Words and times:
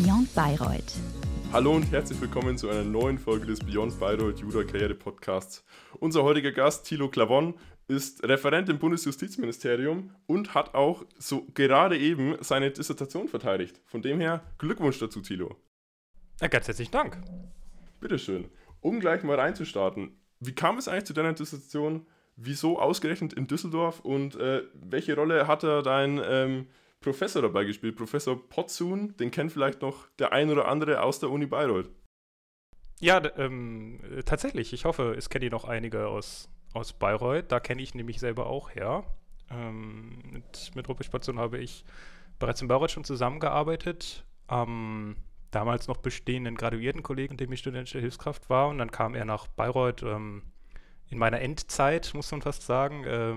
Beyond 0.00 0.32
Bayreuth. 0.32 0.94
Hallo 1.52 1.74
und 1.74 1.90
herzlich 1.90 2.20
willkommen 2.20 2.56
zu 2.56 2.68
einer 2.68 2.84
neuen 2.84 3.18
Folge 3.18 3.46
des 3.46 3.58
Beyond 3.58 3.98
Bayreuth 3.98 4.38
Juda 4.38 4.62
Karriere 4.62 4.94
Podcasts. 4.94 5.64
Unser 5.98 6.22
heutiger 6.22 6.52
Gast, 6.52 6.86
Thilo 6.86 7.08
Clavon, 7.08 7.54
ist 7.88 8.22
Referent 8.22 8.68
im 8.68 8.78
Bundesjustizministerium 8.78 10.14
und 10.28 10.54
hat 10.54 10.76
auch 10.76 11.04
so 11.18 11.48
gerade 11.52 11.98
eben 11.98 12.36
seine 12.42 12.70
Dissertation 12.70 13.26
verteidigt. 13.26 13.80
Von 13.86 14.00
dem 14.00 14.20
her 14.20 14.44
Glückwunsch 14.58 15.00
dazu, 15.00 15.20
Thilo. 15.20 15.56
Ja, 16.40 16.46
ganz 16.46 16.68
herzlichen 16.68 16.92
Dank. 16.92 17.18
Bitteschön. 17.98 18.44
Um 18.80 19.00
gleich 19.00 19.24
mal 19.24 19.34
reinzustarten, 19.34 20.12
wie 20.38 20.54
kam 20.54 20.78
es 20.78 20.86
eigentlich 20.86 21.06
zu 21.06 21.12
deiner 21.12 21.32
Dissertation? 21.32 22.06
Wieso 22.36 22.78
ausgerechnet 22.78 23.32
in 23.32 23.48
Düsseldorf 23.48 23.98
und 23.98 24.36
äh, 24.36 24.62
welche 24.74 25.16
Rolle 25.16 25.48
hat 25.48 25.64
er 25.64 25.82
dein 25.82 26.20
ähm, 26.24 26.68
Professor 27.00 27.42
dabei 27.42 27.64
gespielt? 27.64 27.96
Professor 27.96 28.48
Potzun, 28.48 29.16
den 29.16 29.30
kennt 29.30 29.52
vielleicht 29.52 29.82
noch 29.82 30.08
der 30.18 30.32
ein 30.32 30.50
oder 30.50 30.68
andere 30.68 31.02
aus 31.02 31.20
der 31.20 31.30
Uni 31.30 31.46
Bayreuth. 31.46 31.90
Ja, 33.00 33.22
ähm, 33.36 34.00
tatsächlich. 34.24 34.72
Ich 34.72 34.84
hoffe, 34.84 35.14
es 35.16 35.30
kennen 35.30 35.42
die 35.42 35.50
noch 35.50 35.64
einige 35.64 36.08
aus, 36.08 36.48
aus 36.74 36.92
Bayreuth. 36.92 37.52
Da 37.52 37.60
kenne 37.60 37.82
ich 37.82 37.94
nämlich 37.94 38.18
selber 38.18 38.46
auch 38.46 38.70
her. 38.74 39.04
Ähm, 39.50 40.18
mit, 40.30 40.72
mit 40.74 40.88
Ruprecht 40.88 41.12
Potzun 41.12 41.38
habe 41.38 41.58
ich 41.58 41.84
bereits 42.38 42.60
in 42.60 42.68
Bayreuth 42.68 42.90
schon 42.90 43.04
zusammengearbeitet. 43.04 44.24
Am 44.48 45.16
damals 45.50 45.88
noch 45.88 45.98
bestehenden 45.98 46.56
Graduiertenkollegen, 46.56 47.34
in 47.34 47.38
dem 47.38 47.52
ich 47.52 47.60
studentische 47.60 48.00
Hilfskraft 48.00 48.50
war. 48.50 48.68
Und 48.68 48.78
dann 48.78 48.90
kam 48.90 49.14
er 49.14 49.24
nach 49.24 49.46
Bayreuth. 49.46 50.02
Ähm, 50.02 50.42
in 51.10 51.18
meiner 51.18 51.40
Endzeit, 51.40 52.12
muss 52.14 52.30
man 52.32 52.42
fast 52.42 52.62
sagen, 52.62 53.04
äh, 53.04 53.34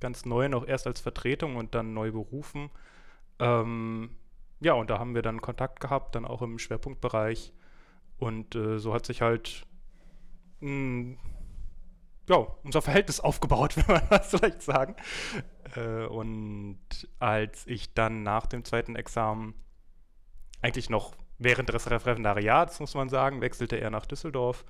ganz 0.00 0.24
neu, 0.24 0.48
noch 0.48 0.66
erst 0.66 0.86
als 0.86 1.00
Vertretung 1.00 1.56
und 1.56 1.74
dann 1.74 1.92
neu 1.92 2.12
berufen. 2.12 2.70
Ähm, 3.40 4.10
ja, 4.60 4.74
und 4.74 4.90
da 4.90 4.98
haben 4.98 5.14
wir 5.14 5.22
dann 5.22 5.40
Kontakt 5.40 5.80
gehabt, 5.80 6.14
dann 6.14 6.24
auch 6.24 6.42
im 6.42 6.58
Schwerpunktbereich. 6.58 7.52
Und 8.18 8.54
äh, 8.54 8.78
so 8.78 8.92
hat 8.92 9.06
sich 9.06 9.22
halt 9.22 9.66
mh, 10.60 10.68
hm, 10.68 11.18
ja, 12.28 12.36
unser 12.62 12.82
Verhältnis 12.82 13.20
aufgebaut, 13.20 13.76
wenn 13.76 13.94
man 13.94 14.08
das 14.10 14.30
vielleicht 14.30 14.62
sagen. 14.62 14.94
Äh, 15.74 16.06
und 16.06 16.78
als 17.18 17.66
ich 17.66 17.94
dann 17.94 18.22
nach 18.22 18.46
dem 18.46 18.64
zweiten 18.64 18.94
Examen 18.94 19.54
eigentlich 20.62 20.90
noch 20.90 21.14
während 21.38 21.70
des 21.70 21.90
Referendariats, 21.90 22.80
muss 22.80 22.94
man 22.94 23.08
sagen, 23.08 23.40
wechselte 23.40 23.76
er 23.76 23.90
nach 23.90 24.06
Düsseldorf 24.06 24.64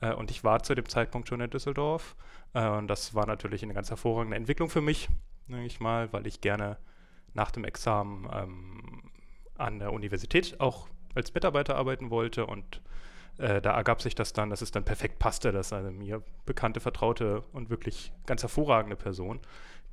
äh, 0.00 0.12
und 0.12 0.30
ich 0.30 0.44
war 0.44 0.62
zu 0.62 0.74
dem 0.74 0.88
Zeitpunkt 0.88 1.28
schon 1.28 1.40
in 1.40 1.50
Düsseldorf. 1.50 2.16
Äh, 2.52 2.68
und 2.68 2.88
das 2.88 3.14
war 3.14 3.26
natürlich 3.26 3.62
eine 3.62 3.74
ganz 3.74 3.90
hervorragende 3.90 4.36
Entwicklung 4.36 4.68
für 4.68 4.80
mich, 4.80 5.08
denke 5.48 5.66
ich 5.66 5.80
mal, 5.80 6.12
weil 6.12 6.26
ich 6.26 6.40
gerne 6.40 6.78
nach 7.36 7.52
dem 7.52 7.64
Examen 7.64 8.28
ähm, 8.32 9.02
an 9.56 9.78
der 9.78 9.92
Universität 9.92 10.60
auch 10.60 10.88
als 11.14 11.32
Mitarbeiter 11.32 11.76
arbeiten 11.76 12.10
wollte 12.10 12.46
und 12.46 12.80
äh, 13.38 13.60
da 13.60 13.72
ergab 13.72 14.02
sich 14.02 14.14
das 14.14 14.32
dann, 14.32 14.50
dass 14.50 14.62
es 14.62 14.70
dann 14.70 14.84
perfekt 14.84 15.18
passte, 15.18 15.52
dass 15.52 15.72
eine 15.72 15.90
mir 15.90 16.22
bekannte, 16.44 16.80
vertraute 16.80 17.42
und 17.52 17.70
wirklich 17.70 18.12
ganz 18.26 18.42
hervorragende 18.42 18.96
Person, 18.96 19.40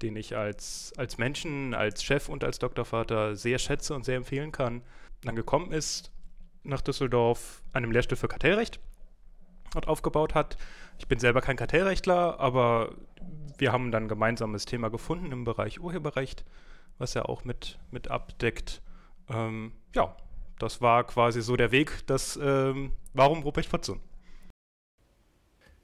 den 0.01 0.15
ich 0.15 0.35
als, 0.35 0.93
als 0.97 1.17
Menschen, 1.17 1.73
als 1.73 2.03
Chef 2.03 2.29
und 2.29 2.43
als 2.43 2.59
Doktorvater 2.59 3.35
sehr 3.35 3.59
schätze 3.59 3.93
und 3.93 4.05
sehr 4.05 4.17
empfehlen 4.17 4.51
kann, 4.51 4.81
dann 5.21 5.35
gekommen 5.35 5.71
ist 5.71 6.11
nach 6.63 6.81
Düsseldorf 6.81 7.61
einem 7.73 7.91
Lehrstuhl 7.91 8.17
für 8.17 8.27
Kartellrecht 8.27 8.79
dort 9.71 9.87
aufgebaut 9.87 10.35
hat. 10.35 10.57
Ich 10.99 11.07
bin 11.07 11.19
selber 11.19 11.41
kein 11.41 11.57
Kartellrechtler, 11.57 12.39
aber 12.39 12.93
wir 13.57 13.71
haben 13.71 13.91
dann 13.91 14.03
ein 14.03 14.09
gemeinsames 14.09 14.65
Thema 14.65 14.89
gefunden 14.89 15.31
im 15.31 15.43
Bereich 15.43 15.81
Urheberrecht, 15.81 16.45
was 16.97 17.15
er 17.15 17.29
auch 17.29 17.43
mit, 17.43 17.79
mit 17.91 18.09
abdeckt. 18.09 18.81
Ähm, 19.29 19.73
ja, 19.95 20.15
das 20.59 20.81
war 20.81 21.03
quasi 21.05 21.41
so 21.41 21.55
der 21.55 21.71
Weg, 21.71 22.05
dass, 22.07 22.39
ähm, 22.41 22.91
warum 23.13 23.43
Ruprecht 23.43 23.69
Fotzun? 23.69 23.99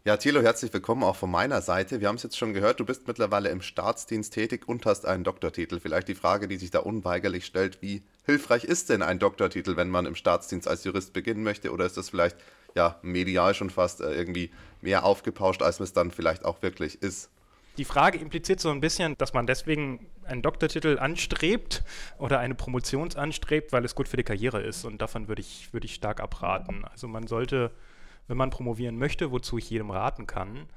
Ja, 0.06 0.16
Thilo, 0.16 0.42
herzlich 0.42 0.72
willkommen 0.72 1.04
auch 1.04 1.18
von 1.18 1.30
meiner 1.30 1.62
Seite. 1.62 2.00
Wir 2.00 2.08
haben 2.08 2.16
es 2.16 2.24
jetzt 2.24 2.38
schon 2.38 2.54
gehört, 2.54 2.80
du 2.80 2.86
bist 2.86 3.06
mittlerweile 3.08 3.50
im 3.50 3.62
Staatsdienst 3.62 4.34
tätig 4.34 4.66
und 4.68 4.86
hast 4.86 5.06
einen 5.06 5.26
Doktortitel. 5.26 5.80
Vielleicht 5.80 6.08
die 6.08 6.16
Frage, 6.16 6.48
die 6.48 6.56
sich 6.56 6.72
da 6.72 6.80
unweigerlich 6.80 7.46
stellt, 7.46 7.82
wie 7.82 8.04
hilfreich 8.26 8.64
ist 8.64 8.90
denn 8.90 9.02
ein 9.02 9.20
Doktortitel, 9.20 9.76
wenn 9.76 9.90
man 9.90 10.06
im 10.06 10.16
Staatsdienst 10.16 10.70
als 10.70 10.86
Jurist 10.86 11.12
beginnen 11.12 11.44
möchte? 11.44 11.72
Oder 11.74 11.86
ist 11.86 11.98
das 11.98 12.10
vielleicht 12.10 12.38
ja 12.76 12.98
medial 13.02 13.54
schon 13.54 13.70
fast 13.70 14.00
äh, 14.00 14.14
irgendwie 14.14 14.52
mehr 14.82 15.04
aufgepauscht, 15.04 15.62
als 15.62 15.82
es 15.82 15.92
dann 15.92 16.12
vielleicht 16.12 16.46
auch 16.46 16.62
wirklich 16.62 17.04
ist? 17.04 17.30
Die 17.80 17.86
Frage 17.86 18.20
impliziert 18.20 18.60
so 18.60 18.70
ein 18.70 18.82
bisschen, 18.82 19.18
dass 19.18 19.34
man 19.34 19.48
deswegen 19.48 20.06
einen 20.24 20.44
Doktortitel 20.44 21.00
anstrebt 21.00 21.84
oder 22.20 22.38
eine 22.38 22.54
Promotion 22.54 23.12
anstrebt, 23.16 23.72
weil 23.72 23.84
es 23.86 23.96
gut 23.96 24.08
für 24.08 24.18
die 24.18 24.24
Karriere 24.24 24.62
ist. 24.62 24.86
Und 24.86 25.02
davon 25.02 25.28
würde 25.28 25.42
ich, 25.42 25.74
würde 25.74 25.86
ich 25.86 25.96
stark 25.96 26.20
abraten. 26.20 26.86
Also 26.86 27.08
man 27.08 27.26
sollte 27.26 27.72
wenn 28.30 28.38
man 28.38 28.52
promovieren 28.52 28.98
möchte, 28.98 29.32
wozu 29.32 29.58
ich 29.58 29.70
jedem 29.70 29.90
raten 29.90 30.28
kann, 30.28 30.70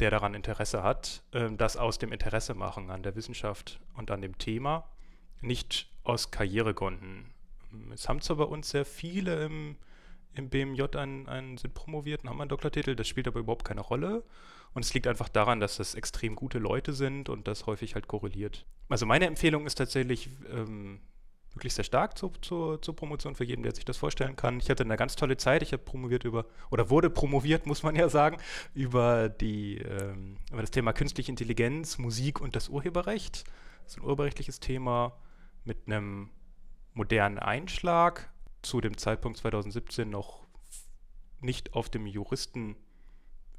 der 0.00 0.10
daran 0.10 0.34
Interesse 0.34 0.82
hat, 0.82 1.22
äh, 1.32 1.50
das 1.52 1.76
aus 1.76 1.98
dem 1.98 2.12
Interesse 2.12 2.52
machen 2.52 2.90
an 2.90 3.02
der 3.02 3.14
Wissenschaft 3.14 3.80
und 3.94 4.10
an 4.10 4.20
dem 4.20 4.36
Thema, 4.36 4.84
nicht 5.40 5.88
aus 6.02 6.32
Karrieregründen. 6.32 7.26
Es 7.94 8.08
haben 8.08 8.20
zwar 8.20 8.36
bei 8.36 8.44
uns 8.44 8.70
sehr 8.70 8.84
viele 8.84 9.44
im, 9.44 9.76
im 10.34 10.48
BMJ 10.48 10.96
einen, 10.96 11.28
einen, 11.28 11.58
sind 11.58 11.74
promoviert 11.74 12.24
und 12.24 12.30
haben 12.30 12.40
einen 12.40 12.48
Doktortitel, 12.48 12.96
das 12.96 13.06
spielt 13.06 13.28
aber 13.28 13.38
überhaupt 13.38 13.64
keine 13.64 13.80
Rolle. 13.80 14.24
Und 14.78 14.84
es 14.84 14.94
liegt 14.94 15.08
einfach 15.08 15.28
daran, 15.28 15.58
dass 15.58 15.78
das 15.78 15.96
extrem 15.96 16.36
gute 16.36 16.60
Leute 16.60 16.92
sind 16.92 17.28
und 17.28 17.48
das 17.48 17.66
häufig 17.66 17.96
halt 17.96 18.06
korreliert. 18.06 18.64
Also 18.88 19.06
meine 19.06 19.26
Empfehlung 19.26 19.66
ist 19.66 19.74
tatsächlich, 19.74 20.30
ähm, 20.54 21.00
wirklich 21.52 21.74
sehr 21.74 21.82
stark 21.82 22.16
zur, 22.16 22.40
zur, 22.42 22.80
zur 22.80 22.94
Promotion 22.94 23.34
für 23.34 23.42
jeden, 23.42 23.64
der 23.64 23.74
sich 23.74 23.84
das 23.84 23.96
vorstellen 23.96 24.36
kann. 24.36 24.60
Ich 24.60 24.70
hatte 24.70 24.84
eine 24.84 24.96
ganz 24.96 25.16
tolle 25.16 25.36
Zeit. 25.36 25.64
Ich 25.64 25.72
habe 25.72 25.82
promoviert 25.82 26.22
über, 26.22 26.46
oder 26.70 26.90
wurde 26.90 27.10
promoviert, 27.10 27.66
muss 27.66 27.82
man 27.82 27.96
ja 27.96 28.08
sagen, 28.08 28.36
über, 28.72 29.28
die, 29.28 29.78
ähm, 29.78 30.36
über 30.52 30.60
das 30.60 30.70
Thema 30.70 30.92
künstliche 30.92 31.32
Intelligenz, 31.32 31.98
Musik 31.98 32.40
und 32.40 32.54
das 32.54 32.68
Urheberrecht. 32.68 33.46
Das 33.82 33.94
ist 33.94 33.98
ein 33.98 34.04
urheberrechtliches 34.04 34.60
Thema 34.60 35.18
mit 35.64 35.88
einem 35.88 36.30
modernen 36.94 37.40
Einschlag. 37.40 38.30
Zu 38.62 38.80
dem 38.80 38.96
Zeitpunkt 38.96 39.38
2017 39.38 40.08
noch 40.08 40.46
nicht 41.40 41.74
auf 41.74 41.88
dem 41.88 42.06
Juristen- 42.06 42.76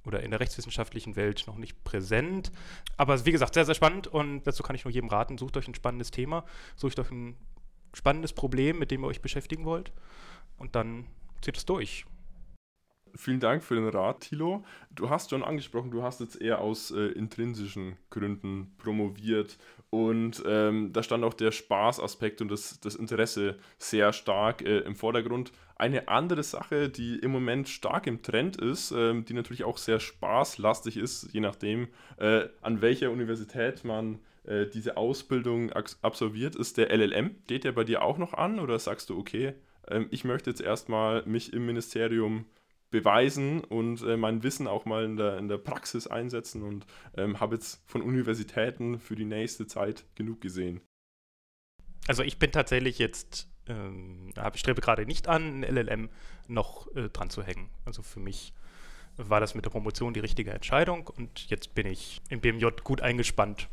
oder 0.10 0.22
in 0.24 0.32
der 0.32 0.40
rechtswissenschaftlichen 0.40 1.16
Welt 1.16 1.44
noch 1.48 1.58
nicht 1.58 1.84
präsent. 1.84 2.52
Aber 2.98 3.26
wie 3.26 3.32
gesagt, 3.32 3.54
sehr, 3.54 3.66
sehr 3.66 3.76
spannend 3.76 4.08
und 4.08 4.44
dazu 4.44 4.64
kann 4.64 4.76
ich 4.76 4.84
nur 4.84 4.92
jedem 4.92 5.10
raten, 5.10 5.38
sucht 5.38 5.56
euch 5.56 5.68
ein 5.68 5.76
spannendes 5.76 6.12
Thema, 6.12 6.44
sucht 6.76 7.00
euch 7.00 7.12
ein 7.12 7.38
spannendes 7.94 8.34
Problem, 8.34 8.80
mit 8.80 8.92
dem 8.92 9.04
ihr 9.04 9.08
euch 9.08 9.22
beschäftigen 9.22 9.66
wollt. 9.66 9.92
Und 10.58 10.76
dann 10.76 11.06
zieht 11.42 11.58
es 11.58 11.66
durch. 11.66 12.06
Vielen 13.16 13.40
Dank 13.40 13.64
für 13.64 13.76
den 13.76 13.88
Rat, 13.88 14.22
Thilo. 14.22 14.64
Du 14.92 15.10
hast 15.10 15.30
schon 15.30 15.44
angesprochen, 15.44 15.92
du 15.92 16.04
hast 16.04 16.20
jetzt 16.20 16.42
eher 16.42 16.60
aus 16.60 16.92
äh, 16.92 17.08
intrinsischen 17.08 17.98
Gründen 18.10 18.76
promoviert 18.78 19.58
und 19.90 20.44
ähm, 20.46 20.94
da 20.94 21.02
stand 21.02 21.24
auch 21.24 21.34
der 21.34 21.52
Spaßaspekt 21.52 22.42
und 22.42 22.50
das, 22.50 22.80
das 22.80 22.96
Interesse 22.96 23.58
sehr 23.78 24.14
stark 24.14 24.62
äh, 24.62 24.80
im 24.80 24.96
Vordergrund. 24.96 25.52
Eine 25.76 26.10
andere 26.10 26.44
Sache, 26.44 26.90
die 26.90 27.18
im 27.18 27.32
Moment 27.32 27.70
stark 27.70 28.06
im 28.06 28.22
Trend 28.22 28.58
ist, 28.58 28.92
ähm, 28.92 29.26
die 29.26 29.34
natürlich 29.34 29.64
auch 29.64 29.78
sehr 29.78 30.00
spaßlastig 30.00 30.98
ist, 30.98 31.34
je 31.34 31.40
nachdem, 31.40 31.88
äh, 32.18 32.48
an 32.62 32.82
welcher 32.82 33.12
Universität 33.12 33.84
man 33.84 34.20
äh, 34.44 34.68
diese 34.68 34.98
Ausbildung 34.98 35.72
absolviert, 35.72 36.56
ist 36.56 36.78
der 36.78 36.96
LLM. 36.96 37.36
Steht 37.46 37.64
der 37.64 37.72
bei 37.72 37.84
dir 37.84 38.02
auch 38.04 38.18
noch 38.18 38.34
an 38.34 38.60
oder 38.60 38.78
sagst 38.78 39.10
du, 39.10 39.18
okay, 39.18 39.54
ähm, 39.88 40.08
ich 40.12 40.24
möchte 40.24 40.50
jetzt 40.50 40.62
erstmal 40.62 41.26
mich 41.26 41.54
im 41.54 41.66
Ministerium 41.66 42.46
beweisen 42.90 43.64
und 43.64 44.02
äh, 44.02 44.18
mein 44.18 44.44
Wissen 44.44 44.68
auch 44.68 44.86
mal 44.86 45.06
in 45.06 45.18
der, 45.18 45.38
in 45.38 45.48
der 45.48 45.58
Praxis 45.58 46.08
einsetzen 46.08 46.64
und 46.64 46.86
ähm, 47.16 47.40
habe 47.40 47.56
jetzt 47.56 47.82
von 47.86 48.02
Universitäten 48.02 49.00
für 49.00 49.16
die 49.16 49.26
nächste 49.26 49.68
Zeit 49.68 50.06
genug 50.16 50.42
gesehen. 50.42 50.82
Also 52.08 52.24
ich 52.24 52.40
bin 52.40 52.52
tatsächlich 52.52 52.98
jetzt, 52.98 53.48
ähm, 53.68 54.34
strebe 54.56 54.82
gerade 54.82 55.06
nicht 55.06 55.28
an, 55.28 55.64
ein 55.64 55.76
LLM 55.76 56.10
noch 56.48 56.94
äh, 56.96 57.10
dran 57.10 57.30
zu 57.30 57.44
hängen. 57.44 57.70
Also 57.86 58.02
für 58.02 58.20
mich 58.20 58.54
war 59.18 59.40
das 59.40 59.54
mit 59.54 59.66
der 59.66 59.70
Promotion 59.70 60.14
die 60.14 60.22
richtige 60.22 60.52
Entscheidung 60.52 61.08
und 61.08 61.50
jetzt 61.50 61.76
bin 61.76 61.86
ich 61.86 62.22
im 62.30 62.42
BMJ 62.42 62.68
gut 62.84 63.02
eingespannt 63.02 63.70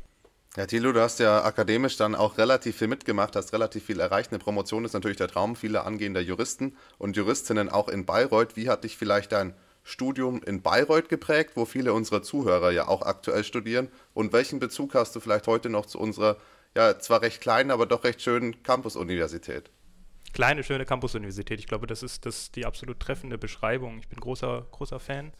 ja, 0.56 0.64
Thilo, 0.64 0.92
du 0.92 1.00
hast 1.02 1.20
ja 1.20 1.44
akademisch 1.44 1.98
dann 1.98 2.14
auch 2.14 2.38
relativ 2.38 2.78
viel 2.78 2.88
mitgemacht, 2.88 3.36
hast 3.36 3.52
relativ 3.52 3.84
viel 3.84 4.00
erreicht. 4.00 4.32
Eine 4.32 4.38
Promotion 4.38 4.86
ist 4.86 4.94
natürlich 4.94 5.18
der 5.18 5.28
Traum 5.28 5.54
vieler 5.54 5.86
angehender 5.86 6.22
Juristen 6.22 6.76
und 6.96 7.14
Juristinnen 7.14 7.68
auch 7.68 7.88
in 7.88 8.06
Bayreuth. 8.06 8.56
Wie 8.56 8.70
hat 8.70 8.84
dich 8.84 8.96
vielleicht 8.96 9.32
dein 9.32 9.54
Studium 9.82 10.42
in 10.42 10.62
Bayreuth 10.62 11.10
geprägt, 11.10 11.52
wo 11.56 11.66
viele 11.66 11.92
unserer 11.92 12.22
Zuhörer 12.22 12.70
ja 12.70 12.88
auch 12.88 13.02
aktuell 13.02 13.44
studieren? 13.44 13.88
Und 14.14 14.32
welchen 14.32 14.58
Bezug 14.58 14.94
hast 14.94 15.14
du 15.14 15.20
vielleicht 15.20 15.46
heute 15.46 15.68
noch 15.68 15.84
zu 15.84 15.98
unserer, 15.98 16.38
ja, 16.74 16.98
zwar 16.98 17.20
recht 17.20 17.42
kleinen, 17.42 17.70
aber 17.70 17.84
doch 17.84 18.04
recht 18.04 18.22
schönen 18.22 18.62
Campus-Universität? 18.62 19.70
Kleine, 20.32 20.64
schöne 20.64 20.86
Campus-Universität. 20.86 21.60
Ich 21.60 21.66
glaube, 21.66 21.86
das 21.86 22.02
ist 22.02 22.24
das 22.24 22.50
die 22.50 22.64
absolut 22.64 22.98
treffende 22.98 23.36
Beschreibung. 23.36 23.98
Ich 23.98 24.08
bin 24.08 24.20
großer, 24.20 24.66
großer 24.70 25.00
Fan 25.00 25.32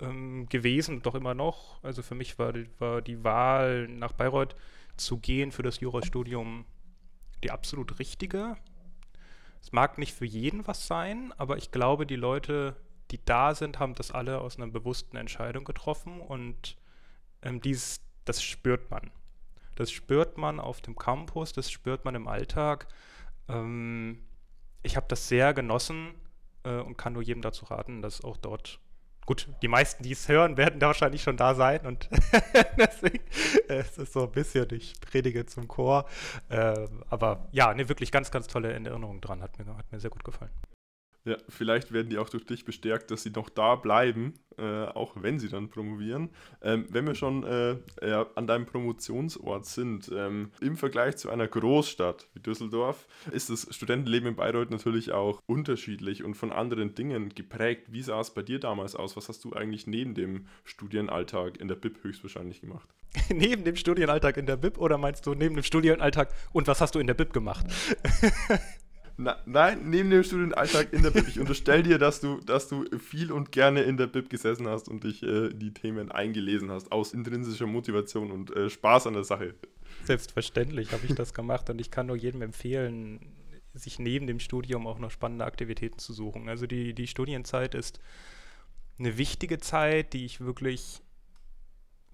ähm, 0.00 0.48
gewesen, 0.48 1.02
doch 1.02 1.14
immer 1.14 1.34
noch. 1.34 1.82
Also 1.82 2.02
für 2.02 2.14
mich 2.14 2.38
war 2.38 2.52
die, 2.52 2.68
war 2.78 3.02
die 3.02 3.22
Wahl, 3.24 3.88
nach 3.88 4.12
Bayreuth 4.12 4.56
zu 4.96 5.18
gehen 5.18 5.52
für 5.52 5.62
das 5.62 5.80
Jurastudium 5.80 6.64
die 7.42 7.50
absolut 7.50 7.98
richtige. 7.98 8.56
Es 9.60 9.72
mag 9.72 9.98
nicht 9.98 10.14
für 10.14 10.26
jeden 10.26 10.66
was 10.66 10.86
sein, 10.86 11.32
aber 11.36 11.56
ich 11.56 11.70
glaube, 11.70 12.06
die 12.06 12.16
Leute, 12.16 12.76
die 13.10 13.24
da 13.24 13.54
sind, 13.54 13.78
haben 13.78 13.94
das 13.94 14.10
alle 14.10 14.40
aus 14.40 14.56
einer 14.56 14.66
bewussten 14.66 15.16
Entscheidung 15.16 15.64
getroffen 15.64 16.20
und 16.20 16.76
ähm, 17.42 17.60
dies, 17.60 18.00
das 18.24 18.42
spürt 18.42 18.90
man. 18.90 19.10
Das 19.74 19.90
spürt 19.90 20.38
man 20.38 20.60
auf 20.60 20.80
dem 20.80 20.96
Campus, 20.96 21.52
das 21.52 21.70
spürt 21.70 22.04
man 22.04 22.14
im 22.14 22.28
Alltag. 22.28 22.88
Ähm, 23.48 24.24
ich 24.82 24.96
habe 24.96 25.06
das 25.08 25.28
sehr 25.28 25.54
genossen 25.54 26.14
äh, 26.64 26.80
und 26.80 26.96
kann 26.96 27.14
nur 27.14 27.22
jedem 27.22 27.42
dazu 27.42 27.64
raten, 27.64 28.02
dass 28.02 28.22
auch 28.22 28.36
dort 28.36 28.80
gut, 29.26 29.48
die 29.62 29.68
meisten, 29.68 30.02
die 30.02 30.12
es 30.12 30.28
hören, 30.28 30.56
werden 30.56 30.80
da 30.80 30.88
wahrscheinlich 30.88 31.22
schon 31.22 31.36
da 31.36 31.54
sein 31.54 31.86
und 31.86 32.08
deswegen 32.78 33.24
äh, 33.68 33.74
es 33.74 33.98
ist 33.98 34.12
so 34.12 34.24
ein 34.24 34.32
bisschen, 34.32 34.68
ich 34.72 34.94
predige 35.00 35.46
zum 35.46 35.68
Chor. 35.68 36.06
Äh, 36.48 36.86
aber 37.10 37.48
ja, 37.52 37.72
ne, 37.74 37.88
wirklich 37.88 38.12
ganz, 38.12 38.30
ganz 38.30 38.46
tolle 38.46 38.70
Erinnerungen 38.70 39.20
dran. 39.20 39.42
Hat 39.42 39.58
mir, 39.58 39.76
hat 39.76 39.90
mir 39.92 40.00
sehr 40.00 40.10
gut 40.10 40.24
gefallen. 40.24 40.52
Ja, 41.26 41.36
vielleicht 41.48 41.92
werden 41.92 42.10
die 42.10 42.18
auch 42.18 42.28
durch 42.28 42.44
dich 42.44 42.66
bestärkt, 42.66 43.10
dass 43.10 43.22
sie 43.22 43.30
noch 43.30 43.48
da 43.48 43.76
bleiben, 43.76 44.34
äh, 44.58 44.84
auch 44.84 45.14
wenn 45.16 45.38
sie 45.38 45.48
dann 45.48 45.70
promovieren. 45.70 46.28
Ähm, 46.60 46.84
wenn 46.90 47.06
wir 47.06 47.14
schon 47.14 47.44
äh, 47.44 47.76
ja, 48.06 48.26
an 48.34 48.46
deinem 48.46 48.66
Promotionsort 48.66 49.64
sind, 49.64 50.10
ähm, 50.14 50.50
im 50.60 50.76
Vergleich 50.76 51.16
zu 51.16 51.30
einer 51.30 51.48
Großstadt 51.48 52.28
wie 52.34 52.40
Düsseldorf, 52.40 53.06
ist 53.32 53.48
das 53.48 53.74
Studentenleben 53.74 54.28
in 54.28 54.36
Bayreuth 54.36 54.70
natürlich 54.70 55.12
auch 55.12 55.40
unterschiedlich 55.46 56.24
und 56.24 56.34
von 56.34 56.52
anderen 56.52 56.94
Dingen 56.94 57.30
geprägt. 57.30 57.86
Wie 57.90 58.02
sah 58.02 58.20
es 58.20 58.34
bei 58.34 58.42
dir 58.42 58.60
damals 58.60 58.94
aus? 58.94 59.16
Was 59.16 59.30
hast 59.30 59.44
du 59.44 59.54
eigentlich 59.54 59.86
neben 59.86 60.14
dem 60.14 60.46
Studienalltag 60.64 61.58
in 61.58 61.68
der 61.68 61.76
BIP 61.76 62.04
höchstwahrscheinlich 62.04 62.60
gemacht? 62.60 62.86
neben 63.30 63.64
dem 63.64 63.76
Studienalltag 63.76 64.36
in 64.36 64.44
der 64.44 64.56
BIP 64.56 64.76
oder 64.76 64.98
meinst 64.98 65.24
du 65.24 65.34
neben 65.34 65.54
dem 65.54 65.64
Studienalltag 65.64 66.34
und 66.52 66.66
was 66.66 66.82
hast 66.82 66.94
du 66.94 66.98
in 66.98 67.06
der 67.06 67.14
BIP 67.14 67.32
gemacht? 67.32 67.66
Na, 69.16 69.36
nein, 69.46 69.90
neben 69.90 70.10
dem 70.10 70.24
Studienalltag 70.24 70.92
in 70.92 71.02
der 71.02 71.10
Bib. 71.10 71.28
Ich 71.28 71.38
unterstelle 71.38 71.84
dir, 71.84 71.98
dass 71.98 72.20
du, 72.20 72.40
dass 72.40 72.68
du 72.68 72.84
viel 72.98 73.30
und 73.30 73.52
gerne 73.52 73.82
in 73.82 73.96
der 73.96 74.08
Bib 74.08 74.28
gesessen 74.28 74.66
hast 74.66 74.88
und 74.88 75.04
dich 75.04 75.22
äh, 75.22 75.50
die 75.50 75.72
Themen 75.72 76.10
eingelesen 76.10 76.70
hast, 76.70 76.90
aus 76.90 77.12
intrinsischer 77.12 77.66
Motivation 77.66 78.32
und 78.32 78.54
äh, 78.56 78.68
Spaß 78.68 79.06
an 79.06 79.14
der 79.14 79.24
Sache. 79.24 79.54
Selbstverständlich 80.04 80.92
habe 80.92 81.06
ich 81.06 81.14
das 81.14 81.32
gemacht 81.32 81.70
und 81.70 81.80
ich 81.80 81.92
kann 81.92 82.06
nur 82.06 82.16
jedem 82.16 82.42
empfehlen, 82.42 83.20
sich 83.72 83.98
neben 84.00 84.26
dem 84.26 84.40
Studium 84.40 84.86
auch 84.86 84.98
noch 84.98 85.10
spannende 85.10 85.44
Aktivitäten 85.44 85.98
zu 85.98 86.12
suchen. 86.12 86.48
Also 86.48 86.66
die, 86.66 86.92
die 86.92 87.06
Studienzeit 87.06 87.74
ist 87.74 88.00
eine 88.98 89.16
wichtige 89.16 89.58
Zeit, 89.58 90.12
die 90.12 90.24
ich 90.24 90.40
wirklich, 90.40 91.02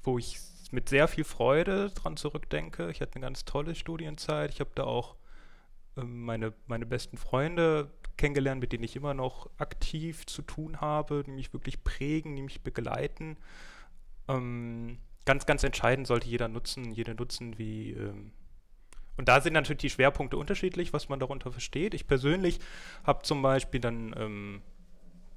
wo 0.02 0.18
ich 0.18 0.38
mit 0.70 0.88
sehr 0.88 1.08
viel 1.08 1.24
Freude 1.24 1.90
dran 1.90 2.16
zurückdenke. 2.16 2.90
Ich 2.90 3.00
hatte 3.00 3.16
eine 3.16 3.24
ganz 3.24 3.44
tolle 3.44 3.74
Studienzeit. 3.74 4.52
Ich 4.52 4.60
habe 4.60 4.70
da 4.74 4.84
auch 4.84 5.16
meine, 6.04 6.52
meine 6.66 6.86
besten 6.86 7.16
Freunde 7.16 7.90
kennengelernt, 8.16 8.60
mit 8.60 8.72
denen 8.72 8.84
ich 8.84 8.96
immer 8.96 9.14
noch 9.14 9.48
aktiv 9.58 10.26
zu 10.26 10.42
tun 10.42 10.80
habe, 10.80 11.22
die 11.24 11.30
mich 11.30 11.52
wirklich 11.52 11.82
prägen, 11.82 12.36
die 12.36 12.42
mich 12.42 12.62
begleiten. 12.62 13.36
Ähm, 14.28 14.98
ganz, 15.24 15.46
ganz 15.46 15.64
entscheidend 15.64 16.06
sollte 16.06 16.28
jeder 16.28 16.48
nutzen, 16.48 16.90
jeder 16.92 17.14
nutzen, 17.14 17.58
wie. 17.58 17.92
Ähm 17.92 18.32
und 19.16 19.28
da 19.28 19.40
sind 19.40 19.52
natürlich 19.52 19.80
die 19.82 19.90
Schwerpunkte 19.90 20.38
unterschiedlich, 20.38 20.92
was 20.92 21.10
man 21.10 21.20
darunter 21.20 21.52
versteht. 21.52 21.92
Ich 21.92 22.06
persönlich 22.06 22.58
habe 23.04 23.22
zum 23.22 23.42
Beispiel 23.42 23.80
dann 23.80 24.14
ähm, 24.16 24.62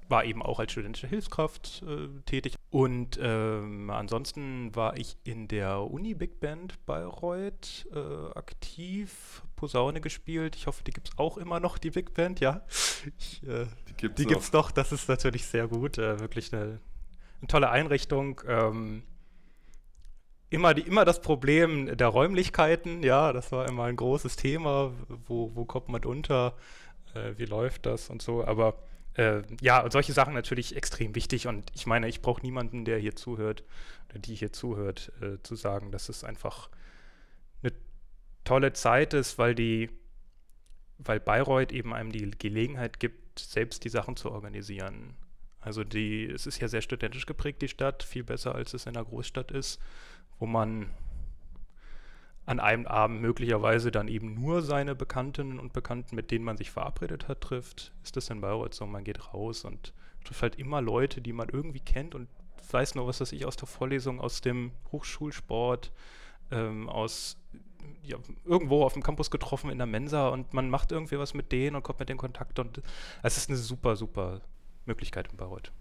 war 0.10 0.26
eben 0.26 0.42
auch 0.42 0.60
als 0.60 0.72
studentische 0.72 1.08
Hilfskraft 1.08 1.84
äh, 1.88 2.08
tätig. 2.26 2.56
Und 2.70 3.20
ähm, 3.22 3.90
ansonsten 3.90 4.76
war 4.76 4.98
ich 4.98 5.18
in 5.24 5.48
der 5.48 5.82
Uni 5.82 6.14
Big 6.14 6.40
Band 6.40 6.84
Bayreuth 6.86 7.88
äh, 7.94 8.38
aktiv, 8.38 9.43
Posaune 9.56 10.02
gespielt. 10.02 10.56
Ich 10.56 10.68
hoffe, 10.68 10.84
die 10.84 10.92
gibt 10.92 11.10
es 11.10 11.18
auch 11.18 11.38
immer 11.38 11.60
noch, 11.60 11.78
die 11.78 11.92
Big 11.92 12.14
Band, 12.14 12.40
ja. 12.40 12.62
Ich, 13.18 13.44
äh, 13.44 13.66
die 13.90 13.94
gibt 13.98 14.20
es 14.20 14.28
gibt's 14.28 14.54
noch, 14.54 14.72
das 14.72 14.92
ist 14.92 15.10
natürlich 15.10 15.46
sehr 15.46 15.68
gut. 15.68 15.98
Äh, 15.98 16.20
wirklich 16.20 16.54
eine, 16.54 16.80
eine, 17.40 17.48
tolle 17.48 17.70
Einrichtung. 17.70 18.42
Ähm, 18.48 19.04
immer, 20.50 20.74
die, 20.74 20.82
immer 20.82 21.06
das 21.06 21.22
Problem 21.22 21.98
der 21.98 22.08
Räumlichkeiten, 22.08 23.04
ja, 23.04 23.34
das 23.34 23.52
war 23.52 23.68
immer 23.68 23.86
ein 23.86 23.96
großes 23.96 24.36
Thema. 24.36 24.94
Wo, 25.28 25.52
wo 25.54 25.66
kommt 25.66 25.90
man 25.90 26.04
unter? 26.06 26.56
Äh, 27.14 27.38
wie 27.38 27.46
läuft 27.46 27.86
das 27.86 28.10
und 28.10 28.22
so, 28.22 28.44
aber 28.44 28.76
äh, 29.16 29.42
ja, 29.62 29.82
und 29.82 29.92
solche 29.92 30.14
Sachen 30.14 30.34
natürlich 30.34 30.76
extrem 30.76 31.16
wichtig. 31.16 31.48
Und 31.48 31.72
ich 31.76 31.86
meine, 31.86 32.08
ich 32.08 32.22
brauche 32.22 32.42
niemanden, 32.42 32.86
der 32.86 32.98
hier 32.98 33.16
zuhört, 33.16 33.64
oder 34.10 34.20
die 34.20 34.36
hier 34.36 34.52
zuhört, 34.52 35.12
äh, 35.22 35.42
zu 35.44 35.56
sagen, 35.56 35.92
dass 35.92 36.10
es 36.10 36.24
einfach 36.24 36.70
tolle 38.44 38.74
Zeit 38.74 39.14
ist, 39.14 39.38
weil 39.38 39.56
die, 39.56 39.90
weil 40.98 41.20
Bayreuth 41.20 41.72
eben 41.72 41.94
einem 41.94 42.12
die 42.12 42.32
Gelegenheit 42.32 43.00
gibt, 43.00 43.40
selbst 43.40 43.84
die 43.84 43.90
Sachen 43.90 44.16
zu 44.16 44.32
organisieren. 44.32 45.16
Also 45.60 45.84
die, 45.84 46.26
es 46.26 46.46
ist 46.46 46.60
ja 46.60 46.68
sehr 46.68 46.82
studentisch 46.82 47.26
geprägt, 47.26 47.62
die 47.62 47.68
Stadt, 47.68 48.04
viel 48.04 48.24
besser 48.24 48.54
als 48.54 48.74
es 48.74 48.86
in 48.86 48.96
einer 48.96 49.06
Großstadt 49.06 49.52
ist, 49.52 49.80
wo 50.40 50.46
man 50.46 50.90
an 52.46 52.60
einem 52.60 52.86
Abend 52.86 53.22
möglicherweise 53.22 53.90
dann 53.90 54.10
eben 54.10 54.34
nur 54.34 54.62
seine 54.62 54.96
Bekannten 54.96 55.60
und 55.60 55.72
Bekannten, 55.72 56.16
mit 56.16 56.32
denen 56.32 56.44
man 56.44 56.58
sich 56.58 56.72
verabredet 56.72 57.30
hat, 57.30 57.40
trifft, 57.40 57.94
ist 58.04 58.18
das 58.18 58.30
in 58.30 58.42
Bayreuth 58.42 58.74
so. 58.74 58.86
Man 58.86 59.06
geht 59.06 59.34
raus 59.34 59.64
und 59.64 59.94
trifft 60.26 60.42
halt 60.42 60.56
immer 60.60 60.82
Leute, 60.82 61.22
die 61.22 61.32
man 61.32 61.48
irgendwie 61.48 61.80
kennt 61.80 62.16
und 62.16 62.28
weiß 62.70 62.96
nur, 62.96 63.08
was 63.08 63.22
weiß 63.22 63.32
ich 63.32 63.46
aus 63.46 63.56
der 63.56 63.68
Vorlesung, 63.68 64.20
aus 64.20 64.42
dem 64.42 64.72
Hochschulsport, 64.92 65.94
ähm, 66.52 66.90
aus 66.90 67.38
ja, 68.04 68.18
irgendwo 68.46 68.84
auf 68.84 68.94
dem 68.94 69.04
Campus 69.04 69.32
getroffen 69.32 69.70
in 69.70 69.78
der 69.78 69.88
Mensa 69.88 70.30
und 70.30 70.54
man 70.54 70.70
macht 70.70 70.92
irgendwie 70.92 71.18
was 71.18 71.34
mit 71.34 71.52
denen 71.52 71.76
und 71.76 71.84
kommt 71.84 72.00
mit 72.00 72.10
denen 72.10 72.16
in 72.18 72.22
Kontakt 72.22 72.60
und 72.60 72.82
es 73.22 73.38
ist 73.38 73.50
eine 73.50 73.58
super, 73.58 73.96
super 73.96 74.42
Möglichkeit 74.86 75.30
in 75.32 75.38
Bayreuth. 75.38 75.72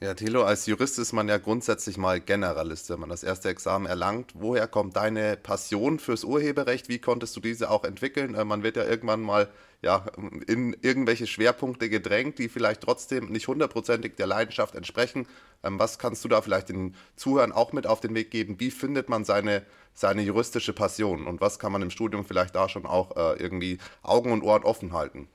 Ja, 0.00 0.12
Thilo, 0.12 0.42
als 0.44 0.66
Jurist 0.66 0.98
ist 0.98 1.12
man 1.12 1.28
ja 1.28 1.38
grundsätzlich 1.38 1.96
mal 1.96 2.20
Generalist, 2.20 2.90
wenn 2.90 3.00
man 3.00 3.08
das 3.08 3.22
erste 3.22 3.48
Examen 3.48 3.86
erlangt. 3.86 4.32
Woher 4.34 4.66
kommt 4.68 4.96
deine 4.96 5.36
Passion 5.36 5.98
fürs 5.98 6.24
Urheberrecht? 6.24 6.88
Wie 6.88 6.98
konntest 6.98 7.34
du 7.36 7.40
diese 7.40 7.70
auch 7.70 7.84
entwickeln? 7.84 8.34
Äh, 8.34 8.44
man 8.44 8.62
wird 8.62 8.76
ja 8.76 8.84
irgendwann 8.84 9.22
mal 9.22 9.48
ja, 9.82 10.04
in 10.46 10.76
irgendwelche 10.82 11.26
Schwerpunkte 11.26 11.88
gedrängt, 11.88 12.38
die 12.38 12.48
vielleicht 12.48 12.82
trotzdem 12.82 13.30
nicht 13.30 13.48
hundertprozentig 13.48 14.16
der 14.16 14.26
Leidenschaft 14.26 14.74
entsprechen. 14.74 15.26
Ähm, 15.62 15.78
was 15.78 15.98
kannst 15.98 16.24
du 16.24 16.28
da 16.28 16.42
vielleicht 16.42 16.68
den 16.68 16.94
Zuhörern 17.16 17.52
auch 17.52 17.72
mit 17.72 17.86
auf 17.86 18.00
den 18.00 18.14
Weg 18.14 18.30
geben? 18.30 18.60
Wie 18.60 18.70
findet 18.70 19.08
man 19.08 19.24
seine, 19.24 19.62
seine 19.94 20.22
juristische 20.22 20.72
Passion? 20.74 21.26
Und 21.26 21.40
was 21.40 21.58
kann 21.58 21.72
man 21.72 21.82
im 21.82 21.90
Studium 21.90 22.24
vielleicht 22.26 22.54
da 22.56 22.68
schon 22.68 22.84
auch 22.84 23.16
äh, 23.16 23.42
irgendwie 23.42 23.78
Augen 24.02 24.32
und 24.32 24.42
Ohren 24.42 24.64
offen 24.64 24.92
halten? 24.92 25.28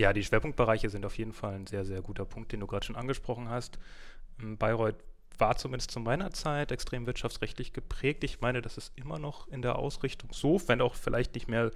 Ja, 0.00 0.14
die 0.14 0.24
Schwerpunktbereiche 0.24 0.88
sind 0.88 1.04
auf 1.04 1.18
jeden 1.18 1.34
Fall 1.34 1.52
ein 1.52 1.66
sehr, 1.66 1.84
sehr 1.84 2.00
guter 2.00 2.24
Punkt, 2.24 2.52
den 2.52 2.60
du 2.60 2.66
gerade 2.66 2.86
schon 2.86 2.96
angesprochen 2.96 3.50
hast. 3.50 3.78
Ähm, 4.40 4.56
Bayreuth 4.56 4.96
war 5.36 5.58
zumindest 5.58 5.90
zu 5.90 6.00
meiner 6.00 6.30
Zeit 6.30 6.72
extrem 6.72 7.04
wirtschaftsrechtlich 7.04 7.74
geprägt. 7.74 8.24
Ich 8.24 8.40
meine, 8.40 8.62
das 8.62 8.78
ist 8.78 8.96
immer 8.96 9.18
noch 9.18 9.46
in 9.48 9.60
der 9.60 9.76
Ausrichtung 9.76 10.30
so, 10.32 10.58
wenn 10.68 10.80
auch 10.80 10.94
vielleicht 10.94 11.34
nicht 11.34 11.48
mehr 11.48 11.70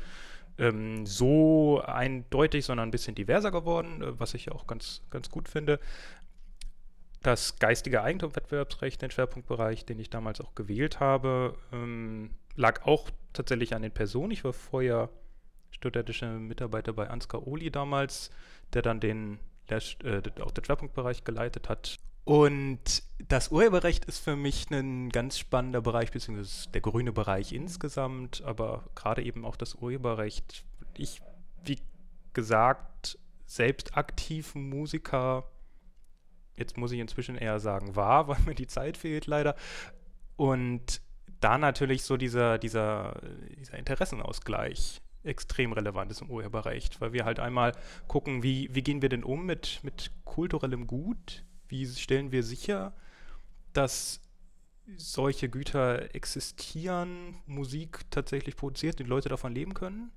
ähm, 0.57 1.05
so 1.05 1.83
eindeutig, 1.85 2.65
sondern 2.65 2.89
ein 2.89 2.93
bisschen 2.93 3.15
diverser 3.15 3.51
geworden, 3.51 4.01
äh, 4.01 4.19
was 4.19 4.33
ich 4.33 4.51
auch 4.51 4.67
ganz, 4.67 5.03
ganz 5.11 5.29
gut 5.29 5.47
finde. 5.47 5.79
Das 7.23 7.59
geistige 7.59 8.03
Eigentumwettbewerbsrecht, 8.03 9.03
den 9.03 9.11
Schwerpunktbereich, 9.11 9.85
den 9.85 9.99
ich 9.99 10.09
damals 10.09 10.41
auch 10.41 10.55
gewählt 10.55 10.99
habe, 10.99 11.59
ähm, 11.75 12.31
lag 12.57 12.87
auch 12.87 13.11
tatsächlich 13.35 13.75
an 13.75 13.83
den 13.83 13.93
Personen. 13.93 14.31
Ich 14.31 14.45
war 14.45 14.55
vorher 14.55 15.11
studentische 15.75 16.27
Mitarbeiter 16.27 16.93
bei 16.93 17.09
Ansgar 17.09 17.47
Oli 17.47 17.71
damals, 17.71 18.31
der 18.73 18.83
dann 18.83 19.01
den 19.01 19.39
der, 19.69 19.83
äh, 20.05 20.23
auch 20.41 20.51
den 20.51 20.65
Schwerpunktbereich 20.65 21.25
geleitet 21.25 21.69
hat. 21.69 21.99
Und 22.25 23.03
das 23.29 23.51
Urheberrecht 23.51 24.07
ist 24.07 24.19
für 24.19 24.37
mich 24.37 24.71
ein 24.71 25.11
ganz 25.11 25.39
spannender 25.39 25.83
Bereich, 25.83 26.11
beziehungsweise 26.11 26.71
der 26.71 26.81
grüne 26.81 27.13
Bereich 27.13 27.53
insgesamt, 27.53 28.43
aber 28.43 28.85
gerade 28.95 29.23
eben 29.23 29.45
auch 29.45 29.57
das 29.57 29.75
Urheberrecht. 29.75 30.65
Ich, 30.97 31.21
wie 31.65 31.79
gesagt, 32.33 33.19
selbst 33.47 33.97
aktiv 33.97 34.55
Musiker, 34.55 35.45
jetzt 36.57 36.79
muss 36.79 36.93
ich 36.93 37.01
inzwischen 37.01 37.37
eher 37.37 37.61
sagen, 37.61 37.95
war, 37.95 38.29
weil 38.29 38.41
mir 38.47 38.55
die 38.55 38.67
Zeit 38.67 38.97
fehlt 38.97 39.27
leider. 39.27 39.55
Und 40.37 41.03
da 41.41 41.59
natürlich 41.59 42.05
so 42.05 42.17
dieser, 42.17 42.57
dieser, 42.57 43.21
dieser 43.59 43.77
Interessenausgleich 43.77 45.03
extrem 45.25 45.73
relevant 45.73 46.11
ist 46.11 46.23
im 46.23 46.31
Urheberrecht, 46.31 47.01
weil 47.01 47.13
wir 47.13 47.25
halt 47.25 47.41
einmal 47.41 47.73
gucken, 48.07 48.43
wie, 48.43 48.69
wie 48.75 48.83
gehen 48.83 49.03
wir 49.03 49.09
denn 49.09 49.25
um 49.25 49.47
mit, 49.47 49.81
mit 49.83 50.11
kulturellem 50.25 50.87
Gut, 50.87 51.45
wie 51.69 51.87
stellen 51.87 52.33
wir 52.33 52.43
sicher, 52.43 52.95
dass 53.73 54.21
solche 54.97 55.49
Güter 55.49 56.15
existieren, 56.15 57.37
Musik 57.47 58.01
tatsächlich 58.11 58.57
produziert, 58.57 58.99
die 58.99 59.05
Leute 59.05 59.29
davon 59.29 59.55
leben 59.55 59.75
können 59.75 60.13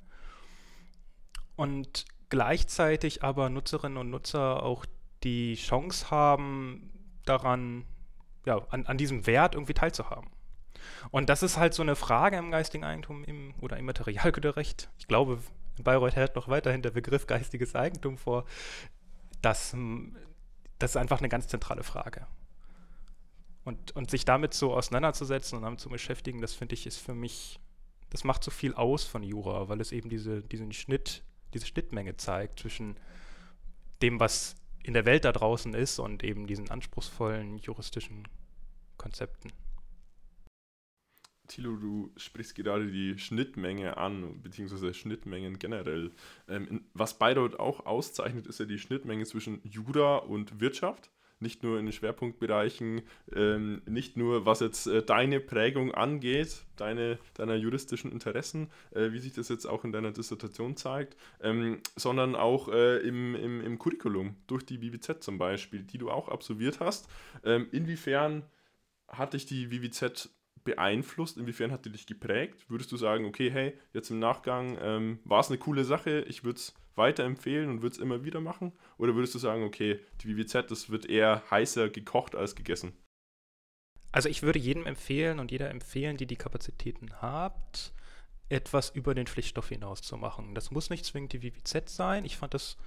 und 1.55 2.05
gleichzeitig 2.29 3.23
aber 3.23 3.49
Nutzerinnen 3.49 3.97
und 3.97 4.09
Nutzer 4.09 4.63
auch 4.63 4.85
die 5.23 5.55
Chance 5.55 6.11
haben, 6.11 6.91
daran, 7.25 7.85
ja, 8.45 8.65
an, 8.69 8.85
an 8.85 8.97
diesem 8.97 9.25
Wert 9.25 9.55
irgendwie 9.55 9.73
teilzuhaben. 9.73 10.29
Und 11.11 11.29
das 11.29 11.43
ist 11.43 11.57
halt 11.57 11.73
so 11.73 11.81
eine 11.83 11.95
Frage 11.95 12.37
im 12.37 12.51
geistigen 12.51 12.83
Eigentum 12.83 13.23
im, 13.23 13.53
oder 13.61 13.77
im 13.77 13.85
Materialgüterrecht. 13.85 14.89
Ich 14.97 15.07
glaube, 15.07 15.39
in 15.77 15.83
Bayreuth 15.83 16.15
herrscht 16.15 16.35
noch 16.35 16.47
weiterhin 16.47 16.81
der 16.81 16.91
Begriff 16.91 17.27
geistiges 17.27 17.75
Eigentum 17.75 18.17
vor. 18.17 18.45
Das, 19.41 19.75
das 20.79 20.91
ist 20.91 20.97
einfach 20.97 21.19
eine 21.19 21.29
ganz 21.29 21.47
zentrale 21.47 21.83
Frage. 21.83 22.27
Und, 23.63 23.95
und 23.95 24.09
sich 24.09 24.25
damit 24.25 24.53
so 24.53 24.73
auseinanderzusetzen 24.73 25.57
und 25.57 25.63
damit 25.63 25.79
zu 25.79 25.89
beschäftigen, 25.89 26.41
das 26.41 26.53
finde 26.53 26.73
ich, 26.73 26.87
ist 26.87 26.97
für 26.97 27.13
mich, 27.13 27.59
das 28.09 28.23
macht 28.23 28.43
so 28.43 28.51
viel 28.51 28.73
aus 28.73 29.03
von 29.03 29.23
Jura, 29.23 29.67
weil 29.67 29.81
es 29.81 29.91
eben 29.91 30.09
diese, 30.09 30.41
diesen 30.41 30.71
Schnitt, 30.71 31.23
diese 31.53 31.65
Schnittmenge 31.65 32.15
zeigt 32.15 32.59
zwischen 32.59 32.97
dem, 34.01 34.19
was 34.19 34.55
in 34.83 34.93
der 34.93 35.05
Welt 35.05 35.25
da 35.25 35.33
draußen 35.33 35.73
ist 35.73 35.99
und 35.99 36.23
eben 36.23 36.47
diesen 36.47 36.71
anspruchsvollen 36.71 37.57
juristischen 37.57 38.25
Konzepten. 38.97 39.51
Thilo, 41.47 41.75
du 41.75 42.11
sprichst 42.17 42.55
gerade 42.55 42.87
die 42.87 43.17
Schnittmenge 43.17 43.97
an, 43.97 44.41
beziehungsweise 44.41 44.93
Schnittmengen 44.93 45.59
generell. 45.59 46.11
Ähm, 46.47 46.85
was 46.93 47.17
Bayreuth 47.17 47.59
auch 47.59 47.85
auszeichnet, 47.85 48.47
ist 48.47 48.59
ja 48.59 48.65
die 48.65 48.79
Schnittmenge 48.79 49.25
zwischen 49.25 49.61
Jura 49.63 50.17
und 50.17 50.59
Wirtschaft. 50.59 51.09
Nicht 51.39 51.61
nur 51.61 51.77
in 51.77 51.85
den 51.85 51.93
Schwerpunktbereichen, 51.93 53.03
ähm, 53.31 53.83
nicht 53.85 54.17
nur 54.17 54.47
was 54.47 54.59
jetzt 54.59 54.87
äh, 54.87 55.03
deine 55.03 55.39
Prägung 55.39 55.93
angeht, 55.93 56.63
deine, 56.77 57.19
deiner 57.35 57.53
juristischen 57.55 58.11
Interessen, 58.11 58.71
äh, 58.89 59.11
wie 59.11 59.19
sich 59.19 59.33
das 59.33 59.47
jetzt 59.49 59.65
auch 59.65 59.83
in 59.83 59.91
deiner 59.91 60.11
Dissertation 60.11 60.75
zeigt, 60.77 61.15
ähm, 61.41 61.79
sondern 61.95 62.35
auch 62.35 62.69
äh, 62.69 62.97
im, 63.07 63.35
im, 63.35 63.61
im 63.61 63.77
Curriculum, 63.77 64.35
durch 64.47 64.65
die 64.65 64.81
WWZ 64.81 65.23
zum 65.23 65.37
Beispiel, 65.37 65.83
die 65.83 65.99
du 65.99 66.09
auch 66.09 66.27
absolviert 66.27 66.79
hast. 66.79 67.07
Ähm, 67.43 67.67
inwiefern 67.71 68.43
hat 69.07 69.33
dich 69.33 69.45
die 69.45 69.71
WWZ 69.71 70.29
beeinflusst? 70.67 71.37
Inwiefern 71.37 71.71
hat 71.71 71.85
die 71.85 71.91
dich 71.91 72.05
geprägt? 72.05 72.69
Würdest 72.69 72.91
du 72.91 72.97
sagen, 72.97 73.25
okay, 73.25 73.49
hey, 73.49 73.73
jetzt 73.93 74.11
im 74.11 74.19
Nachgang 74.19 74.77
ähm, 74.81 75.19
war 75.23 75.39
es 75.39 75.47
eine 75.47 75.57
coole 75.57 75.85
Sache, 75.85 76.25
ich 76.27 76.43
würde 76.43 76.57
es 76.57 76.75
weiterempfehlen 76.95 77.69
und 77.69 77.81
würde 77.81 77.95
es 77.95 78.01
immer 78.01 78.23
wieder 78.25 78.41
machen? 78.41 78.73
Oder 78.97 79.15
würdest 79.15 79.33
du 79.33 79.39
sagen, 79.39 79.63
okay, 79.63 79.99
die 80.21 80.27
WWZ, 80.27 80.69
das 80.69 80.89
wird 80.89 81.07
eher 81.07 81.41
heißer 81.49 81.89
gekocht 81.89 82.35
als 82.35 82.55
gegessen? 82.55 82.93
Also 84.11 84.29
ich 84.29 84.43
würde 84.43 84.59
jedem 84.59 84.85
empfehlen 84.85 85.39
und 85.39 85.51
jeder 85.51 85.69
empfehlen, 85.69 86.17
die 86.17 86.27
die 86.27 86.35
Kapazitäten 86.35 87.21
habt, 87.21 87.93
etwas 88.49 88.89
über 88.89 89.13
den 89.13 89.27
Pflichtstoff 89.27 89.69
hinaus 89.69 90.01
zu 90.01 90.17
machen. 90.17 90.53
Das 90.53 90.71
muss 90.71 90.89
nicht 90.89 91.05
zwingend 91.05 91.33
die 91.33 91.43
WWZ 91.43 91.89
sein. 91.89 92.25
Ich 92.25 92.37
fand 92.37 92.53
das, 92.53 92.77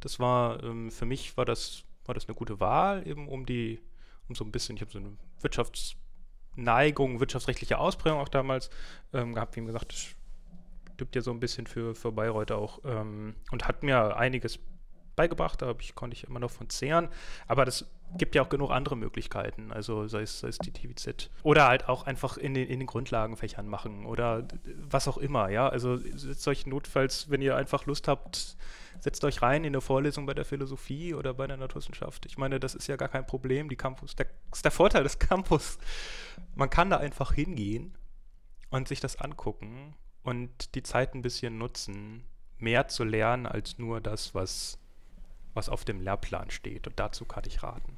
das 0.00 0.18
war, 0.18 0.62
ähm, 0.62 0.90
für 0.90 1.06
mich 1.06 1.36
war 1.36 1.44
das, 1.44 1.84
war 2.04 2.14
das 2.14 2.26
eine 2.26 2.34
gute 2.34 2.60
Wahl, 2.60 3.06
eben 3.06 3.28
um 3.28 3.46
die, 3.46 3.80
um 4.28 4.34
so 4.34 4.44
ein 4.44 4.52
bisschen, 4.52 4.76
ich 4.76 4.82
habe 4.82 4.90
so 4.90 4.98
eine 4.98 5.16
Wirtschafts- 5.42 5.96
Neigung, 6.56 7.20
wirtschaftsrechtliche 7.20 7.78
Ausprägung 7.78 8.20
auch 8.20 8.28
damals 8.28 8.70
ähm, 9.12 9.34
gehabt. 9.34 9.56
Wie 9.56 9.64
gesagt, 9.64 9.92
das 9.92 10.06
stimmt 10.94 11.14
ja 11.14 11.22
so 11.22 11.30
ein 11.30 11.40
bisschen 11.40 11.66
für, 11.66 11.94
für 11.94 12.12
Bayreuth 12.12 12.52
auch 12.52 12.80
ähm, 12.84 13.34
und 13.50 13.66
hat 13.66 13.82
mir 13.82 14.16
einiges 14.16 14.58
beigebracht, 15.16 15.62
da 15.62 15.74
ich, 15.78 15.94
konnte 15.94 16.16
ich 16.16 16.24
immer 16.24 16.40
noch 16.40 16.50
von 16.50 16.68
zehren. 16.68 17.08
Aber 17.46 17.64
das 17.64 17.86
gibt 18.16 18.34
ja 18.34 18.42
auch 18.42 18.48
genug 18.48 18.70
andere 18.70 18.96
Möglichkeiten, 18.96 19.72
also 19.72 20.08
sei 20.08 20.22
es, 20.22 20.40
sei 20.40 20.48
es 20.48 20.58
die 20.58 20.72
TVZ. 20.72 21.30
Oder 21.42 21.68
halt 21.68 21.88
auch 21.88 22.04
einfach 22.06 22.36
in 22.36 22.54
den, 22.54 22.68
in 22.68 22.80
den 22.80 22.86
Grundlagenfächern 22.86 23.68
machen 23.68 24.06
oder 24.06 24.46
was 24.82 25.06
auch 25.06 25.18
immer, 25.18 25.48
ja. 25.50 25.68
Also 25.68 25.96
setzt 25.96 26.46
euch 26.48 26.66
notfalls, 26.66 27.30
wenn 27.30 27.42
ihr 27.42 27.56
einfach 27.56 27.86
Lust 27.86 28.08
habt, 28.08 28.56
setzt 28.98 29.24
euch 29.24 29.42
rein 29.42 29.64
in 29.64 29.68
eine 29.68 29.80
Vorlesung 29.80 30.26
bei 30.26 30.34
der 30.34 30.44
Philosophie 30.44 31.14
oder 31.14 31.34
bei 31.34 31.46
der 31.46 31.56
Naturwissenschaft. 31.56 32.26
Ich 32.26 32.36
meine, 32.36 32.60
das 32.60 32.74
ist 32.74 32.86
ja 32.86 32.96
gar 32.96 33.08
kein 33.08 33.26
Problem. 33.26 33.68
Die 33.68 33.76
Campus, 33.76 34.16
der, 34.16 34.26
ist 34.52 34.64
der 34.64 34.72
Vorteil 34.72 35.04
des 35.04 35.18
Campus. 35.18 35.78
Man 36.54 36.70
kann 36.70 36.90
da 36.90 36.96
einfach 36.96 37.32
hingehen 37.32 37.96
und 38.70 38.88
sich 38.88 39.00
das 39.00 39.16
angucken 39.16 39.94
und 40.22 40.74
die 40.74 40.82
Zeit 40.82 41.14
ein 41.14 41.22
bisschen 41.22 41.58
nutzen, 41.58 42.24
mehr 42.58 42.88
zu 42.88 43.04
lernen 43.04 43.46
als 43.46 43.78
nur 43.78 44.00
das, 44.00 44.34
was, 44.34 44.78
was 45.54 45.68
auf 45.68 45.84
dem 45.84 46.00
Lehrplan 46.00 46.50
steht. 46.50 46.86
Und 46.86 46.98
dazu 46.98 47.24
kann 47.24 47.44
ich 47.46 47.62
raten. 47.62 47.96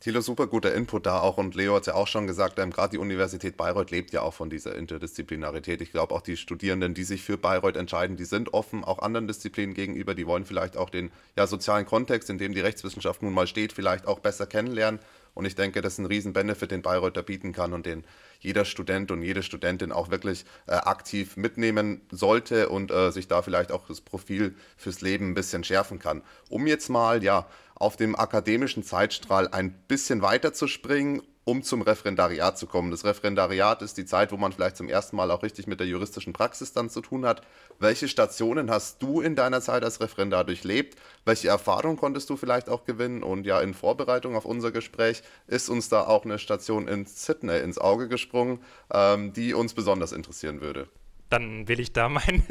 Thilo, 0.00 0.22
super 0.22 0.46
guter 0.46 0.74
Input 0.74 1.04
da 1.04 1.20
auch 1.20 1.36
und 1.36 1.54
Leo 1.54 1.74
hat 1.74 1.82
es 1.82 1.88
ja 1.88 1.94
auch 1.94 2.06
schon 2.06 2.26
gesagt, 2.26 2.58
ähm, 2.58 2.70
gerade 2.70 2.92
die 2.92 2.98
Universität 2.98 3.58
Bayreuth 3.58 3.90
lebt 3.90 4.12
ja 4.12 4.22
auch 4.22 4.32
von 4.32 4.48
dieser 4.48 4.74
Interdisziplinarität. 4.74 5.82
Ich 5.82 5.92
glaube 5.92 6.14
auch 6.14 6.22
die 6.22 6.38
Studierenden, 6.38 6.94
die 6.94 7.04
sich 7.04 7.22
für 7.22 7.36
Bayreuth 7.36 7.76
entscheiden, 7.76 8.16
die 8.16 8.24
sind 8.24 8.54
offen 8.54 8.82
auch 8.82 9.00
anderen 9.00 9.28
Disziplinen 9.28 9.74
gegenüber, 9.74 10.14
die 10.14 10.26
wollen 10.26 10.46
vielleicht 10.46 10.78
auch 10.78 10.88
den 10.88 11.10
ja, 11.36 11.46
sozialen 11.46 11.84
Kontext, 11.84 12.30
in 12.30 12.38
dem 12.38 12.54
die 12.54 12.60
Rechtswissenschaft 12.60 13.22
nun 13.22 13.34
mal 13.34 13.46
steht, 13.46 13.74
vielleicht 13.74 14.06
auch 14.06 14.20
besser 14.20 14.46
kennenlernen. 14.46 15.00
Und 15.34 15.44
ich 15.44 15.54
denke, 15.54 15.80
das 15.80 15.94
ist 15.94 15.98
ein 15.98 16.06
Riesen-Benefit, 16.06 16.70
den 16.70 16.82
Bayreuth 16.82 17.16
da 17.16 17.22
bieten 17.22 17.52
kann 17.52 17.72
und 17.72 17.86
den 17.86 18.04
jeder 18.40 18.64
Student 18.64 19.10
und 19.10 19.22
jede 19.22 19.42
Studentin 19.42 19.92
auch 19.92 20.10
wirklich 20.10 20.44
äh, 20.66 20.72
aktiv 20.72 21.36
mitnehmen 21.36 22.00
sollte 22.10 22.68
und 22.68 22.90
äh, 22.90 23.10
sich 23.10 23.28
da 23.28 23.42
vielleicht 23.42 23.70
auch 23.70 23.86
das 23.86 24.00
Profil 24.00 24.54
fürs 24.76 25.00
Leben 25.02 25.30
ein 25.30 25.34
bisschen 25.34 25.62
schärfen 25.64 25.98
kann. 25.98 26.22
Um 26.48 26.66
jetzt 26.66 26.88
mal, 26.88 27.22
ja, 27.22 27.46
auf 27.74 27.96
dem 27.96 28.14
akademischen 28.14 28.82
Zeitstrahl 28.82 29.48
ein 29.48 29.72
bisschen 29.88 30.22
weiter 30.22 30.52
zu 30.52 30.66
springen, 30.66 31.22
um 31.44 31.62
zum 31.62 31.82
Referendariat 31.82 32.58
zu 32.58 32.66
kommen. 32.66 32.90
Das 32.90 33.04
Referendariat 33.04 33.82
ist 33.82 33.96
die 33.96 34.04
Zeit, 34.04 34.30
wo 34.30 34.36
man 34.36 34.52
vielleicht 34.52 34.76
zum 34.76 34.88
ersten 34.88 35.16
Mal 35.16 35.30
auch 35.30 35.42
richtig 35.42 35.66
mit 35.66 35.80
der 35.80 35.86
juristischen 35.86 36.32
Praxis 36.32 36.72
dann 36.72 36.90
zu 36.90 37.00
tun 37.00 37.24
hat. 37.24 37.42
Welche 37.78 38.08
Stationen 38.08 38.70
hast 38.70 39.02
du 39.02 39.20
in 39.20 39.36
deiner 39.36 39.60
Zeit 39.60 39.82
als 39.82 40.00
Referendar 40.00 40.44
durchlebt? 40.44 40.98
Welche 41.24 41.48
Erfahrung 41.48 41.96
konntest 41.96 42.28
du 42.30 42.36
vielleicht 42.36 42.68
auch 42.68 42.84
gewinnen? 42.84 43.22
Und 43.22 43.46
ja, 43.46 43.60
in 43.60 43.74
Vorbereitung 43.74 44.36
auf 44.36 44.44
unser 44.44 44.70
Gespräch 44.70 45.22
ist 45.46 45.68
uns 45.68 45.88
da 45.88 46.06
auch 46.06 46.24
eine 46.24 46.38
Station 46.38 46.88
in 46.88 47.06
Sydney 47.06 47.58
ins 47.60 47.78
Auge 47.78 48.08
gesprungen, 48.08 48.60
ähm, 48.92 49.32
die 49.32 49.54
uns 49.54 49.74
besonders 49.74 50.12
interessieren 50.12 50.60
würde 50.60 50.88
dann 51.30 51.68
will 51.68 51.80
ich 51.80 51.92
da 51.92 52.08
mein, 52.10 52.42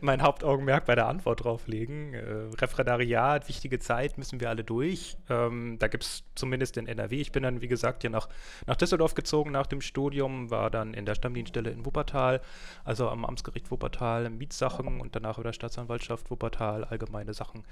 mein 0.00 0.22
Hauptaugenmerk 0.22 0.86
bei 0.86 0.94
der 0.94 1.06
Antwort 1.06 1.44
drauf 1.44 1.66
legen. 1.66 2.14
Äh, 2.14 2.48
Referendariat, 2.58 3.48
wichtige 3.48 3.78
Zeit, 3.78 4.16
müssen 4.16 4.40
wir 4.40 4.48
alle 4.48 4.64
durch. 4.64 5.16
Ähm, 5.28 5.76
da 5.78 5.88
gibt 5.88 6.04
es 6.04 6.24
zumindest 6.34 6.76
in 6.76 6.86
NRW. 6.86 7.20
Ich 7.20 7.32
bin 7.32 7.42
dann, 7.42 7.60
wie 7.60 7.68
gesagt, 7.68 8.02
hier 8.02 8.10
nach, 8.10 8.28
nach 8.66 8.76
Düsseldorf 8.76 9.14
gezogen 9.14 9.50
nach 9.50 9.66
dem 9.66 9.80
Studium, 9.80 10.50
war 10.50 10.70
dann 10.70 10.94
in 10.94 11.04
der 11.04 11.14
Stammdienststelle 11.14 11.70
in 11.70 11.84
Wuppertal, 11.84 12.40
also 12.84 13.08
am 13.08 13.24
Amtsgericht 13.24 13.70
Wuppertal, 13.70 14.30
Mietsachen 14.30 15.00
und 15.00 15.14
danach 15.16 15.36
über 15.36 15.48
der 15.48 15.52
Staatsanwaltschaft 15.52 16.30
Wuppertal, 16.30 16.84
allgemeine 16.84 17.34
Sachen. 17.34 17.64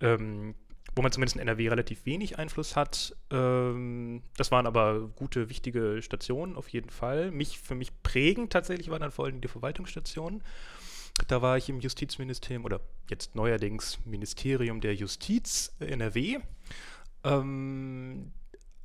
Ähm, 0.00 0.54
wo 1.00 1.02
man 1.02 1.12
zumindest 1.12 1.36
in 1.36 1.40
NRW 1.40 1.68
relativ 1.68 2.04
wenig 2.04 2.38
Einfluss 2.38 2.76
hat. 2.76 3.16
Ähm, 3.30 4.22
das 4.36 4.50
waren 4.50 4.66
aber 4.66 5.08
gute, 5.16 5.48
wichtige 5.48 6.02
Stationen 6.02 6.56
auf 6.56 6.68
jeden 6.68 6.90
Fall. 6.90 7.30
Mich 7.30 7.58
für 7.58 7.74
mich 7.74 7.90
prägend 8.02 8.52
tatsächlich 8.52 8.90
waren 8.90 9.00
dann 9.00 9.10
vor 9.10 9.24
allem 9.24 9.40
die 9.40 9.48
Verwaltungsstationen. 9.48 10.44
Da 11.26 11.40
war 11.40 11.56
ich 11.56 11.70
im 11.70 11.80
Justizministerium 11.80 12.66
oder 12.66 12.82
jetzt 13.08 13.34
neuerdings 13.34 13.98
Ministerium 14.04 14.82
der 14.82 14.94
Justiz 14.94 15.74
NRW. 15.80 16.40
Ähm, 17.24 18.32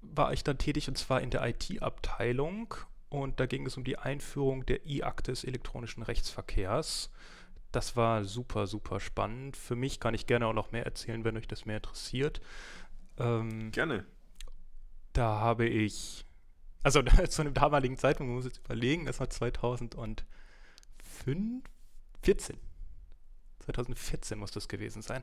war 0.02 0.32
ich 0.32 0.46
dann 0.46 0.58
tätig 0.58 0.88
und 0.88 0.98
zwar 0.98 1.20
in 1.20 1.32
der 1.32 1.46
IT-Abteilung 1.46 2.76
und 3.10 3.42
da 3.42 3.46
ging 3.46 3.66
es 3.66 3.76
um 3.76 3.84
die 3.84 3.98
Einführung 3.98 4.66
der 4.66 4.86
E-Akte 4.86 5.34
des 5.34 5.44
elektronischen 5.44 6.02
Rechtsverkehrs. 6.02 7.10
Das 7.76 7.98
war 7.98 8.24
super, 8.24 8.68
super 8.68 9.02
spannend. 9.02 9.58
Für 9.58 9.76
mich 9.76 10.00
kann 10.00 10.14
ich 10.14 10.28
gerne 10.28 10.48
auch 10.48 10.54
noch 10.54 10.72
mehr 10.72 10.86
erzählen, 10.86 11.26
wenn 11.26 11.36
euch 11.36 11.50
das 11.50 11.66
mehr 11.66 11.76
interessiert. 11.76 12.40
Ähm, 13.18 13.70
gerne. 13.72 14.06
Da 15.12 15.42
habe 15.42 15.66
ich, 15.68 16.26
also 16.84 17.02
zu 17.28 17.42
einem 17.42 17.54
damaligen 17.54 17.98
Zeitpunkt, 17.98 18.32
muss 18.32 18.46
jetzt 18.46 18.62
überlegen, 18.64 19.06
das 19.06 19.20
war 19.20 19.30
2005, 19.30 20.26
14. 22.24 22.58
2014 23.60 24.40
muss 24.40 24.52
das 24.52 24.70
gewesen 24.70 25.02
sein. 25.02 25.22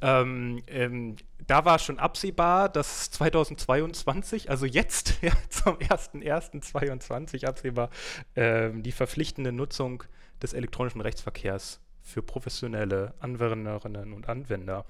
Ähm, 0.00 0.60
ähm, 0.66 1.14
da 1.46 1.64
war 1.64 1.78
schon 1.78 2.00
absehbar, 2.00 2.68
dass 2.68 3.12
2022, 3.12 4.50
also 4.50 4.66
jetzt 4.66 5.18
ja, 5.22 5.34
zum 5.50 5.76
01.01.2022 5.76 7.46
absehbar, 7.46 7.90
ähm, 8.34 8.82
die 8.82 8.90
verpflichtende 8.90 9.52
Nutzung 9.52 10.02
des 10.42 10.52
elektronischen 10.52 11.00
Rechtsverkehrs 11.00 11.80
für 12.02 12.22
professionelle 12.22 13.14
Anwenderinnen 13.20 14.12
und 14.12 14.28
Anwender 14.28 14.84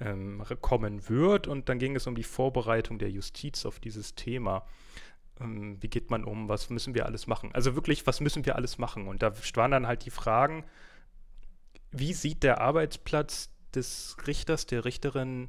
ähm, 0.00 0.42
kommen 0.60 1.08
wird. 1.08 1.46
Und 1.46 1.68
dann 1.68 1.78
ging 1.78 1.96
es 1.96 2.06
um 2.06 2.14
die 2.14 2.24
Vorbereitung 2.24 2.98
der 2.98 3.10
Justiz 3.10 3.64
auf 3.64 3.80
dieses 3.80 4.14
Thema. 4.14 4.66
Ähm, 5.40 5.80
wie 5.80 5.88
geht 5.88 6.10
man 6.10 6.24
um? 6.24 6.48
Was 6.48 6.70
müssen 6.70 6.94
wir 6.94 7.06
alles 7.06 7.26
machen? 7.26 7.50
Also 7.52 7.74
wirklich, 7.74 8.06
was 8.06 8.20
müssen 8.20 8.44
wir 8.44 8.56
alles 8.56 8.78
machen? 8.78 9.06
Und 9.06 9.22
da 9.22 9.32
waren 9.54 9.70
dann 9.70 9.86
halt 9.86 10.04
die 10.04 10.10
Fragen, 10.10 10.64
wie 11.92 12.12
sieht 12.12 12.42
der 12.42 12.60
Arbeitsplatz 12.60 13.50
des 13.74 14.16
Richters, 14.26 14.66
der 14.66 14.84
Richterin 14.84 15.48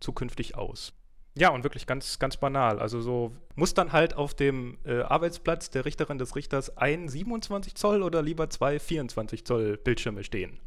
zukünftig 0.00 0.56
aus? 0.56 0.92
Ja, 1.36 1.50
und 1.50 1.62
wirklich 1.62 1.86
ganz, 1.86 2.18
ganz 2.18 2.36
banal. 2.36 2.80
Also 2.80 3.00
so 3.00 3.36
muss 3.54 3.74
dann 3.74 3.92
halt 3.92 4.14
auf 4.14 4.34
dem 4.34 4.78
äh, 4.84 5.00
Arbeitsplatz 5.02 5.70
der 5.70 5.84
Richterin 5.84 6.18
des 6.18 6.34
Richters 6.34 6.76
ein 6.76 7.08
27 7.08 7.74
Zoll 7.74 8.02
oder 8.02 8.20
lieber 8.22 8.50
zwei 8.50 8.78
24 8.78 9.44
Zoll 9.44 9.76
Bildschirme 9.76 10.24
stehen. 10.24 10.58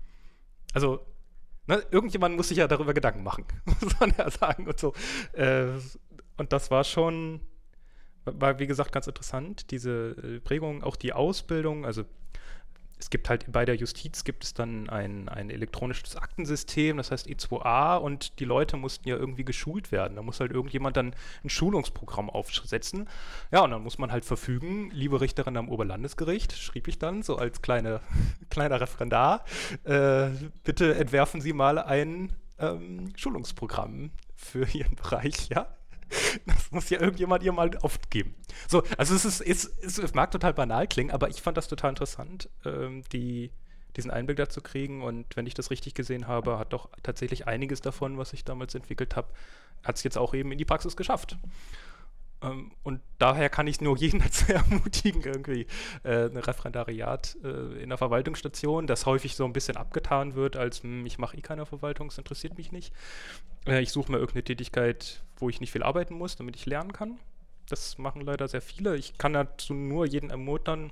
Also, 0.73 1.05
ne, 1.67 1.83
irgendjemand 1.91 2.37
muss 2.37 2.47
sich 2.47 2.57
ja 2.57 2.67
darüber 2.67 2.93
Gedanken 2.93 3.23
machen, 3.23 3.45
muss 3.81 3.99
man 3.99 4.13
ja 4.17 4.29
sagen 4.29 4.67
und 4.67 4.79
so. 4.79 4.93
Äh, 5.33 5.67
und 6.37 6.53
das 6.53 6.71
war 6.71 6.83
schon, 6.83 7.41
war 8.25 8.57
wie 8.57 8.67
gesagt 8.67 8.91
ganz 8.91 9.07
interessant, 9.07 9.69
diese 9.69 10.15
äh, 10.23 10.39
Prägung, 10.39 10.83
auch 10.83 10.95
die 10.95 11.13
Ausbildung, 11.13 11.85
also 11.85 12.05
es 13.03 13.09
gibt 13.09 13.29
halt 13.29 13.51
bei 13.51 13.65
der 13.65 13.75
Justiz 13.75 14.23
gibt 14.23 14.45
es 14.45 14.53
dann 14.53 14.89
ein, 14.89 15.27
ein 15.27 15.49
elektronisches 15.49 16.15
Aktensystem, 16.15 16.95
das 16.95 17.11
heißt 17.11 17.27
E2A 17.27 17.97
und 17.97 18.39
die 18.39 18.45
Leute 18.45 18.77
mussten 18.77 19.09
ja 19.09 19.17
irgendwie 19.17 19.43
geschult 19.43 19.91
werden. 19.91 20.15
Da 20.15 20.21
muss 20.21 20.39
halt 20.39 20.51
irgendjemand 20.51 20.95
dann 20.95 21.13
ein 21.43 21.49
Schulungsprogramm 21.49 22.29
aufsetzen. 22.29 23.09
Ja, 23.51 23.61
und 23.61 23.71
dann 23.71 23.83
muss 23.83 23.97
man 23.97 24.13
halt 24.13 24.23
verfügen, 24.23 24.89
liebe 24.91 25.19
Richterin 25.19 25.57
am 25.57 25.67
Oberlandesgericht, 25.67 26.53
schrieb 26.53 26.87
ich 26.87 26.97
dann 26.97 27.23
so 27.23 27.35
als 27.35 27.61
kleine, 27.61 27.99
kleiner 28.49 28.79
Referendar, 28.79 29.43
äh, 29.83 30.29
bitte 30.63 30.95
entwerfen 30.95 31.41
Sie 31.41 31.51
mal 31.51 31.79
ein 31.79 32.31
ähm, 32.57 33.11
Schulungsprogramm 33.17 34.11
für 34.33 34.65
Ihren 34.73 34.95
Bereich, 34.95 35.49
ja? 35.49 35.67
Das 36.45 36.71
muss 36.71 36.89
ja 36.89 36.99
irgendjemand 36.99 37.43
ihr 37.43 37.51
mal 37.51 37.75
aufgeben. 37.81 38.35
So, 38.67 38.83
also 38.97 39.15
es 39.15 39.25
ist, 39.25 39.41
es, 39.41 39.65
es, 39.65 39.97
es 39.97 40.13
mag 40.13 40.31
total 40.31 40.53
banal 40.53 40.87
klingen, 40.87 41.11
aber 41.11 41.29
ich 41.29 41.41
fand 41.41 41.57
das 41.57 41.67
total 41.67 41.89
interessant, 41.89 42.49
ähm, 42.65 43.03
die, 43.11 43.51
diesen 43.95 44.11
Einblick 44.11 44.37
dazu 44.37 44.61
kriegen. 44.61 45.01
Und 45.01 45.35
wenn 45.35 45.45
ich 45.45 45.53
das 45.53 45.71
richtig 45.71 45.93
gesehen 45.93 46.27
habe, 46.27 46.59
hat 46.59 46.73
doch 46.73 46.89
tatsächlich 47.03 47.47
einiges 47.47 47.81
davon, 47.81 48.17
was 48.17 48.33
ich 48.33 48.43
damals 48.43 48.75
entwickelt 48.75 49.15
habe, 49.15 49.29
hat 49.83 49.97
es 49.97 50.03
jetzt 50.03 50.17
auch 50.17 50.33
eben 50.33 50.51
in 50.51 50.57
die 50.57 50.65
Praxis 50.65 50.95
geschafft. 50.95 51.37
Ähm, 52.43 52.71
und 52.83 53.01
daher 53.17 53.49
kann 53.49 53.67
ich 53.67 53.81
nur 53.81 53.97
jeden 53.97 54.19
dazu 54.23 54.51
ermutigen, 54.51 55.21
irgendwie 55.23 55.67
äh, 56.03 56.25
ein 56.25 56.37
Referendariat 56.37 57.37
äh, 57.43 57.81
in 57.81 57.89
der 57.89 57.97
Verwaltungsstation, 57.97 58.87
das 58.87 59.05
häufig 59.05 59.35
so 59.35 59.45
ein 59.45 59.53
bisschen 59.53 59.77
abgetan 59.77 60.35
wird, 60.35 60.55
als 60.55 60.83
hm, 60.83 61.05
ich 61.05 61.17
mache 61.17 61.37
eh 61.37 61.41
keine 61.41 61.65
Verwaltung, 61.65 62.07
es 62.07 62.17
interessiert 62.17 62.57
mich 62.57 62.71
nicht. 62.71 62.93
Äh, 63.65 63.81
ich 63.81 63.91
suche 63.91 64.11
mir 64.11 64.17
irgendeine 64.17 64.43
Tätigkeit, 64.43 65.23
wo 65.37 65.49
ich 65.49 65.61
nicht 65.61 65.71
viel 65.71 65.83
arbeiten 65.83 66.15
muss, 66.15 66.35
damit 66.35 66.55
ich 66.55 66.65
lernen 66.65 66.93
kann. 66.93 67.19
Das 67.69 67.97
machen 67.97 68.21
leider 68.21 68.47
sehr 68.47 68.61
viele. 68.61 68.97
Ich 68.97 69.17
kann 69.17 69.33
dazu 69.33 69.73
nur 69.73 70.05
jeden 70.05 70.29
ermuntern, 70.29 70.91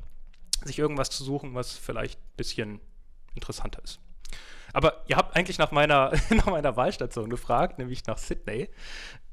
sich 0.63 0.79
irgendwas 0.79 1.10
zu 1.10 1.24
suchen, 1.24 1.53
was 1.53 1.77
vielleicht 1.77 2.20
ein 2.20 2.38
bisschen 2.38 2.79
interessanter 3.36 3.84
ist. 3.84 4.00
Aber 4.74 5.03
ihr 5.08 5.17
habt 5.17 5.36
eigentlich 5.36 5.58
nach 5.58 5.72
meiner, 5.72 6.12
nach 6.29 6.46
meiner 6.46 6.77
Wahlstation 6.77 7.29
gefragt, 7.29 7.77
nämlich 7.77 8.05
nach 8.05 8.17
Sydney. 8.17 8.70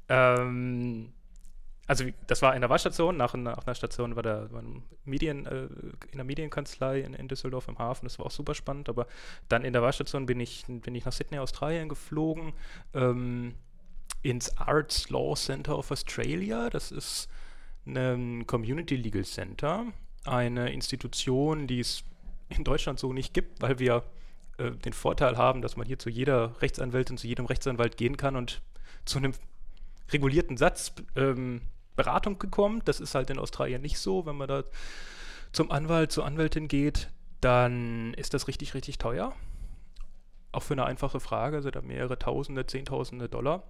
Ähm, 0.08 1.12
also 1.88 2.04
das 2.26 2.42
war 2.42 2.54
in 2.54 2.60
der 2.60 2.68
Wahlstation, 2.68 3.16
nach, 3.16 3.34
nach 3.34 3.66
einer 3.66 3.74
Station 3.74 4.14
war 4.14 4.22
der 4.22 4.52
war 4.52 4.62
Medien, 5.06 5.46
äh, 5.46 5.68
in 6.12 6.16
der 6.16 6.24
Medienkanzlei 6.24 7.00
in, 7.00 7.14
in, 7.14 7.28
Düsseldorf 7.28 7.66
im 7.66 7.78
Hafen, 7.78 8.04
das 8.04 8.18
war 8.18 8.26
auch 8.26 8.30
super 8.30 8.54
spannend, 8.54 8.90
aber 8.90 9.06
dann 9.48 9.64
in 9.64 9.72
der 9.72 9.80
Wahlstation 9.80 10.26
bin 10.26 10.38
ich, 10.38 10.66
bin 10.68 10.94
ich 10.94 11.06
nach 11.06 11.12
Sydney, 11.12 11.38
Australien 11.38 11.88
geflogen, 11.88 12.52
ähm, 12.92 13.54
ins 14.22 14.54
Arts 14.58 15.08
Law 15.08 15.34
Center 15.34 15.78
of 15.78 15.90
Australia, 15.90 16.68
das 16.68 16.92
ist 16.92 17.28
ein 17.86 18.46
Community 18.46 18.96
Legal 18.96 19.24
Center, 19.24 19.86
eine 20.24 20.70
Institution, 20.70 21.66
die 21.66 21.80
es 21.80 22.04
in 22.50 22.64
Deutschland 22.64 22.98
so 22.98 23.14
nicht 23.14 23.32
gibt, 23.32 23.62
weil 23.62 23.78
wir 23.78 24.04
äh, 24.58 24.72
den 24.72 24.92
Vorteil 24.92 25.38
haben, 25.38 25.62
dass 25.62 25.78
man 25.78 25.86
hier 25.86 25.98
zu 25.98 26.10
jeder 26.10 26.60
Rechtsanwältin, 26.60 27.16
zu 27.16 27.26
jedem 27.26 27.46
Rechtsanwalt 27.46 27.96
gehen 27.96 28.18
kann 28.18 28.36
und 28.36 28.60
zu 29.06 29.16
einem 29.16 29.32
regulierten 30.12 30.58
Satz 30.58 30.92
ähm, 31.16 31.62
Beratung 31.98 32.38
gekommen. 32.38 32.80
Das 32.86 33.00
ist 33.00 33.14
halt 33.14 33.28
in 33.28 33.38
Australien 33.38 33.82
nicht 33.82 33.98
so. 33.98 34.24
Wenn 34.24 34.36
man 34.36 34.48
da 34.48 34.64
zum 35.52 35.70
Anwalt, 35.70 36.12
zur 36.12 36.24
Anwältin 36.24 36.68
geht, 36.68 37.10
dann 37.40 38.14
ist 38.14 38.32
das 38.32 38.48
richtig, 38.48 38.72
richtig 38.72 38.96
teuer. 38.96 39.34
Auch 40.52 40.62
für 40.62 40.74
eine 40.74 40.86
einfache 40.86 41.20
Frage 41.20 41.60
sind 41.60 41.76
da 41.76 41.82
mehrere 41.82 42.18
Tausende, 42.18 42.66
Zehntausende 42.66 43.28
Dollar, 43.28 43.64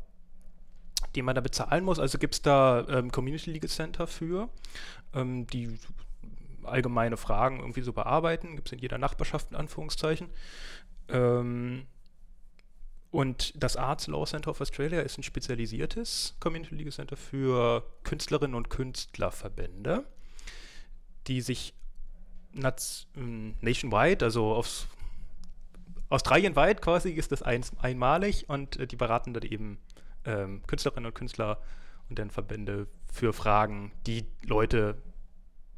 die 1.14 1.22
man 1.22 1.34
da 1.34 1.40
bezahlen 1.40 1.84
muss. 1.84 1.98
Also 1.98 2.18
gibt 2.18 2.34
es 2.34 2.42
da 2.42 2.86
ähm, 2.88 3.10
Community 3.10 3.50
Legal 3.50 3.68
Center 3.68 4.06
für, 4.06 4.48
ähm, 5.14 5.46
die 5.48 5.78
allgemeine 6.62 7.16
Fragen 7.16 7.60
irgendwie 7.60 7.82
so 7.82 7.92
bearbeiten. 7.92 8.54
Gibt 8.54 8.68
es 8.68 8.72
in 8.72 8.78
jeder 8.78 8.98
Nachbarschaft 8.98 9.50
in 9.50 9.56
Anführungszeichen. 9.56 10.28
Ähm, 11.08 11.86
und 13.10 13.52
das 13.56 13.76
Arts 13.76 14.06
Law 14.06 14.26
Center 14.26 14.50
of 14.50 14.60
Australia 14.60 15.00
ist 15.00 15.18
ein 15.18 15.22
spezialisiertes 15.22 16.36
Community 16.40 16.74
Legal 16.74 16.92
Center 16.92 17.16
für 17.16 17.84
Künstlerinnen 18.04 18.54
und 18.54 18.68
Künstlerverbände, 18.68 20.04
die 21.26 21.40
sich 21.40 21.74
ähm, 22.54 23.54
nationwide, 23.60 24.24
also 24.24 24.52
aufs 24.52 24.88
Australienweit 26.10 26.80
quasi 26.80 27.10
ist 27.10 27.32
das 27.32 27.42
ein, 27.42 27.64
einmalig 27.80 28.48
und 28.48 28.78
äh, 28.78 28.86
die 28.86 28.96
beraten 28.96 29.34
dann 29.34 29.42
eben 29.42 29.78
ähm, 30.24 30.62
Künstlerinnen 30.66 31.06
und 31.06 31.14
Künstler 31.14 31.60
und 32.08 32.18
dann 32.18 32.30
Verbände 32.30 32.88
für 33.12 33.32
Fragen, 33.32 33.92
die 34.06 34.26
Leute, 34.42 35.02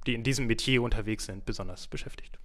die 0.06 0.14
in 0.14 0.22
diesem 0.22 0.46
Metier 0.46 0.82
unterwegs 0.82 1.26
sind, 1.26 1.44
besonders 1.44 1.88
beschäftigt. 1.88 2.38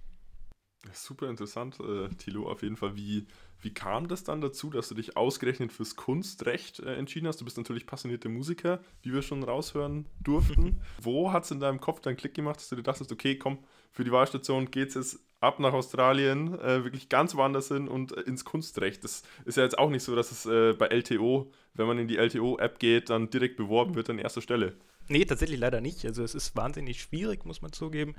Super 0.92 1.28
interessant, 1.28 1.78
äh, 1.80 2.08
Thilo, 2.10 2.48
auf 2.48 2.62
jeden 2.62 2.76
Fall. 2.76 2.96
Wie, 2.96 3.26
wie 3.60 3.72
kam 3.72 4.08
das 4.08 4.24
dann 4.24 4.40
dazu, 4.40 4.70
dass 4.70 4.88
du 4.88 4.94
dich 4.94 5.16
ausgerechnet 5.16 5.72
fürs 5.72 5.96
Kunstrecht 5.96 6.80
äh, 6.80 6.94
entschieden 6.94 7.26
hast? 7.26 7.40
Du 7.40 7.44
bist 7.44 7.56
natürlich 7.56 7.86
passionierter 7.86 8.28
Musiker, 8.28 8.80
wie 9.02 9.12
wir 9.12 9.22
schon 9.22 9.42
raushören 9.42 10.06
durften. 10.20 10.80
Wo 11.02 11.32
hat 11.32 11.44
es 11.44 11.50
in 11.50 11.60
deinem 11.60 11.80
Kopf 11.80 12.00
dann 12.00 12.16
Klick 12.16 12.34
gemacht, 12.34 12.56
dass 12.56 12.68
du 12.68 12.76
dir 12.76 12.82
dachtest, 12.82 13.10
okay, 13.12 13.36
komm, 13.36 13.58
für 13.92 14.04
die 14.04 14.12
Wahlstation 14.12 14.70
geht 14.70 14.90
es 14.90 14.94
jetzt 14.94 15.20
ab 15.40 15.58
nach 15.58 15.72
Australien, 15.72 16.58
äh, 16.60 16.84
wirklich 16.84 17.08
ganz 17.08 17.34
woanders 17.34 17.68
hin 17.68 17.88
und 17.88 18.16
äh, 18.16 18.20
ins 18.22 18.44
Kunstrecht. 18.44 19.04
Das 19.04 19.22
ist 19.44 19.56
ja 19.56 19.62
jetzt 19.62 19.78
auch 19.78 19.90
nicht 19.90 20.02
so, 20.02 20.14
dass 20.14 20.32
es 20.32 20.46
äh, 20.46 20.74
bei 20.74 20.88
LTO, 20.88 21.50
wenn 21.74 21.86
man 21.86 21.98
in 21.98 22.08
die 22.08 22.16
LTO-App 22.16 22.78
geht, 22.78 23.10
dann 23.10 23.30
direkt 23.30 23.56
beworben 23.56 23.94
wird 23.94 24.10
an 24.10 24.18
erster 24.18 24.42
Stelle. 24.42 24.74
Nee, 25.08 25.24
tatsächlich 25.24 25.60
leider 25.60 25.80
nicht. 25.80 26.04
Also 26.04 26.22
es 26.22 26.34
ist 26.34 26.56
wahnsinnig 26.56 27.00
schwierig, 27.00 27.44
muss 27.44 27.62
man 27.62 27.72
zugeben, 27.72 28.16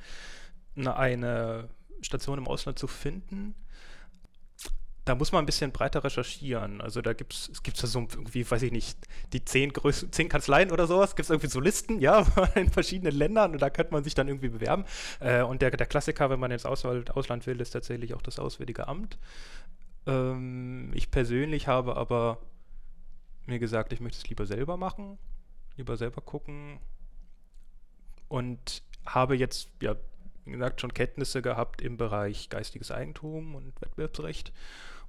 eine 0.76 1.70
Station 2.02 2.38
im 2.38 2.48
Ausland 2.48 2.78
zu 2.78 2.88
finden, 2.88 3.56
da 5.08 5.16
muss 5.16 5.32
man 5.32 5.44
ein 5.44 5.46
bisschen 5.46 5.72
breiter 5.72 6.04
recherchieren. 6.04 6.82
Also 6.82 7.02
da 7.02 7.14
gibt 7.14 7.34
es, 7.34 7.64
gibt 7.64 7.78
so 7.78 8.00
irgendwie, 8.00 8.50
weiß 8.50 8.62
ich 8.64 8.72
nicht, 8.72 8.98
die 9.34 9.44
zehn, 9.44 9.72
größ 9.72 10.08
zehn 10.12 10.30
Kanzleien 10.30 10.72
oder 10.72 10.86
sowas, 10.86 11.16
gibt 11.16 11.26
es 11.26 11.30
irgendwie 11.30 11.48
so 11.48 11.60
Listen, 11.60 12.00
ja, 12.00 12.26
in 12.56 12.70
verschiedenen 12.70 13.16
Ländern 13.16 13.54
und 13.54 13.62
da 13.62 13.70
könnte 13.70 13.94
man 13.94 14.04
sich 14.04 14.16
dann 14.16 14.28
irgendwie 14.28 14.50
bewerben. 14.50 14.86
Äh, 15.20 15.44
und 15.44 15.62
der, 15.62 15.72
der 15.72 15.88
Klassiker, 15.88 16.30
wenn 16.30 16.40
man 16.40 16.52
ins 16.52 16.66
Ausland, 16.66 17.16
Ausland 17.16 17.48
will, 17.48 17.60
ist 17.62 17.72
tatsächlich 17.72 18.14
auch 18.14 18.22
das 18.22 18.38
Auswärtige 18.38 18.88
Amt. 18.88 19.18
Ähm, 20.06 20.92
ich 20.94 21.10
persönlich 21.10 21.68
habe 21.68 21.96
aber 21.96 22.40
mir 23.46 23.60
gesagt, 23.60 23.94
ich 23.94 24.02
möchte 24.02 24.18
es 24.18 24.28
lieber 24.28 24.46
selber 24.46 24.76
machen, 24.76 25.18
lieber 25.78 25.96
selber 25.96 26.22
gucken 26.22 26.80
und 28.28 28.84
habe 29.06 29.36
jetzt 29.36 29.70
ja 29.82 29.96
wie 30.48 30.54
gesagt, 30.54 30.82
schon 30.82 30.94
Kenntnisse 30.94 31.42
gehabt 31.42 31.82
im 31.82 31.98
Bereich 31.98 32.50
geistiges 32.50 32.92
Eigentum 32.92 33.56
und 33.56 33.80
Wettbewerbsrecht. 33.82 34.54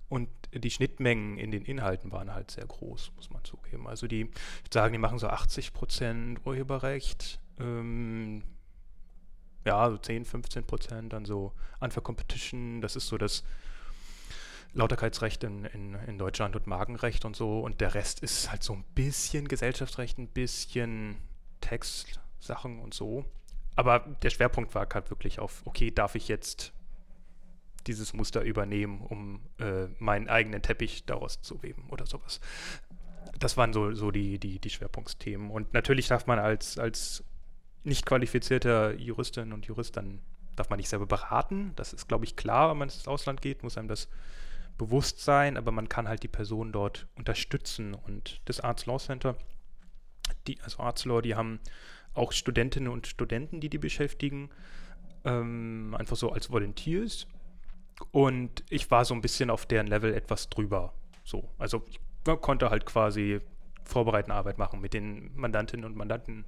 Und 0.09 0.29
die 0.55 0.71
Schnittmengen 0.71 1.37
in 1.39 1.51
den 1.51 1.65
Inhalten 1.65 2.13
waren 2.13 2.33
halt 2.33 2.51
sehr 2.51 2.65
groß, 2.65 3.13
muss 3.17 3.31
man 3.31 3.45
zugeben. 3.45 3.87
Also 3.87 4.07
die, 4.07 4.23
ich 4.23 4.73
sagen, 4.73 4.93
die 4.93 4.99
machen 4.99 5.19
so 5.19 5.29
80 5.29 5.75
Prozent 5.75 6.47
Urheberrecht, 6.47 7.41
ähm, 7.61 8.43
ja, 9.67 9.91
so 9.91 9.99
10, 9.99 10.25
15 10.25 10.65
Prozent, 10.65 11.13
dann 11.13 11.27
so 11.27 11.53
Unfair 11.81 12.03
Competition, 12.03 12.81
das 12.81 12.97
ist 12.97 13.09
so 13.09 13.19
das 13.19 13.45
Lauterkeitsrecht 14.73 15.45
in, 15.45 15.65
in, 15.67 15.95
in 15.95 16.19
Deutschland 16.19 16.57
und 16.57 16.67
Markenrecht 16.67 17.25
und 17.25 17.37
so. 17.37 17.61
Und 17.61 17.81
der 17.81 17.95
Rest 17.95 18.21
ist 18.21 18.51
halt 18.51 18.63
so 18.63 18.73
ein 18.73 18.85
bisschen 18.95 19.49
Gesellschaftsrecht, 19.49 20.19
ein 20.19 20.29
bisschen 20.29 21.17
Textsachen 21.61 22.79
und 22.79 22.95
so. 22.95 23.25
Aber 23.77 24.01
der 24.23 24.31
Schwerpunkt 24.31 24.75
war 24.75 24.87
halt 24.93 25.11
wirklich 25.11 25.39
auf, 25.39 25.63
okay, 25.65 25.91
darf 25.91 26.15
ich 26.15 26.29
jetzt 26.29 26.73
dieses 27.89 28.13
Muster 28.13 28.43
übernehmen, 28.43 29.01
um 29.01 29.41
äh, 29.59 29.87
meinen 29.99 30.29
eigenen 30.29 30.63
Teppich 30.63 31.05
daraus 31.05 31.41
zu 31.41 31.63
weben 31.63 31.89
oder 31.91 32.07
sowas. 32.07 32.41
Das 33.39 33.57
waren 33.57 33.73
so, 33.73 33.93
so 33.95 34.11
die, 34.11 34.39
die, 34.39 34.59
die 34.59 34.71
Schwerpunktsthemen. 34.71 35.51
Und 35.51 35.73
natürlich 35.73 36.09
darf 36.09 36.27
man 36.27 36.39
als, 36.39 36.79
als 36.79 37.25
nicht 37.85 38.07
qualifizierter 38.07 38.95
Juristin 38.95 39.53
und 39.53 39.67
Jurist 39.67 39.97
dann 39.97 40.21
darf 40.57 40.71
man 40.71 40.79
nicht 40.79 40.89
selber 40.89 41.07
beraten. 41.07 41.73
Das 41.77 41.93
ist, 41.93 42.09
glaube 42.09 42.25
ich, 42.25 42.37
klar, 42.37 42.71
wenn 42.71 42.79
man 42.79 42.89
ins 42.89 43.09
Ausland 43.09 43.41
geht, 43.41 43.63
muss 43.63 43.79
einem 43.79 43.89
das 43.89 44.09
bewusst 44.77 45.21
sein, 45.21 45.57
aber 45.57 45.73
man 45.73 45.89
kann 45.89 46.09
halt 46.09 46.23
die 46.23 46.29
Person 46.29 46.73
dort 46.73 47.07
unterstützen. 47.17 47.95
Und 47.95 48.41
das 48.45 48.61
Arts 48.61 48.87
Law 48.87 48.99
Center, 48.99 49.37
die, 50.47 50.61
also 50.63 50.79
Arts 50.83 51.05
Law, 51.05 51.21
die 51.21 51.35
haben 51.35 51.61
auch 52.15 52.33
Studentinnen 52.33 52.91
und 52.91 53.07
Studenten, 53.07 53.61
die 53.61 53.69
die 53.69 53.79
beschäftigen, 53.79 54.51
ähm, 55.25 55.95
einfach 55.99 56.17
so 56.17 56.33
als 56.33 56.51
Volunteers. 56.51 57.27
Und 58.11 58.65
ich 58.71 58.91
war 58.91 59.05
so 59.05 59.15
ein 59.15 59.21
bisschen 59.21 59.51
auf 59.51 59.67
deren 59.67 59.87
Level 59.87 60.15
etwas 60.15 60.49
drüber. 60.49 60.93
So, 61.25 61.49
also 61.59 61.83
ich 61.89 62.01
konnte 62.41 62.71
halt 62.71 62.87
quasi 62.87 63.41
vorbereitende 63.85 64.37
Arbeit 64.37 64.59
machen, 64.59 64.81
mit 64.81 64.95
den 64.95 65.31
Mandantinnen 65.35 65.85
und 65.85 65.97
Mandanten 65.97 66.45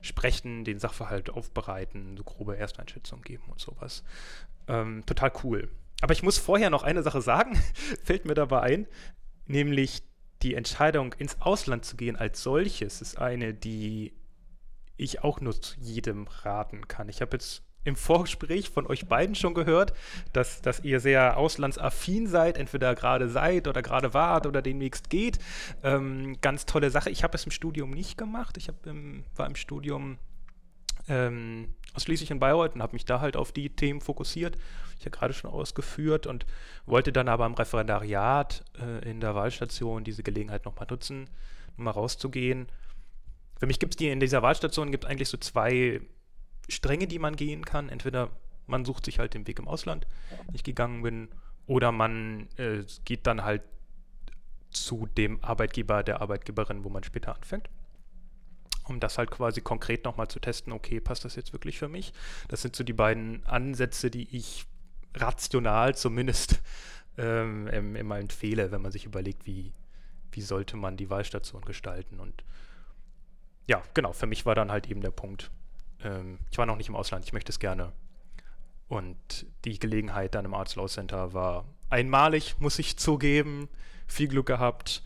sprechen, 0.00 0.64
den 0.64 0.78
Sachverhalt 0.78 1.30
aufbereiten, 1.30 2.16
so 2.16 2.24
grobe 2.24 2.56
Ersteinschätzung 2.56 3.22
geben 3.22 3.44
und 3.48 3.60
sowas. 3.60 4.02
Ähm, 4.68 5.04
total 5.06 5.32
cool. 5.44 5.68
Aber 6.00 6.12
ich 6.12 6.22
muss 6.22 6.38
vorher 6.38 6.70
noch 6.70 6.82
eine 6.82 7.02
Sache 7.02 7.22
sagen, 7.22 7.56
fällt 8.04 8.24
mir 8.24 8.34
dabei 8.34 8.60
ein, 8.60 8.86
nämlich 9.46 10.02
die 10.42 10.54
Entscheidung, 10.54 11.12
ins 11.14 11.40
Ausland 11.40 11.84
zu 11.84 11.96
gehen 11.96 12.16
als 12.16 12.42
solches, 12.42 13.00
ist 13.00 13.18
eine, 13.18 13.54
die 13.54 14.12
ich 14.96 15.22
auch 15.22 15.40
nur 15.40 15.60
zu 15.60 15.78
jedem 15.78 16.26
raten 16.26 16.88
kann. 16.88 17.08
Ich 17.08 17.20
habe 17.20 17.36
jetzt 17.36 17.62
im 17.84 17.96
Vorgespräch 17.96 18.70
von 18.70 18.86
euch 18.86 19.06
beiden 19.06 19.34
schon 19.34 19.54
gehört, 19.54 19.92
dass, 20.32 20.62
dass 20.62 20.80
ihr 20.80 21.00
sehr 21.00 21.36
auslandsaffin 21.36 22.26
seid, 22.26 22.58
entweder 22.58 22.94
gerade 22.94 23.28
seid 23.28 23.68
oder 23.68 23.82
gerade 23.82 24.14
wart 24.14 24.46
oder 24.46 24.62
demnächst 24.62 25.10
geht. 25.10 25.38
Ähm, 25.82 26.36
ganz 26.40 26.66
tolle 26.66 26.90
Sache. 26.90 27.10
Ich 27.10 27.24
habe 27.24 27.36
es 27.36 27.44
im 27.44 27.50
Studium 27.50 27.90
nicht 27.90 28.16
gemacht. 28.16 28.56
Ich 28.56 28.70
im, 28.84 29.24
war 29.34 29.46
im 29.46 29.56
Studium 29.56 30.18
ähm, 31.08 31.68
ausschließlich 31.94 32.30
in 32.30 32.38
Bayreuth 32.38 32.74
und 32.74 32.82
habe 32.82 32.94
mich 32.94 33.04
da 33.04 33.20
halt 33.20 33.36
auf 33.36 33.52
die 33.52 33.70
Themen 33.70 34.00
fokussiert. 34.00 34.56
Ich 34.98 35.04
habe 35.04 35.16
gerade 35.16 35.34
schon 35.34 35.50
ausgeführt 35.50 36.26
und 36.26 36.46
wollte 36.86 37.12
dann 37.12 37.28
aber 37.28 37.46
im 37.46 37.54
Referendariat 37.54 38.64
äh, 38.80 39.10
in 39.10 39.20
der 39.20 39.34
Wahlstation 39.34 40.04
diese 40.04 40.22
Gelegenheit 40.22 40.64
nochmal 40.64 40.86
nutzen, 40.88 41.28
nochmal 41.76 41.94
rauszugehen. 41.94 42.68
Für 43.58 43.66
mich 43.66 43.78
gibt 43.78 43.94
es 43.94 43.96
die 43.96 44.08
in 44.08 44.20
dieser 44.20 44.42
Wahlstation 44.42 44.90
gibt 44.90 45.04
eigentlich 45.04 45.28
so 45.28 45.36
zwei 45.36 46.00
Stränge, 46.68 47.06
die 47.06 47.18
man 47.18 47.36
gehen 47.36 47.64
kann. 47.64 47.88
Entweder 47.88 48.30
man 48.66 48.84
sucht 48.84 49.04
sich 49.04 49.18
halt 49.18 49.34
den 49.34 49.46
Weg 49.46 49.58
im 49.58 49.68
Ausland, 49.68 50.06
den 50.48 50.54
ich 50.54 50.64
gegangen 50.64 51.02
bin, 51.02 51.28
oder 51.66 51.92
man 51.92 52.48
äh, 52.56 52.84
geht 53.04 53.26
dann 53.26 53.44
halt 53.44 53.62
zu 54.70 55.06
dem 55.06 55.42
Arbeitgeber, 55.44 56.02
der 56.02 56.20
Arbeitgeberin, 56.20 56.84
wo 56.84 56.88
man 56.88 57.04
später 57.04 57.34
anfängt. 57.34 57.68
Um 58.84 58.98
das 58.98 59.16
halt 59.16 59.30
quasi 59.30 59.60
konkret 59.60 60.04
nochmal 60.04 60.28
zu 60.28 60.40
testen, 60.40 60.72
okay, 60.72 60.98
passt 60.98 61.24
das 61.24 61.36
jetzt 61.36 61.52
wirklich 61.52 61.78
für 61.78 61.88
mich? 61.88 62.12
Das 62.48 62.62
sind 62.62 62.74
so 62.74 62.82
die 62.82 62.92
beiden 62.92 63.46
Ansätze, 63.46 64.10
die 64.10 64.36
ich 64.36 64.66
rational 65.14 65.94
zumindest 65.94 66.60
ähm, 67.18 67.94
immer 67.94 68.18
empfehle, 68.18 68.72
wenn 68.72 68.82
man 68.82 68.90
sich 68.90 69.04
überlegt, 69.04 69.46
wie, 69.46 69.72
wie 70.32 70.40
sollte 70.40 70.76
man 70.76 70.96
die 70.96 71.10
Wahlstation 71.10 71.62
gestalten. 71.62 72.18
Und 72.18 72.42
ja, 73.68 73.82
genau, 73.94 74.12
für 74.12 74.26
mich 74.26 74.46
war 74.46 74.54
dann 74.54 74.72
halt 74.72 74.88
eben 74.88 75.02
der 75.02 75.10
Punkt, 75.10 75.50
ähm, 76.04 76.38
ich 76.50 76.58
war 76.58 76.66
noch 76.66 76.76
nicht 76.76 76.88
im 76.88 76.96
Ausland, 76.96 77.24
ich 77.24 77.32
möchte 77.32 77.50
es 77.50 77.58
gerne. 77.58 77.92
Und 78.88 79.46
die 79.64 79.78
Gelegenheit 79.78 80.34
dann 80.34 80.44
im 80.44 80.54
Arts 80.54 80.76
Law 80.76 80.86
Center 80.86 81.32
war 81.32 81.64
einmalig, 81.88 82.56
muss 82.58 82.78
ich 82.78 82.98
zugeben. 82.98 83.68
Viel 84.06 84.28
Glück 84.28 84.46
gehabt 84.46 85.02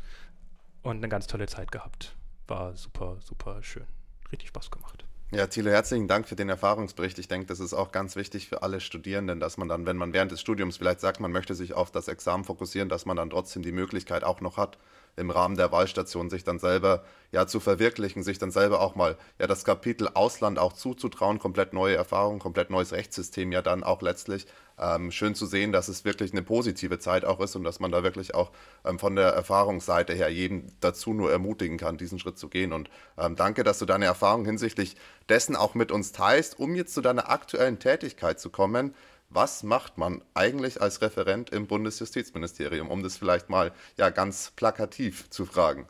und 0.82 0.96
eine 0.96 1.08
ganz 1.08 1.26
tolle 1.26 1.46
Zeit 1.46 1.70
gehabt. 1.70 2.16
War 2.48 2.76
super, 2.76 3.18
super 3.20 3.62
schön. 3.62 3.86
Richtig 4.32 4.48
Spaß 4.48 4.70
gemacht. 4.70 5.04
Ja, 5.32 5.48
Thilo, 5.48 5.70
herzlichen 5.70 6.06
Dank 6.06 6.28
für 6.28 6.36
den 6.36 6.48
Erfahrungsbericht. 6.48 7.18
Ich 7.18 7.26
denke, 7.26 7.46
das 7.46 7.58
ist 7.58 7.74
auch 7.74 7.90
ganz 7.90 8.14
wichtig 8.14 8.48
für 8.48 8.62
alle 8.62 8.80
Studierenden, 8.80 9.40
dass 9.40 9.56
man 9.56 9.68
dann, 9.68 9.84
wenn 9.84 9.96
man 9.96 10.12
während 10.12 10.30
des 10.30 10.40
Studiums 10.40 10.76
vielleicht 10.76 11.00
sagt, 11.00 11.18
man 11.18 11.32
möchte 11.32 11.56
sich 11.56 11.74
auf 11.74 11.90
das 11.90 12.06
Examen 12.06 12.44
fokussieren, 12.44 12.88
dass 12.88 13.06
man 13.06 13.16
dann 13.16 13.30
trotzdem 13.30 13.62
die 13.62 13.72
Möglichkeit 13.72 14.22
auch 14.22 14.40
noch 14.40 14.56
hat, 14.56 14.78
im 15.16 15.30
Rahmen 15.30 15.56
der 15.56 15.72
Wahlstation 15.72 16.30
sich 16.30 16.44
dann 16.44 16.58
selber 16.58 17.04
ja 17.32 17.46
zu 17.46 17.58
verwirklichen, 17.58 18.22
sich 18.22 18.38
dann 18.38 18.50
selber 18.50 18.80
auch 18.80 18.94
mal 18.94 19.16
ja 19.38 19.46
das 19.46 19.64
Kapitel 19.64 20.08
Ausland 20.12 20.58
auch 20.58 20.74
zuzutrauen, 20.74 21.38
komplett 21.38 21.72
neue 21.72 21.96
Erfahrungen, 21.96 22.38
komplett 22.38 22.70
neues 22.70 22.92
Rechtssystem 22.92 23.50
ja 23.50 23.62
dann 23.62 23.82
auch 23.82 24.02
letztlich. 24.02 24.46
Ähm, 24.78 25.10
schön 25.10 25.34
zu 25.34 25.46
sehen, 25.46 25.72
dass 25.72 25.88
es 25.88 26.04
wirklich 26.04 26.32
eine 26.32 26.42
positive 26.42 26.98
Zeit 26.98 27.24
auch 27.24 27.40
ist 27.40 27.56
und 27.56 27.64
dass 27.64 27.80
man 27.80 27.90
da 27.90 28.02
wirklich 28.02 28.34
auch 28.34 28.52
ähm, 28.84 28.98
von 28.98 29.16
der 29.16 29.28
Erfahrungsseite 29.28 30.12
her 30.12 30.28
jedem 30.28 30.66
dazu 30.80 31.14
nur 31.14 31.32
ermutigen 31.32 31.78
kann, 31.78 31.96
diesen 31.96 32.18
Schritt 32.18 32.38
zu 32.38 32.48
gehen. 32.48 32.74
Und 32.74 32.90
ähm, 33.16 33.36
danke, 33.36 33.64
dass 33.64 33.78
du 33.78 33.86
deine 33.86 34.04
Erfahrungen 34.04 34.44
hinsichtlich 34.44 34.96
dessen 35.30 35.56
auch 35.56 35.74
mit 35.74 35.90
uns 35.92 36.12
teilst, 36.12 36.58
um 36.58 36.74
jetzt 36.74 36.92
zu 36.92 37.00
deiner 37.00 37.30
aktuellen 37.30 37.78
Tätigkeit 37.78 38.38
zu 38.38 38.50
kommen 38.50 38.94
was 39.28 39.62
macht 39.62 39.98
man 39.98 40.22
eigentlich 40.34 40.80
als 40.80 41.02
Referent 41.02 41.50
im 41.50 41.66
Bundesjustizministerium, 41.66 42.90
um 42.90 43.02
das 43.02 43.16
vielleicht 43.16 43.48
mal 43.48 43.72
ja 43.96 44.10
ganz 44.10 44.52
plakativ 44.56 45.28
zu 45.30 45.46
fragen? 45.46 45.88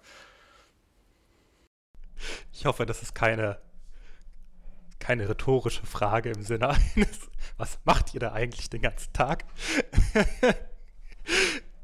Ich 2.53 2.65
hoffe, 2.65 2.87
das 2.87 3.03
ist 3.03 3.15
keine, 3.15 3.59
keine 4.99 5.29
rhetorische 5.29 5.87
Frage 5.87 6.31
im 6.31 6.43
Sinne 6.43 6.71
eines, 6.71 7.31
was 7.57 7.79
macht 7.85 8.15
ihr 8.15 8.21
da 8.21 8.33
eigentlich 8.33 8.71
den 8.71 8.83
ganzen 8.83 9.13
Tag? 9.13 9.45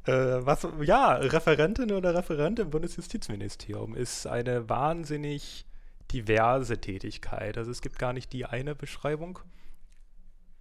äh, 0.05 0.13
was, 0.13 0.67
ja, 0.83 1.15
Referentin 1.15 1.93
oder 1.93 2.15
Referent 2.15 2.59
im 2.59 2.71
Bundesjustizministerium 2.71 3.95
ist 3.95 4.27
eine 4.27 4.69
wahnsinnig 4.69 5.67
diverse 6.11 6.81
Tätigkeit. 6.81 7.57
Also 7.59 7.71
es 7.71 7.81
gibt 7.81 7.99
gar 7.99 8.13
nicht 8.13 8.33
die 8.33 8.45
eine 8.45 8.75
Beschreibung. 8.75 9.39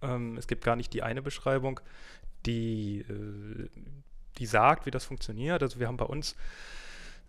Ähm, 0.02 0.36
es 0.36 0.46
gibt 0.46 0.64
gar 0.64 0.76
nicht 0.76 0.92
die 0.92 1.02
eine 1.02 1.22
Beschreibung, 1.22 1.80
die, 2.46 3.00
äh, 3.08 3.68
die 4.38 4.46
sagt, 4.46 4.86
wie 4.86 4.90
das 4.90 5.04
funktioniert. 5.04 5.62
Also 5.62 5.78
wir 5.78 5.86
haben 5.86 5.96
bei 5.96 6.04
uns 6.04 6.36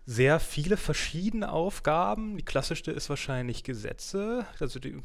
sehr 0.06 0.38
viele 0.38 0.76
verschiedene 0.76 1.50
Aufgaben. 1.50 2.36
Die 2.36 2.44
klassischste 2.44 2.90
ist 2.90 3.08
wahrscheinlich 3.08 3.64
Gesetze, 3.64 4.46
also 4.60 4.78
die, 4.78 4.96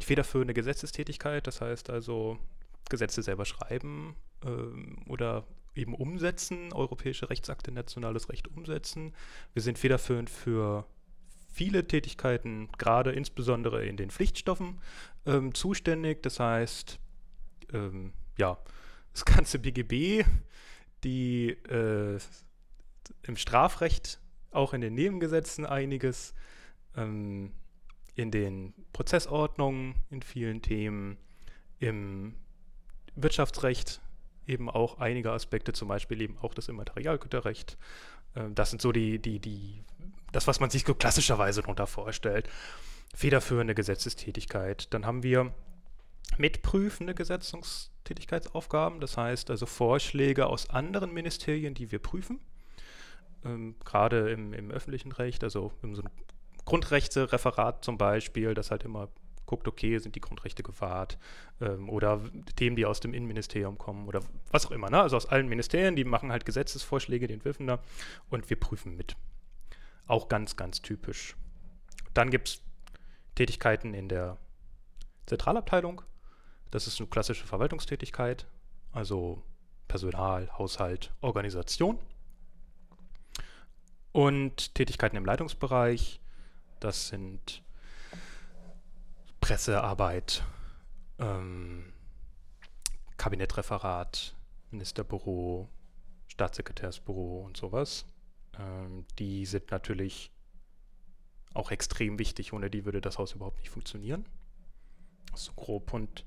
die 0.00 0.04
federführende 0.04 0.54
Gesetzestätigkeit, 0.54 1.46
das 1.46 1.60
heißt 1.60 1.90
also 1.90 2.38
Gesetze 2.88 3.22
selber 3.22 3.44
schreiben 3.44 4.16
ähm, 4.44 4.98
oder 5.08 5.44
eben 5.74 5.94
umsetzen, 5.94 6.72
europäische 6.72 7.30
Rechtsakte, 7.30 7.72
nationales 7.72 8.28
Recht 8.28 8.48
umsetzen. 8.48 9.14
Wir 9.54 9.62
sind 9.62 9.78
federführend 9.78 10.30
für 10.30 10.86
viele 11.52 11.86
Tätigkeiten, 11.86 12.68
gerade 12.78 13.12
insbesondere 13.12 13.84
in 13.84 13.96
den 13.96 14.10
Pflichtstoffen, 14.10 14.80
ähm, 15.26 15.54
zuständig. 15.54 16.22
Das 16.22 16.40
heißt, 16.40 16.98
ähm, 17.72 18.12
ja, 18.38 18.58
das 19.12 19.24
ganze 19.24 19.58
BGB, 19.58 20.24
die 21.04 21.50
äh, 21.50 22.18
im 23.22 23.36
Strafrecht, 23.36 24.20
auch 24.50 24.74
in 24.74 24.80
den 24.80 24.94
Nebengesetzen 24.94 25.66
einiges, 25.66 26.34
ähm, 26.96 27.52
in 28.14 28.30
den 28.30 28.74
Prozessordnungen, 28.92 29.94
in 30.10 30.22
vielen 30.22 30.60
Themen, 30.60 31.16
im 31.78 32.34
Wirtschaftsrecht 33.14 34.00
eben 34.46 34.68
auch 34.68 34.98
einige 34.98 35.30
Aspekte, 35.32 35.72
zum 35.72 35.88
Beispiel 35.88 36.20
eben 36.20 36.38
auch 36.38 36.54
das 36.54 36.68
Immaterialgüterrecht. 36.68 37.78
Ähm, 38.36 38.54
das 38.54 38.70
sind 38.70 38.82
so 38.82 38.92
die, 38.92 39.18
die, 39.18 39.38
die, 39.38 39.84
das, 40.32 40.46
was 40.46 40.60
man 40.60 40.70
sich 40.70 40.84
so 40.84 40.94
klassischerweise 40.94 41.62
darunter 41.62 41.86
vorstellt. 41.86 42.48
Federführende 43.14 43.74
Gesetzestätigkeit. 43.74 44.92
Dann 44.94 45.06
haben 45.06 45.22
wir 45.22 45.52
mitprüfende 46.38 47.14
Gesetzungstätigkeitsaufgaben, 47.14 49.00
das 49.00 49.16
heißt 49.16 49.50
also 49.50 49.66
Vorschläge 49.66 50.46
aus 50.46 50.70
anderen 50.70 51.12
Ministerien, 51.12 51.74
die 51.74 51.92
wir 51.92 51.98
prüfen. 51.98 52.40
Ähm, 53.44 53.76
gerade 53.84 54.30
im, 54.30 54.52
im, 54.52 54.70
öffentlichen 54.70 55.12
Recht, 55.12 55.44
also 55.44 55.72
in 55.82 55.94
so 55.94 56.02
Grundrechtereferat 56.64 57.84
zum 57.84 57.98
Beispiel, 57.98 58.54
das 58.54 58.70
halt 58.70 58.84
immer 58.84 59.08
guckt, 59.46 59.68
okay, 59.68 59.98
sind 59.98 60.14
die 60.14 60.20
Grundrechte 60.20 60.62
gewahrt 60.62 61.18
ähm, 61.60 61.90
oder 61.90 62.20
Themen, 62.56 62.76
die 62.76 62.86
aus 62.86 63.00
dem 63.00 63.12
Innenministerium 63.12 63.76
kommen 63.76 64.08
oder 64.08 64.20
was 64.50 64.64
auch 64.66 64.70
immer. 64.70 64.88
Ne? 64.88 65.02
Also 65.02 65.16
aus 65.16 65.26
allen 65.26 65.48
Ministerien, 65.48 65.96
die 65.96 66.04
machen 66.04 66.32
halt 66.32 66.46
Gesetzesvorschläge, 66.46 67.26
die 67.26 67.34
entwirfen 67.34 67.66
da 67.66 67.80
und 68.30 68.48
wir 68.48 68.58
prüfen 68.58 68.96
mit. 68.96 69.16
Auch 70.06 70.28
ganz, 70.28 70.56
ganz 70.56 70.80
typisch. 70.80 71.36
Dann 72.14 72.30
gibt 72.30 72.48
es 72.48 72.62
Tätigkeiten 73.34 73.94
in 73.94 74.08
der 74.08 74.38
Zentralabteilung. 75.26 76.02
Das 76.70 76.86
ist 76.86 77.00
eine 77.00 77.08
klassische 77.08 77.46
Verwaltungstätigkeit, 77.46 78.46
also 78.92 79.42
Personal, 79.88 80.50
Haushalt, 80.56 81.12
Organisation. 81.20 81.98
Und 84.12 84.74
Tätigkeiten 84.74 85.16
im 85.16 85.24
Leitungsbereich, 85.24 86.20
das 86.80 87.08
sind 87.08 87.62
Pressearbeit, 89.40 90.44
ähm, 91.18 91.92
Kabinettreferat, 93.16 94.34
Ministerbüro, 94.70 95.68
Staatssekretärsbüro 96.28 97.42
und 97.44 97.56
sowas. 97.56 98.06
Ähm, 98.58 99.06
die 99.18 99.46
sind 99.46 99.70
natürlich 99.70 100.30
auch 101.54 101.70
extrem 101.70 102.18
wichtig. 102.18 102.52
Ohne 102.52 102.70
die 102.70 102.84
würde 102.84 103.00
das 103.00 103.18
Haus 103.18 103.32
überhaupt 103.32 103.58
nicht 103.58 103.70
funktionieren. 103.70 104.26
So 105.34 105.52
grob. 105.52 105.92
Und 105.92 106.24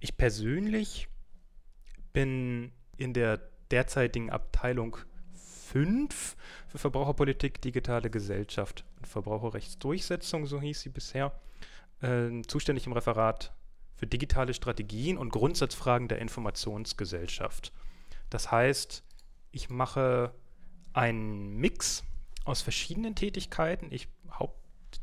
ich 0.00 0.16
persönlich 0.16 1.08
bin 2.12 2.72
in 2.96 3.14
der 3.14 3.40
derzeitigen 3.70 4.30
Abteilung 4.30 4.96
5 5.72 6.36
für 6.68 6.78
Verbraucherpolitik, 6.78 7.60
digitale 7.62 8.10
Gesellschaft 8.10 8.84
und 8.98 9.06
Verbraucherrechtsdurchsetzung, 9.06 10.46
so 10.46 10.60
hieß 10.60 10.82
sie 10.82 10.90
bisher, 10.90 11.32
äh, 12.02 12.42
zuständig 12.46 12.86
im 12.86 12.92
Referat 12.92 13.54
für 13.94 14.06
digitale 14.06 14.52
Strategien 14.52 15.16
und 15.16 15.30
Grundsatzfragen 15.30 16.08
der 16.08 16.18
Informationsgesellschaft. 16.18 17.72
Das 18.28 18.50
heißt, 18.50 19.04
ich 19.52 19.70
mache 19.70 20.34
einen 20.92 21.56
Mix 21.56 22.04
aus 22.44 22.62
verschiedenen 22.62 23.14
Tätigkeiten. 23.14 23.88
Ich 23.90 24.08
Haupt, 24.38 25.00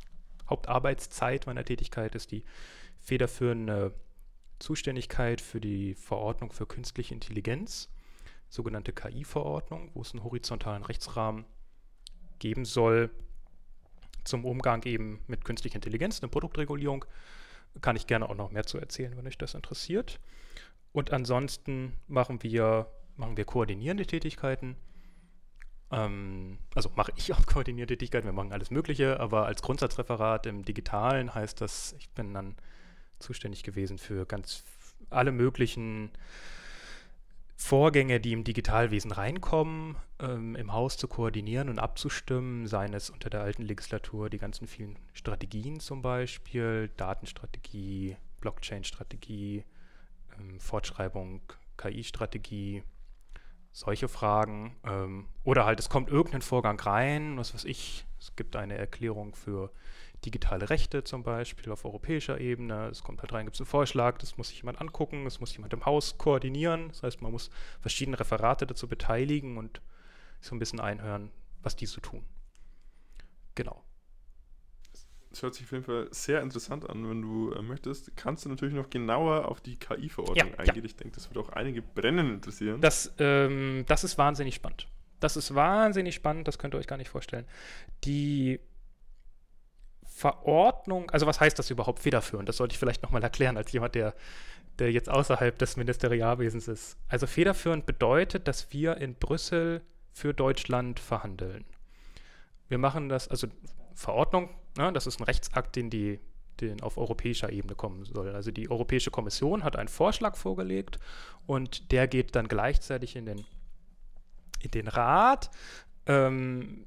Hauptarbeitszeit 0.50 1.46
meiner 1.46 1.64
Tätigkeit 1.64 2.16
ist 2.16 2.32
die 2.32 2.44
federführende 3.00 3.94
Zuständigkeit 4.60 5.42
für 5.42 5.62
die 5.62 5.96
Verordnung 5.96 6.52
für 6.52 6.66
künstliche 6.66 7.14
Intelligenz, 7.14 7.90
sogenannte 8.50 8.94
KI-Verordnung, 8.94 9.92
wo 9.94 10.02
es 10.02 10.14
einen 10.14 10.24
horizontalen 10.24 10.84
Rechtsrahmen 10.84 11.46
geben 12.40 12.66
soll 12.66 13.10
zum 14.24 14.46
Umgang 14.46 14.84
eben 14.84 15.22
mit 15.28 15.44
künstlicher 15.46 15.76
Intelligenz, 15.76 16.22
eine 16.22 16.30
Produktregulierung. 16.30 17.06
Kann 17.82 17.96
ich 17.96 18.08
gerne 18.08 18.30
auch 18.30 18.36
noch 18.36 18.52
mehr 18.52 18.66
zu 18.66 18.78
erzählen, 18.78 19.16
wenn 19.16 19.28
euch 19.28 19.38
das 19.38 19.54
interessiert. 19.54 20.20
Und 20.92 21.12
ansonsten 21.12 21.94
machen 22.08 22.42
wir, 22.44 22.92
machen 23.16 23.38
wir 23.38 23.46
koordinierende 23.46 24.06
Tätigkeiten. 24.06 24.76
Ähm, 25.92 26.58
also 26.76 26.92
mache 26.96 27.12
ich 27.16 27.34
auch 27.34 27.46
koordinierte 27.46 27.94
Tätigkeiten, 27.94 28.28
wir 28.28 28.34
machen 28.34 28.54
alles 28.54 28.72
Mögliche, 28.72 29.20
aber 29.20 29.46
als 29.46 29.62
Grundsatzreferat 29.62 30.46
im 30.46 30.64
Digitalen 30.64 31.34
heißt 31.34 31.62
das, 31.62 31.96
ich 31.98 32.10
bin 32.10 32.34
dann 32.34 32.56
zuständig 33.20 33.64
gewesen 33.64 33.98
für 33.98 34.26
ganz 34.26 34.64
alle 35.10 35.32
möglichen 35.32 36.12
Vorgänge, 37.56 38.22
die 38.22 38.32
im 38.32 38.46
Digitalwesen 38.46 39.12
reinkommen, 39.12 39.98
ähm, 40.20 40.56
im 40.56 40.72
Haus 40.72 40.96
zu 40.96 41.10
koordinieren 41.10 41.68
und 41.68 41.78
abzustimmen, 41.78 42.68
seien 42.68 42.94
es 42.94 43.10
unter 43.10 43.30
der 43.30 43.42
alten 43.42 43.64
Legislatur 43.64 44.30
die 44.30 44.38
ganzen 44.38 44.66
vielen 44.66 44.98
Strategien 45.14 45.82
zum 45.82 46.02
Beispiel, 46.02 46.90
Datenstrategie, 46.96 48.16
Blockchain-Strategie, 48.40 49.66
ähm, 50.40 50.60
Fortschreibung, 50.60 51.42
KI-Strategie, 51.76 52.84
solche 53.72 54.08
Fragen. 54.08 54.76
Ähm, 54.84 55.28
oder 55.44 55.66
halt, 55.66 55.80
es 55.80 55.90
kommt 55.90 56.10
irgendein 56.10 56.42
Vorgang 56.42 56.80
rein, 56.80 57.38
was 57.38 57.54
weiß 57.54 57.66
ich, 57.66 58.06
es 58.20 58.36
gibt 58.36 58.56
eine 58.56 58.78
Erklärung 58.78 59.36
für 59.36 59.72
digitale 60.26 60.70
Rechte 60.70 61.04
zum 61.04 61.24
Beispiel 61.24 61.72
auf 61.72 61.86
europäischer 61.86 62.40
Ebene. 62.40 62.88
Es 62.90 63.04
kommt 63.04 63.22
halt 63.22 63.32
rein, 63.32 63.46
gibt 63.46 63.56
es 63.56 63.62
einen 63.62 63.68
Vorschlag, 63.68 64.18
das 64.18 64.38
muss 64.38 64.50
sich 64.50 64.58
jemand 64.58 64.82
angucken, 64.82 65.24
das 65.24 65.40
muss 65.40 65.56
jemand 65.56 65.74
im 65.74 65.86
Haus 65.86 66.18
koordinieren. 66.18 66.90
Das 66.90 67.04
heißt, 67.04 67.22
man 67.22 67.32
muss 67.32 67.50
verschiedene 67.80 68.20
Referate 68.20 68.68
dazu 68.68 68.88
beteiligen 68.88 69.58
und 69.58 69.82
so 70.42 70.56
ein 70.56 70.60
bisschen 70.60 70.80
einhören, 70.80 71.32
was 71.62 71.76
die 71.76 71.86
so 71.86 72.02
tun. 72.02 72.26
Genau. 73.56 73.84
Das 75.30 75.44
hört 75.44 75.54
sich 75.54 75.66
auf 75.66 75.72
jeden 75.72 75.84
Fall 75.84 76.08
sehr 76.12 76.42
interessant 76.42 76.90
an. 76.90 77.08
Wenn 77.08 77.22
du 77.22 77.52
äh, 77.54 77.62
möchtest, 77.62 78.16
kannst 78.18 78.46
du 78.46 78.50
natürlich 78.50 78.74
noch 78.74 78.90
genauer 78.90 79.48
auf 79.48 79.62
die 79.62 79.78
KI-Verordnung 79.78 80.38
ja, 80.52 80.58
eingehen. 80.58 80.84
Ja. 80.84 80.86
Ich 80.86 80.96
denke, 80.96 81.16
das 81.16 81.30
wird 81.30 81.38
auch 81.46 81.50
einige 81.54 81.82
brennend 81.82 82.34
interessieren. 82.34 82.82
Das, 82.82 83.14
ähm, 83.20 83.86
das 83.88 84.04
ist 84.04 84.18
wahnsinnig 84.18 84.56
spannend. 84.56 84.88
Das 85.20 85.38
ist 85.38 85.54
wahnsinnig 85.54 86.16
spannend, 86.16 86.48
das 86.48 86.58
könnt 86.58 86.74
ihr 86.74 86.78
euch 86.78 86.88
gar 86.88 86.98
nicht 86.98 87.10
vorstellen. 87.10 87.46
Die 88.06 88.60
Verordnung, 90.04 91.10
also 91.12 91.28
was 91.28 91.40
heißt 91.40 91.60
das 91.60 91.70
überhaupt 91.70 92.00
federführend? 92.00 92.50
Das 92.50 92.58
sollte 92.58 92.74
ich 92.74 92.80
vielleicht 92.80 93.04
nochmal 93.04 93.24
erklären, 93.24 93.56
als 93.58 93.72
jemand, 93.72 93.96
der, 93.96 94.16
der 94.80 94.92
jetzt 94.92 95.10
außerhalb 95.10 95.58
des 95.58 95.78
Ministerialwesens 95.78 96.68
ist. 96.68 96.98
Also 97.08 97.28
federführend 97.28 97.86
bedeutet, 97.86 98.48
dass 98.48 98.74
wir 98.74 98.98
in 98.98 99.16
Brüssel 99.16 99.82
für 100.12 100.34
Deutschland 100.34 101.00
verhandeln. 101.00 101.66
Wir 102.68 102.78
machen 102.78 103.10
das, 103.10 103.28
also 103.28 103.48
Verordnung, 103.94 104.50
ne, 104.80 104.92
das 104.92 105.06
ist 105.06 105.20
ein 105.20 105.26
Rechtsakt, 105.26 105.76
den 105.76 105.92
die 105.92 106.20
den 106.62 106.82
auf 106.82 106.98
europäischer 106.98 107.52
Ebene 107.52 107.76
kommen 107.76 108.04
soll. 108.06 108.36
Also 108.36 108.52
die 108.52 108.70
Europäische 108.70 109.12
Kommission 109.12 109.64
hat 109.64 109.78
einen 109.78 109.88
Vorschlag 109.88 110.36
vorgelegt 110.36 111.00
und 111.48 111.92
der 111.94 112.08
geht 112.08 112.36
dann 112.36 112.50
gleichzeitig 112.50 113.16
in 113.16 113.26
den, 113.26 113.46
in 114.60 114.72
den 114.72 114.88
Rat. 114.88 115.52
Ähm, 116.06 116.86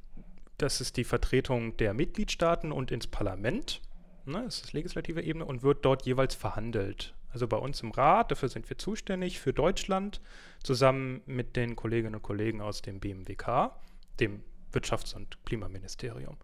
das 0.58 0.80
ist 0.80 0.96
die 0.96 1.04
Vertretung 1.04 1.76
der 1.78 1.94
Mitgliedstaaten 1.94 2.70
und 2.70 2.90
ins 2.90 3.06
Parlament. 3.06 3.80
Ne, 4.24 4.42
das 4.44 4.60
ist 4.60 4.72
legislative 4.72 5.22
Ebene 5.22 5.44
und 5.44 5.62
wird 5.62 5.84
dort 5.84 6.04
jeweils 6.04 6.34
verhandelt. 6.34 7.14
Also 7.30 7.48
bei 7.48 7.56
uns 7.56 7.80
im 7.80 7.92
Rat, 7.92 8.30
dafür 8.30 8.50
sind 8.50 8.68
wir 8.68 8.76
zuständig 8.76 9.40
für 9.40 9.54
Deutschland, 9.54 10.20
zusammen 10.62 11.22
mit 11.24 11.56
den 11.56 11.76
Kolleginnen 11.76 12.16
und 12.16 12.22
Kollegen 12.22 12.60
aus 12.60 12.82
dem 12.82 13.00
BMWK, 13.00 13.74
dem 14.20 14.42
Wirtschafts- 14.70 15.16
und 15.16 15.42
Klimaministerium. 15.46 16.36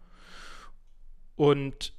Und 1.39 1.93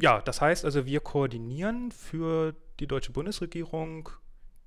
ja, 0.00 0.20
das 0.20 0.40
heißt 0.40 0.64
also, 0.64 0.84
wir 0.84 0.98
koordinieren 0.98 1.92
für 1.92 2.56
die 2.80 2.88
deutsche 2.88 3.12
Bundesregierung 3.12 4.08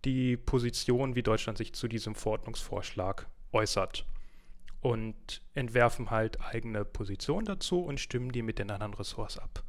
die 0.05 0.37
Position, 0.37 1.15
wie 1.15 1.21
Deutschland 1.21 1.57
sich 1.57 1.73
zu 1.73 1.89
diesem 1.89 2.15
Verordnungsvorschlag 2.15 3.27
äußert 3.51 4.05
und 4.79 5.41
entwerfen 5.53 6.11
halt 6.11 6.39
eigene 6.39 6.85
Positionen 6.85 7.43
dazu 7.43 7.81
und 7.81 7.99
stimmen 7.99 8.31
die 8.31 8.41
mit 8.41 8.57
den 8.57 8.71
anderen 8.71 8.93
Ressorts 8.93 9.37
ab. 9.37 9.65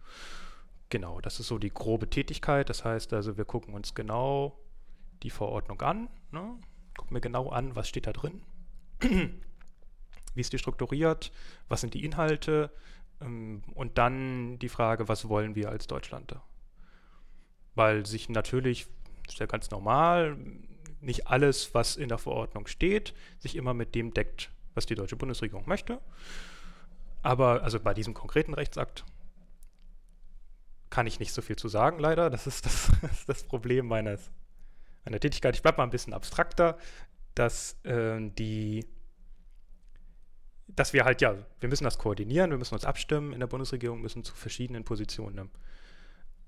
Genau, 0.90 1.20
das 1.20 1.40
ist 1.40 1.48
so 1.48 1.58
die 1.58 1.74
grobe 1.74 2.08
Tätigkeit. 2.08 2.70
Das 2.70 2.84
heißt 2.84 3.12
also, 3.14 3.36
wir 3.36 3.44
gucken 3.44 3.74
uns 3.74 3.96
genau 3.96 4.60
die 5.24 5.30
Verordnung 5.30 5.82
an, 5.82 6.08
ne? 6.30 6.56
gucken 6.96 7.14
mir 7.14 7.20
genau 7.20 7.48
an, 7.48 7.74
was 7.74 7.88
steht 7.88 8.06
da 8.06 8.12
drin, 8.12 8.42
wie 9.00 10.40
ist 10.40 10.52
die 10.52 10.58
strukturiert, 10.58 11.32
was 11.66 11.80
sind 11.80 11.94
die 11.94 12.04
Inhalte 12.04 12.70
und 13.20 13.92
dann 13.94 14.58
die 14.58 14.68
Frage, 14.68 15.08
was 15.08 15.28
wollen 15.28 15.54
wir 15.54 15.70
als 15.70 15.86
Deutschland? 15.86 16.36
Weil 17.74 18.06
sich 18.06 18.28
natürlich, 18.28 18.86
ist 19.28 19.38
ja 19.38 19.46
ganz 19.46 19.70
normal, 19.70 20.36
nicht 21.00 21.26
alles, 21.28 21.74
was 21.74 21.96
in 21.96 22.08
der 22.08 22.18
Verordnung 22.18 22.66
steht, 22.66 23.14
sich 23.38 23.56
immer 23.56 23.74
mit 23.74 23.94
dem 23.94 24.12
deckt, 24.12 24.50
was 24.74 24.86
die 24.86 24.94
deutsche 24.94 25.16
Bundesregierung 25.16 25.64
möchte. 25.66 26.00
Aber 27.22 27.62
also 27.62 27.80
bei 27.80 27.94
diesem 27.94 28.14
konkreten 28.14 28.54
Rechtsakt 28.54 29.04
kann 30.90 31.06
ich 31.06 31.18
nicht 31.18 31.32
so 31.32 31.42
viel 31.42 31.56
zu 31.56 31.68
sagen, 31.68 31.98
leider. 31.98 32.30
Das 32.30 32.46
ist 32.46 32.66
das, 32.66 32.92
das, 33.02 33.20
ist 33.20 33.28
das 33.28 33.42
Problem 33.44 33.86
meines, 33.86 34.30
meiner 35.04 35.20
Tätigkeit. 35.20 35.54
Ich 35.54 35.62
bleibe 35.62 35.78
mal 35.78 35.84
ein 35.84 35.90
bisschen 35.90 36.12
abstrakter, 36.12 36.78
dass 37.34 37.82
äh, 37.84 38.20
die 38.20 38.86
dass 40.76 40.92
wir 40.92 41.04
halt, 41.04 41.20
ja, 41.20 41.36
wir 41.60 41.68
müssen 41.68 41.84
das 41.84 41.98
koordinieren, 41.98 42.50
wir 42.50 42.58
müssen 42.58 42.74
uns 42.74 42.84
abstimmen 42.84 43.32
in 43.32 43.40
der 43.40 43.46
Bundesregierung, 43.46 44.00
müssen 44.00 44.24
zu 44.24 44.34
verschiedenen 44.34 44.84
Positionen, 44.84 45.50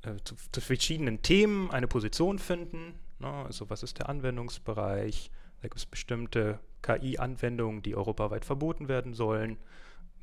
äh, 0.03 0.17
zu, 0.25 0.35
zu, 0.53 0.61
verschiedenen 0.61 1.23
Themen 1.23 1.71
eine 1.71 1.87
Position 1.87 2.39
finden. 2.39 2.95
Ne? 3.19 3.29
Also 3.29 3.71
was 3.71 3.83
ist 3.83 3.99
der 3.99 4.09
Anwendungsbereich? 4.09 5.31
Da 5.62 5.69
gibt 5.69 5.77
es 5.77 5.87
bestimmte 5.87 6.61
KI-Anwendungen, 6.83 7.83
die 7.83 7.95
europaweit 7.95 8.45
verboten 8.45 8.89
werden 8.89 9.15
sollen, 9.15 9.59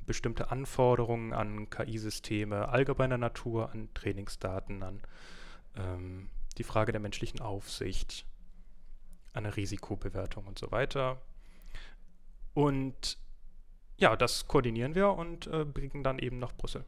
bestimmte 0.06 0.52
Anforderungen 0.52 1.34
an 1.34 1.70
KI-Systeme 1.70 2.70
allgemeiner 2.70 3.18
Natur, 3.18 3.72
an 3.72 3.90
Trainingsdaten, 3.94 4.84
an 4.84 5.02
ähm, 5.78 6.30
die 6.58 6.64
Frage 6.64 6.92
der 6.92 7.02
menschlichen 7.02 7.40
Aufsicht, 7.40 8.26
an 9.34 9.46
eine 9.46 9.56
Risikobewertung 9.56 10.46
und 10.46 10.60
so 10.60 10.72
weiter. 10.72 11.22
Und 12.54 13.18
ja, 14.04 14.16
das 14.16 14.48
koordinieren 14.48 14.96
wir 14.96 15.10
und 15.10 15.48
äh, 15.48 15.66
bringen 15.66 16.04
dann 16.04 16.20
eben 16.20 16.40
nach 16.40 16.54
Brüssel. 16.54 16.86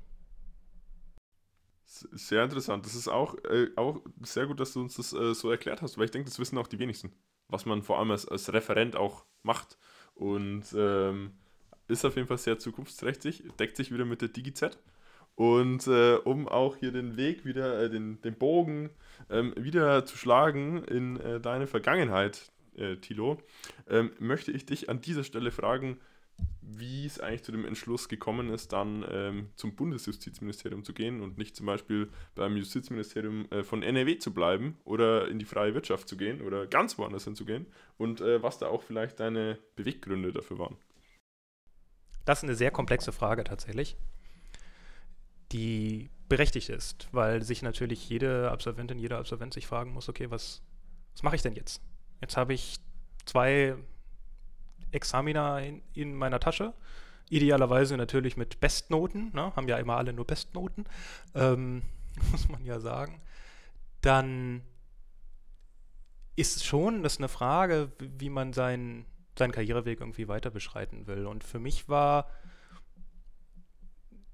Sehr 1.85 2.43
interessant. 2.43 2.85
Das 2.85 2.95
ist 2.95 3.07
auch, 3.07 3.35
äh, 3.45 3.69
auch 3.75 4.01
sehr 4.21 4.47
gut, 4.47 4.59
dass 4.59 4.73
du 4.73 4.81
uns 4.81 4.95
das 4.95 5.13
äh, 5.13 5.33
so 5.33 5.49
erklärt 5.49 5.81
hast, 5.81 5.97
weil 5.97 6.05
ich 6.05 6.11
denke, 6.11 6.29
das 6.29 6.39
wissen 6.39 6.57
auch 6.57 6.67
die 6.67 6.79
wenigsten 6.79 7.11
was 7.47 7.65
man 7.65 7.81
vor 7.83 7.99
allem 7.99 8.11
als, 8.11 8.27
als 8.27 8.51
Referent 8.53 8.95
auch 8.95 9.25
macht. 9.43 9.77
Und 10.13 10.63
ähm, 10.75 11.33
ist 11.87 12.05
auf 12.05 12.15
jeden 12.15 12.27
Fall 12.27 12.37
sehr 12.37 12.57
zukunftsträchtig, 12.57 13.43
deckt 13.59 13.77
sich 13.77 13.91
wieder 13.91 14.05
mit 14.05 14.21
der 14.21 14.29
DigiZ. 14.29 14.77
Und 15.35 15.85
äh, 15.87 16.15
um 16.15 16.47
auch 16.47 16.77
hier 16.77 16.91
den 16.91 17.17
Weg 17.17 17.43
wieder, 17.43 17.83
äh, 17.83 17.89
den, 17.89 18.21
den 18.21 18.35
Bogen 18.35 18.89
ähm, 19.29 19.53
wieder 19.57 20.05
zu 20.05 20.17
schlagen 20.17 20.83
in 20.85 21.19
äh, 21.19 21.41
deine 21.41 21.67
Vergangenheit, 21.67 22.51
äh, 22.77 22.95
Tilo, 22.97 23.37
ähm, 23.89 24.11
möchte 24.19 24.51
ich 24.51 24.65
dich 24.65 24.89
an 24.89 25.01
dieser 25.01 25.25
Stelle 25.25 25.51
fragen, 25.51 25.99
wie 26.61 27.05
es 27.05 27.19
eigentlich 27.19 27.43
zu 27.43 27.51
dem 27.51 27.65
Entschluss 27.65 28.09
gekommen 28.09 28.49
ist, 28.49 28.73
dann 28.73 29.05
ähm, 29.09 29.49
zum 29.55 29.75
Bundesjustizministerium 29.75 30.83
zu 30.83 30.93
gehen 30.93 31.21
und 31.21 31.37
nicht 31.37 31.55
zum 31.55 31.65
Beispiel 31.65 32.09
beim 32.33 32.57
Justizministerium 32.57 33.49
äh, 33.51 33.63
von 33.63 33.83
NRW 33.83 34.17
zu 34.17 34.33
bleiben 34.33 34.77
oder 34.83 35.27
in 35.27 35.39
die 35.39 35.45
freie 35.45 35.73
Wirtschaft 35.73 36.07
zu 36.09 36.17
gehen 36.17 36.41
oder 36.41 36.67
ganz 36.67 36.97
woanders 36.97 37.23
hinzugehen 37.23 37.67
und 37.97 38.21
äh, 38.21 38.41
was 38.41 38.57
da 38.57 38.67
auch 38.67 38.81
vielleicht 38.81 39.19
deine 39.19 39.59
Beweggründe 39.75 40.33
dafür 40.33 40.59
waren. 40.59 40.77
Das 42.25 42.39
ist 42.39 42.43
eine 42.43 42.55
sehr 42.55 42.71
komplexe 42.71 43.11
Frage 43.11 43.43
tatsächlich, 43.43 43.95
die 45.51 46.09
berechtigt 46.27 46.69
ist, 46.69 47.07
weil 47.11 47.43
sich 47.43 47.61
natürlich 47.61 48.09
jede 48.09 48.49
Absolventin, 48.51 48.97
jeder 48.97 49.19
Absolvent 49.19 49.53
sich 49.53 49.67
fragen 49.67 49.93
muss, 49.93 50.09
okay, 50.09 50.31
was, 50.31 50.63
was 51.13 51.21
mache 51.21 51.35
ich 51.35 51.43
denn 51.43 51.53
jetzt? 51.53 51.81
Jetzt 52.21 52.35
habe 52.35 52.55
ich 52.55 52.77
zwei 53.25 53.75
Examina 54.95 55.59
in, 55.59 55.81
in 55.93 56.15
meiner 56.15 56.39
Tasche. 56.39 56.73
Idealerweise 57.29 57.97
natürlich 57.97 58.37
mit 58.37 58.59
Bestnoten, 58.59 59.31
ne? 59.33 59.55
haben 59.55 59.67
ja 59.67 59.77
immer 59.77 59.97
alle 59.97 60.13
nur 60.13 60.25
Bestnoten, 60.25 60.85
ähm, 61.33 61.81
muss 62.31 62.49
man 62.49 62.63
ja 62.63 62.79
sagen. 62.79 63.21
Dann 64.01 64.61
ist 66.35 66.65
schon, 66.65 67.03
das 67.03 67.17
eine 67.17 67.29
Frage, 67.29 67.91
wie 67.99 68.29
man 68.29 68.53
seinen, 68.53 69.05
seinen 69.37 69.51
Karriereweg 69.51 70.01
irgendwie 70.01 70.27
weiter 70.27 70.51
beschreiten 70.51 71.07
will. 71.07 71.25
Und 71.25 71.43
für 71.43 71.59
mich 71.59 71.87
war, 71.87 72.29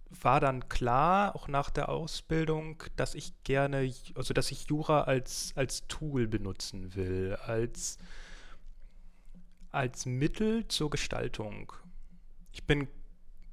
war 0.09 0.39
dann 0.39 0.67
klar, 0.67 1.35
auch 1.35 1.47
nach 1.47 1.69
der 1.69 1.89
Ausbildung, 1.89 2.83
dass 2.95 3.15
ich 3.15 3.43
gerne, 3.43 3.91
also 4.15 4.33
dass 4.33 4.51
ich 4.51 4.67
Jura 4.67 5.03
als, 5.03 5.53
als 5.55 5.87
Tool 5.87 6.27
benutzen 6.27 6.95
will, 6.95 7.37
als 7.45 7.99
als 9.71 10.05
Mittel 10.05 10.67
zur 10.67 10.89
Gestaltung. 10.89 11.73
Ich 12.51 12.65
bin, 12.65 12.87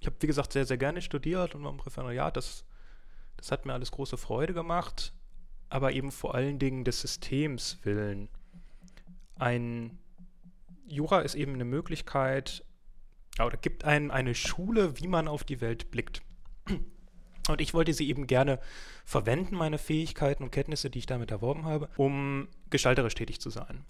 ich 0.00 0.06
habe 0.06 0.16
wie 0.20 0.26
gesagt 0.26 0.52
sehr, 0.52 0.66
sehr 0.66 0.78
gerne 0.78 1.02
studiert 1.02 1.54
und 1.54 1.64
im 1.64 1.80
Referendariat, 1.80 2.36
das, 2.36 2.64
das 3.36 3.52
hat 3.52 3.66
mir 3.66 3.74
alles 3.74 3.90
große 3.90 4.16
Freude 4.16 4.54
gemacht. 4.54 5.12
aber 5.68 5.92
eben 5.92 6.10
vor 6.10 6.34
allen 6.34 6.58
Dingen 6.58 6.84
des 6.84 7.00
Systems 7.00 7.78
willen. 7.82 8.28
Ein 9.36 9.98
Jura 10.86 11.20
ist 11.20 11.34
eben 11.34 11.54
eine 11.54 11.64
Möglichkeit, 11.64 12.64
oder 13.38 13.56
gibt 13.56 13.84
einen 13.84 14.10
eine 14.10 14.34
Schule, 14.34 14.98
wie 14.98 15.06
man 15.06 15.28
auf 15.28 15.44
die 15.44 15.60
Welt 15.60 15.90
blickt. 15.90 16.22
Und 17.48 17.60
ich 17.60 17.72
wollte 17.72 17.94
sie 17.94 18.08
eben 18.08 18.26
gerne 18.26 18.58
verwenden, 19.04 19.56
meine 19.56 19.78
Fähigkeiten 19.78 20.42
und 20.42 20.50
Kenntnisse, 20.50 20.90
die 20.90 20.98
ich 20.98 21.06
damit 21.06 21.30
erworben 21.30 21.64
habe, 21.64 21.88
um 21.96 22.48
gestalterisch 22.68 23.14
tätig 23.14 23.40
zu 23.40 23.48
sein. 23.48 23.84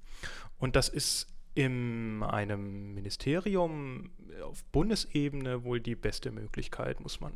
Und 0.58 0.76
das 0.76 0.88
ist 0.88 1.28
in 1.58 2.22
einem 2.22 2.94
Ministerium 2.94 4.12
auf 4.44 4.62
Bundesebene 4.66 5.64
wohl 5.64 5.80
die 5.80 5.96
beste 5.96 6.30
Möglichkeit, 6.30 7.00
muss 7.00 7.18
man, 7.18 7.32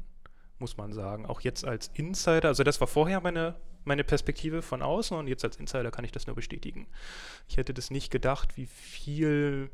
muss 0.60 0.76
man 0.76 0.92
sagen. 0.92 1.26
Auch 1.26 1.40
jetzt 1.40 1.64
als 1.64 1.88
Insider, 1.88 2.46
also 2.46 2.62
das 2.62 2.80
war 2.80 2.86
vorher 2.86 3.20
meine, 3.20 3.56
meine 3.82 4.04
Perspektive 4.04 4.62
von 4.62 4.80
außen 4.80 5.16
und 5.16 5.26
jetzt 5.26 5.44
als 5.44 5.56
Insider 5.56 5.90
kann 5.90 6.04
ich 6.04 6.12
das 6.12 6.28
nur 6.28 6.36
bestätigen. 6.36 6.86
Ich 7.48 7.56
hätte 7.56 7.74
das 7.74 7.90
nicht 7.90 8.12
gedacht, 8.12 8.56
wie 8.56 8.66
viel 8.66 9.72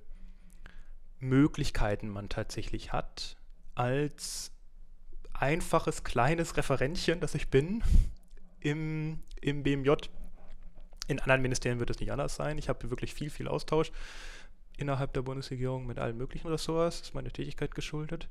Möglichkeiten 1.18 2.08
man 2.08 2.30
tatsächlich 2.30 2.90
hat, 2.90 3.36
als 3.74 4.50
einfaches, 5.34 6.04
kleines 6.04 6.56
Referentchen, 6.56 7.20
das 7.20 7.34
ich 7.34 7.48
bin, 7.48 7.84
im, 8.60 9.18
im 9.42 9.62
BMJ. 9.62 9.90
In 11.06 11.20
anderen 11.20 11.42
Ministerien 11.42 11.80
wird 11.80 11.90
es 11.90 12.00
nicht 12.00 12.12
anders 12.12 12.34
sein. 12.34 12.56
Ich 12.56 12.70
habe 12.70 12.88
wirklich 12.88 13.12
viel, 13.12 13.28
viel 13.28 13.46
Austausch 13.46 13.92
innerhalb 14.78 15.12
der 15.12 15.22
Bundesregierung 15.22 15.86
mit 15.86 15.98
allen 15.98 16.16
möglichen 16.16 16.48
Ressorts. 16.48 17.00
Das 17.00 17.08
ist 17.08 17.14
meine 17.14 17.30
Tätigkeit 17.30 17.74
geschuldet. 17.74 18.28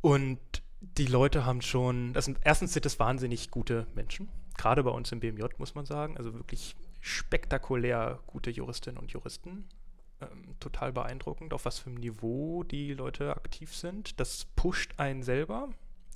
Und 0.00 0.38
die 0.80 1.06
Leute 1.06 1.44
haben 1.44 1.62
schon, 1.62 2.12
das 2.12 2.26
sind, 2.26 2.38
erstens 2.44 2.72
sind 2.72 2.86
es 2.86 2.98
wahnsinnig 2.98 3.50
gute 3.50 3.86
Menschen, 3.94 4.28
gerade 4.56 4.82
bei 4.82 4.90
uns 4.90 5.12
im 5.12 5.20
BMJ 5.20 5.44
muss 5.58 5.74
man 5.74 5.86
sagen, 5.86 6.16
also 6.16 6.34
wirklich 6.34 6.76
spektakulär 7.00 8.20
gute 8.26 8.50
Juristinnen 8.50 8.98
und 8.98 9.12
Juristen 9.12 9.68
ähm, 10.20 10.56
total 10.60 10.92
beeindruckend, 10.92 11.52
auf 11.52 11.64
was 11.64 11.78
für 11.78 11.90
einem 11.90 11.98
Niveau 11.98 12.62
die 12.64 12.94
Leute 12.94 13.34
aktiv 13.34 13.74
sind. 13.74 14.18
Das 14.20 14.44
pusht 14.56 14.98
einen 14.98 15.22
selber, 15.22 15.68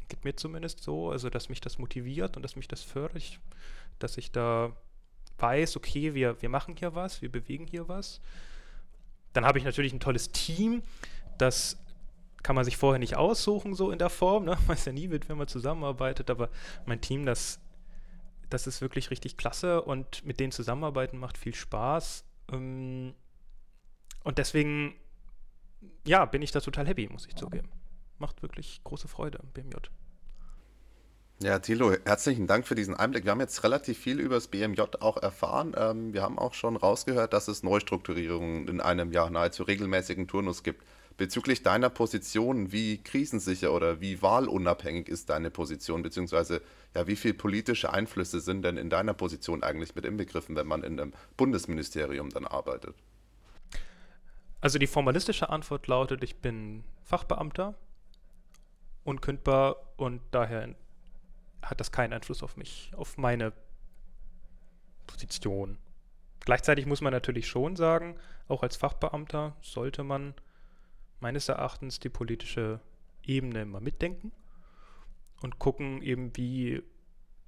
geht 0.09 0.25
mir 0.25 0.37
zumindest 0.37 0.83
so, 0.83 1.11
also 1.11 1.31
dass 1.31 1.49
mich 1.49 1.61
das 1.61 1.79
motiviert 1.79 2.37
und 2.37 2.43
dass 2.43 2.57
mich 2.57 2.69
das 2.69 2.83
fördert, 2.83 3.41
dass 3.99 4.19
ich 4.19 4.33
da 4.33 4.73
weiß, 5.39 5.77
okay, 5.77 6.15
wir, 6.15 6.41
wir 6.41 6.49
machen 6.49 6.77
hier 6.77 6.95
was, 6.95 7.23
wir 7.23 7.31
bewegen 7.31 7.67
hier 7.67 7.89
was. 7.89 8.21
Dann 9.37 9.45
habe 9.45 9.59
ich 9.59 9.67
natürlich 9.67 9.93
ein 9.93 10.01
tolles 10.01 10.33
Team, 10.33 10.83
das 11.37 11.77
kann 12.43 12.57
man 12.57 12.65
sich 12.65 12.79
vorher 12.79 12.99
nicht 12.99 13.17
aussuchen, 13.17 13.75
so 13.75 13.91
in 13.91 13.99
der 13.99 14.09
Form. 14.09 14.45
Ne? 14.47 14.53
Man 14.53 14.69
weiß 14.69 14.87
ja 14.87 14.93
nie, 14.93 15.09
mit 15.09 15.29
wem 15.29 15.37
man 15.37 15.47
zusammenarbeitet, 15.47 16.31
aber 16.31 16.49
mein 16.87 17.03
Team, 17.03 17.27
das, 17.27 17.61
das 18.49 18.67
ist 18.67 18.81
wirklich 18.81 19.11
richtig 19.11 19.37
klasse 19.37 19.83
und 19.83 20.25
mit 20.25 20.41
denen 20.41 20.53
zusammenarbeiten 20.53 21.19
macht 21.19 21.37
viel 21.37 21.55
Spaß. 21.55 22.25
Ähm, 22.51 23.15
und 24.25 24.39
deswegen, 24.39 24.95
ja, 26.07 26.25
bin 26.25 26.41
ich 26.41 26.51
da 26.51 26.61
total 26.61 26.87
happy, 26.87 27.07
muss 27.09 27.27
ich 27.27 27.35
zugeben. 27.37 27.69
Macht 28.19 28.41
wirklich 28.41 28.81
große 28.85 29.07
Freude 29.07 29.41
BMJ. 29.53 29.77
Ja, 31.43 31.59
Thilo, 31.59 31.93
herzlichen 32.07 32.47
Dank 32.47 32.67
für 32.67 32.75
diesen 32.75 32.95
Einblick. 32.95 33.25
Wir 33.25 33.33
haben 33.33 33.41
jetzt 33.41 33.63
relativ 33.63 33.99
viel 33.99 34.21
über 34.21 34.37
das 34.37 34.49
BMJ 34.49 34.81
auch 35.01 35.19
erfahren. 35.19 35.75
Ähm, 35.77 36.15
wir 36.15 36.23
haben 36.23 36.39
auch 36.39 36.55
schon 36.55 36.77
rausgehört, 36.77 37.35
dass 37.35 37.47
es 37.49 37.63
Neustrukturierungen 37.63 38.67
in 38.69 38.81
einem 38.81 39.13
Jahr 39.13 39.29
nahezu 39.29 39.65
regelmäßigen 39.65 40.29
Turnus 40.29 40.63
gibt. 40.63 40.83
Bezüglich 41.19 41.63
deiner 41.63 41.91
Position, 41.91 42.73
wie 42.73 43.03
krisensicher 43.03 43.75
oder 43.75 44.01
wie 44.01 44.23
wahlunabhängig 44.23 45.09
ist 45.09 45.29
deine 45.29 45.51
Position, 45.51 46.03
beziehungsweise 46.03 46.63
ja, 46.95 47.07
wie 47.07 47.17
viele 47.17 47.35
politische 47.35 47.93
Einflüsse 47.93 48.41
sind 48.41 48.63
denn 48.63 48.79
in 48.79 48.89
deiner 48.89 49.13
Position 49.13 49.63
eigentlich 49.63 49.95
mit 49.95 50.07
inbegriffen, 50.07 50.57
wenn 50.57 50.67
man 50.67 50.83
in 50.85 50.99
einem 50.99 51.13
Bundesministerium 51.37 52.31
dann 52.31 52.47
arbeitet? 52.47 52.95
Also 54.63 54.79
die 54.79 54.87
formalistische 54.87 55.51
Antwort 55.51 55.87
lautet, 55.87 56.25
ich 56.25 56.37
bin 56.37 56.83
Fachbeamter, 57.03 57.75
unkündbar 59.05 59.77
und 59.99 60.23
daher 60.31 60.75
hat 61.67 61.81
das 61.81 61.93
keinen 61.93 62.13
Einfluss 62.13 62.43
auf 62.43 62.57
mich, 62.57 62.93
auf 62.97 63.19
meine 63.19 63.53
Position. 65.07 65.79
Gleichzeitig 66.41 66.87
muss 66.87 67.01
man 67.01 67.13
natürlich 67.13 67.49
schon 67.49 67.77
sagen, 67.77 68.17
auch 68.49 68.63
als 68.63 68.77
Fachbeamter 68.77 69.57
sollte 69.61 70.05
man 70.05 70.35
meines 71.21 71.49
Erachtens 71.49 71.99
die 71.99 72.09
politische 72.09 72.81
Ebene 73.23 73.63
immer 73.63 73.81
mitdenken 73.81 74.31
und 75.43 75.59
gucken 75.59 76.03
eben, 76.03 76.37
wie 76.37 76.83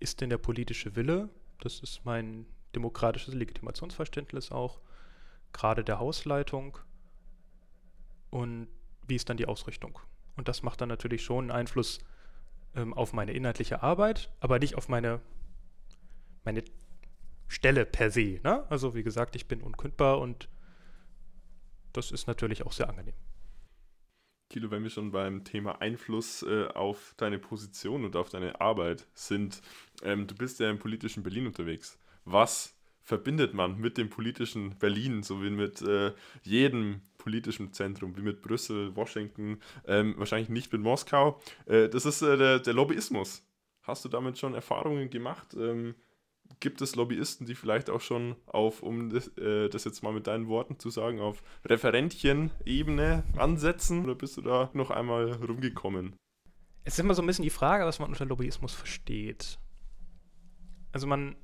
ist 0.00 0.20
denn 0.20 0.30
der 0.30 0.38
politische 0.38 0.96
Wille. 0.96 1.28
Das 1.60 1.80
ist 1.80 2.04
mein 2.04 2.46
demokratisches 2.74 3.34
Legitimationsverständnis 3.34 4.50
auch, 4.50 4.80
gerade 5.52 5.84
der 5.84 5.98
Hausleitung 5.98 6.78
und 8.30 8.68
wie 9.06 9.16
ist 9.16 9.28
dann 9.28 9.36
die 9.36 9.46
Ausrichtung. 9.46 9.98
Und 10.36 10.48
das 10.48 10.62
macht 10.62 10.80
dann 10.80 10.88
natürlich 10.88 11.22
schon 11.22 11.50
einen 11.50 11.60
Einfluss 11.60 12.00
ähm, 12.78 12.94
auf 12.94 13.12
meine 13.12 13.32
inhaltliche 13.32 13.82
Arbeit, 13.82 14.30
aber 14.40 14.58
nicht 14.58 14.76
auf 14.76 14.88
meine, 14.88 15.20
meine 16.44 16.62
Stelle 17.48 17.84
per 17.84 18.10
se. 18.10 18.40
Ne? 18.44 18.64
Also 18.70 18.94
wie 18.94 19.02
gesagt, 19.02 19.36
ich 19.36 19.48
bin 19.48 19.60
unkündbar 19.62 20.20
und 20.20 20.48
das 21.92 22.12
ist 22.12 22.26
natürlich 22.26 22.64
auch 22.64 22.72
sehr 22.72 22.88
angenehm. 22.88 23.14
Kilo, 24.50 24.70
wenn 24.70 24.82
wir 24.82 24.90
schon 24.90 25.10
beim 25.10 25.44
Thema 25.44 25.80
Einfluss 25.82 26.42
äh, 26.42 26.68
auf 26.68 27.14
deine 27.18 27.38
Position 27.38 28.04
und 28.04 28.16
auf 28.16 28.30
deine 28.30 28.60
Arbeit 28.60 29.06
sind, 29.12 29.60
ähm, 30.02 30.26
du 30.26 30.34
bist 30.34 30.58
ja 30.60 30.70
im 30.70 30.78
politischen 30.78 31.22
Berlin 31.22 31.46
unterwegs. 31.46 31.98
Was 32.24 32.74
verbindet 33.02 33.52
man 33.52 33.78
mit 33.78 33.98
dem 33.98 34.08
politischen 34.08 34.78
Berlin, 34.78 35.22
so 35.22 35.42
wie 35.42 35.50
mit 35.50 35.82
äh, 35.82 36.12
jedem 36.42 37.02
politischen 37.28 37.74
Zentrum, 37.74 38.16
wie 38.16 38.22
mit 38.22 38.40
Brüssel, 38.40 38.96
Washington, 38.96 39.58
ähm, 39.86 40.14
wahrscheinlich 40.16 40.48
nicht 40.48 40.72
mit 40.72 40.80
Moskau. 40.80 41.38
Äh, 41.66 41.90
das 41.90 42.06
ist 42.06 42.22
äh, 42.22 42.38
der, 42.38 42.58
der, 42.58 42.72
Lobbyismus. 42.72 43.46
Hast 43.82 44.02
du 44.06 44.08
damit 44.08 44.38
schon 44.38 44.54
Erfahrungen 44.54 45.10
gemacht? 45.10 45.52
Ähm, 45.52 45.94
gibt 46.58 46.80
es 46.80 46.96
Lobbyisten, 46.96 47.46
die 47.46 47.54
vielleicht 47.54 47.90
auch 47.90 48.00
schon 48.00 48.34
auf, 48.46 48.82
um 48.82 49.10
das, 49.10 49.28
äh, 49.36 49.68
das, 49.68 49.84
jetzt 49.84 50.02
mal 50.02 50.14
mit 50.14 50.26
deinen 50.26 50.48
Worten 50.48 50.78
zu 50.78 50.88
sagen, 50.88 51.20
auf 51.20 51.42
Referentchen-Ebene 51.66 53.24
ansetzen? 53.36 54.04
Oder 54.04 54.14
bist 54.14 54.38
du 54.38 54.40
da 54.40 54.70
noch 54.72 54.90
einmal 54.90 55.32
rumgekommen? 55.32 56.16
Es 56.84 56.94
ist 56.94 57.00
immer 57.00 57.14
so 57.14 57.20
ein 57.20 57.26
bisschen 57.26 57.42
die 57.42 57.50
Frage, 57.50 57.84
was 57.84 57.98
man 57.98 58.08
unter 58.08 58.24
Lobbyismus 58.24 58.72
versteht. 58.72 59.58
Also 60.92 61.06
man 61.06 61.36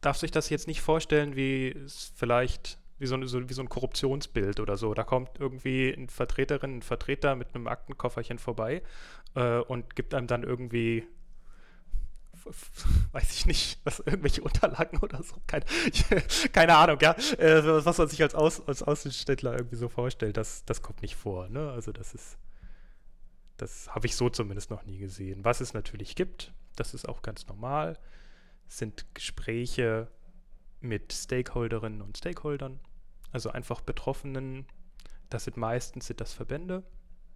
darf 0.00 0.16
sich 0.16 0.30
das 0.30 0.48
jetzt 0.48 0.68
nicht 0.68 0.80
vorstellen, 0.80 1.36
wie 1.36 1.68
es 1.68 2.14
vielleicht 2.16 2.78
wie 3.02 3.06
so, 3.06 3.22
so, 3.26 3.48
wie 3.48 3.52
so 3.52 3.62
ein 3.62 3.68
Korruptionsbild 3.68 4.60
oder 4.60 4.76
so. 4.76 4.94
Da 4.94 5.02
kommt 5.02 5.30
irgendwie 5.38 5.92
eine 5.92 6.08
Vertreterin, 6.08 6.78
ein 6.78 6.82
Vertreter 6.82 7.34
mit 7.34 7.54
einem 7.54 7.66
Aktenkofferchen 7.66 8.38
vorbei 8.38 8.82
äh, 9.34 9.58
und 9.58 9.96
gibt 9.96 10.14
einem 10.14 10.28
dann 10.28 10.44
irgendwie 10.44 11.04
weiß 13.12 13.32
ich 13.32 13.46
nicht, 13.46 13.80
was 13.84 14.00
irgendwelche 14.00 14.42
Unterlagen 14.42 14.98
oder 14.98 15.22
so, 15.22 15.36
keine, 15.46 15.64
keine 16.52 16.76
Ahnung, 16.76 16.98
ja, 17.00 17.12
äh, 17.38 17.84
was 17.84 17.98
man 17.98 18.08
sich 18.08 18.22
als, 18.22 18.34
Aus, 18.34 18.66
als 18.66 18.82
Außenständler 18.82 19.54
irgendwie 19.54 19.76
so 19.76 19.88
vorstellt, 19.88 20.36
das, 20.36 20.64
das 20.64 20.82
kommt 20.82 21.02
nicht 21.02 21.14
vor, 21.14 21.48
ne, 21.48 21.70
also 21.70 21.92
das 21.92 22.14
ist, 22.14 22.38
das 23.58 23.94
habe 23.94 24.06
ich 24.06 24.16
so 24.16 24.28
zumindest 24.28 24.70
noch 24.70 24.84
nie 24.84 24.98
gesehen. 24.98 25.44
Was 25.44 25.60
es 25.60 25.72
natürlich 25.72 26.16
gibt, 26.16 26.52
das 26.74 26.94
ist 26.94 27.08
auch 27.08 27.22
ganz 27.22 27.46
normal, 27.46 27.96
sind 28.66 29.06
Gespräche 29.14 30.08
mit 30.80 31.12
Stakeholderinnen 31.12 32.02
und 32.02 32.16
Stakeholdern, 32.16 32.80
also 33.32 33.50
einfach 33.50 33.80
Betroffenen. 33.80 34.66
Das 35.30 35.44
sind 35.44 35.56
meistens 35.56 36.06
sind 36.06 36.20
das 36.20 36.32
Verbände 36.32 36.82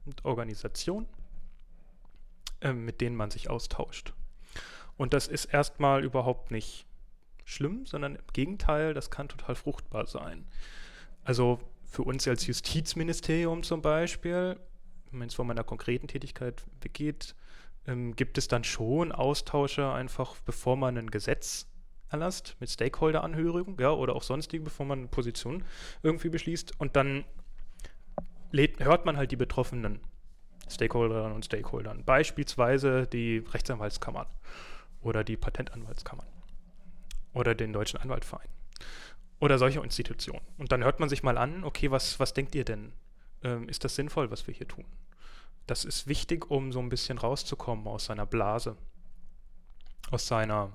und 0.04 0.24
Organisationen, 0.24 1.06
äh, 2.60 2.72
mit 2.72 3.00
denen 3.00 3.16
man 3.16 3.30
sich 3.30 3.50
austauscht. 3.50 4.12
Und 4.96 5.12
das 5.12 5.28
ist 5.28 5.46
erstmal 5.46 6.04
überhaupt 6.04 6.50
nicht 6.50 6.86
schlimm, 7.44 7.86
sondern 7.86 8.16
im 8.16 8.26
Gegenteil, 8.32 8.94
das 8.94 9.10
kann 9.10 9.28
total 9.28 9.54
fruchtbar 9.54 10.06
sein. 10.06 10.46
Also 11.24 11.60
für 11.84 12.02
uns 12.02 12.26
als 12.26 12.46
Justizministerium 12.46 13.62
zum 13.62 13.82
Beispiel, 13.82 14.58
wenn 15.12 15.28
es 15.28 15.34
von 15.34 15.46
meiner 15.46 15.64
konkreten 15.64 16.08
Tätigkeit 16.08 16.64
weggeht, 16.80 17.34
ähm, 17.86 18.16
gibt 18.16 18.38
es 18.38 18.48
dann 18.48 18.64
schon 18.64 19.12
Austausche 19.12 19.90
einfach, 19.90 20.36
bevor 20.44 20.76
man 20.76 20.98
ein 20.98 21.10
Gesetz 21.10 21.66
erlasst 22.10 22.56
mit 22.60 22.70
Stakeholder-Anhörung, 22.70 23.78
ja, 23.80 23.90
oder 23.90 24.14
auch 24.14 24.22
sonstige, 24.22 24.64
bevor 24.64 24.86
man 24.86 25.00
eine 25.00 25.08
Position 25.08 25.64
irgendwie 26.02 26.28
beschließt. 26.28 26.78
Und 26.78 26.96
dann 26.96 27.24
lädt, 28.52 28.80
hört 28.84 29.06
man 29.06 29.16
halt 29.16 29.32
die 29.32 29.36
betroffenen 29.36 30.00
Stakeholderinnen 30.68 31.32
und 31.32 31.44
Stakeholdern, 31.44 32.04
beispielsweise 32.04 33.06
die 33.06 33.38
Rechtsanwaltskammern 33.38 34.26
oder 35.00 35.22
die 35.22 35.36
Patentanwaltskammern 35.36 36.26
oder 37.34 37.54
den 37.54 37.72
Deutschen 37.72 38.00
Anwaltverein 38.00 38.48
oder 39.38 39.58
solche 39.58 39.80
Institutionen. 39.80 40.44
Und 40.58 40.72
dann 40.72 40.82
hört 40.82 40.98
man 41.00 41.08
sich 41.08 41.22
mal 41.22 41.38
an, 41.38 41.64
okay, 41.64 41.90
was, 41.90 42.18
was 42.18 42.34
denkt 42.34 42.54
ihr 42.54 42.64
denn? 42.64 42.92
Ähm, 43.42 43.68
ist 43.68 43.84
das 43.84 43.94
sinnvoll, 43.94 44.30
was 44.30 44.46
wir 44.46 44.54
hier 44.54 44.66
tun? 44.66 44.84
Das 45.66 45.84
ist 45.84 46.06
wichtig, 46.06 46.50
um 46.50 46.72
so 46.72 46.80
ein 46.80 46.88
bisschen 46.88 47.18
rauszukommen 47.18 47.86
aus 47.86 48.06
seiner 48.06 48.26
Blase, 48.26 48.76
aus 50.10 50.26
seiner 50.26 50.72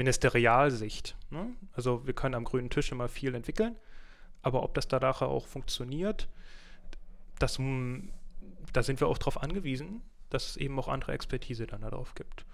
Ministerialsicht. 0.00 1.14
Ne? 1.28 1.54
Also 1.74 2.06
wir 2.06 2.14
können 2.14 2.34
am 2.34 2.44
grünen 2.44 2.70
Tisch 2.70 2.90
immer 2.90 3.06
viel 3.06 3.34
entwickeln, 3.34 3.76
aber 4.40 4.62
ob 4.62 4.72
das 4.72 4.88
da 4.88 4.98
nachher 4.98 5.28
auch 5.28 5.46
funktioniert, 5.46 6.26
das, 7.38 7.58
da 8.72 8.82
sind 8.82 9.00
wir 9.00 9.08
auch 9.08 9.18
darauf 9.18 9.42
angewiesen, 9.42 10.00
dass 10.30 10.48
es 10.48 10.56
eben 10.56 10.78
auch 10.78 10.88
andere 10.88 11.12
Expertise 11.12 11.66
dann 11.66 11.82
darauf 11.82 12.14
gibt. 12.14 12.46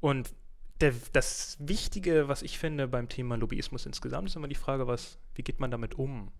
Und 0.00 0.34
der, 0.80 0.94
das 1.12 1.56
Wichtige, 1.60 2.26
was 2.26 2.42
ich 2.42 2.58
finde 2.58 2.88
beim 2.88 3.08
Thema 3.08 3.36
Lobbyismus 3.36 3.86
insgesamt, 3.86 4.26
ist 4.26 4.34
immer 4.34 4.48
die 4.48 4.56
Frage, 4.56 4.88
was, 4.88 5.20
wie 5.36 5.42
geht 5.42 5.60
man 5.60 5.70
damit 5.70 5.94
um? 5.94 6.32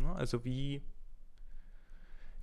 Ja, 0.00 0.12
also 0.14 0.44
wie, 0.44 0.82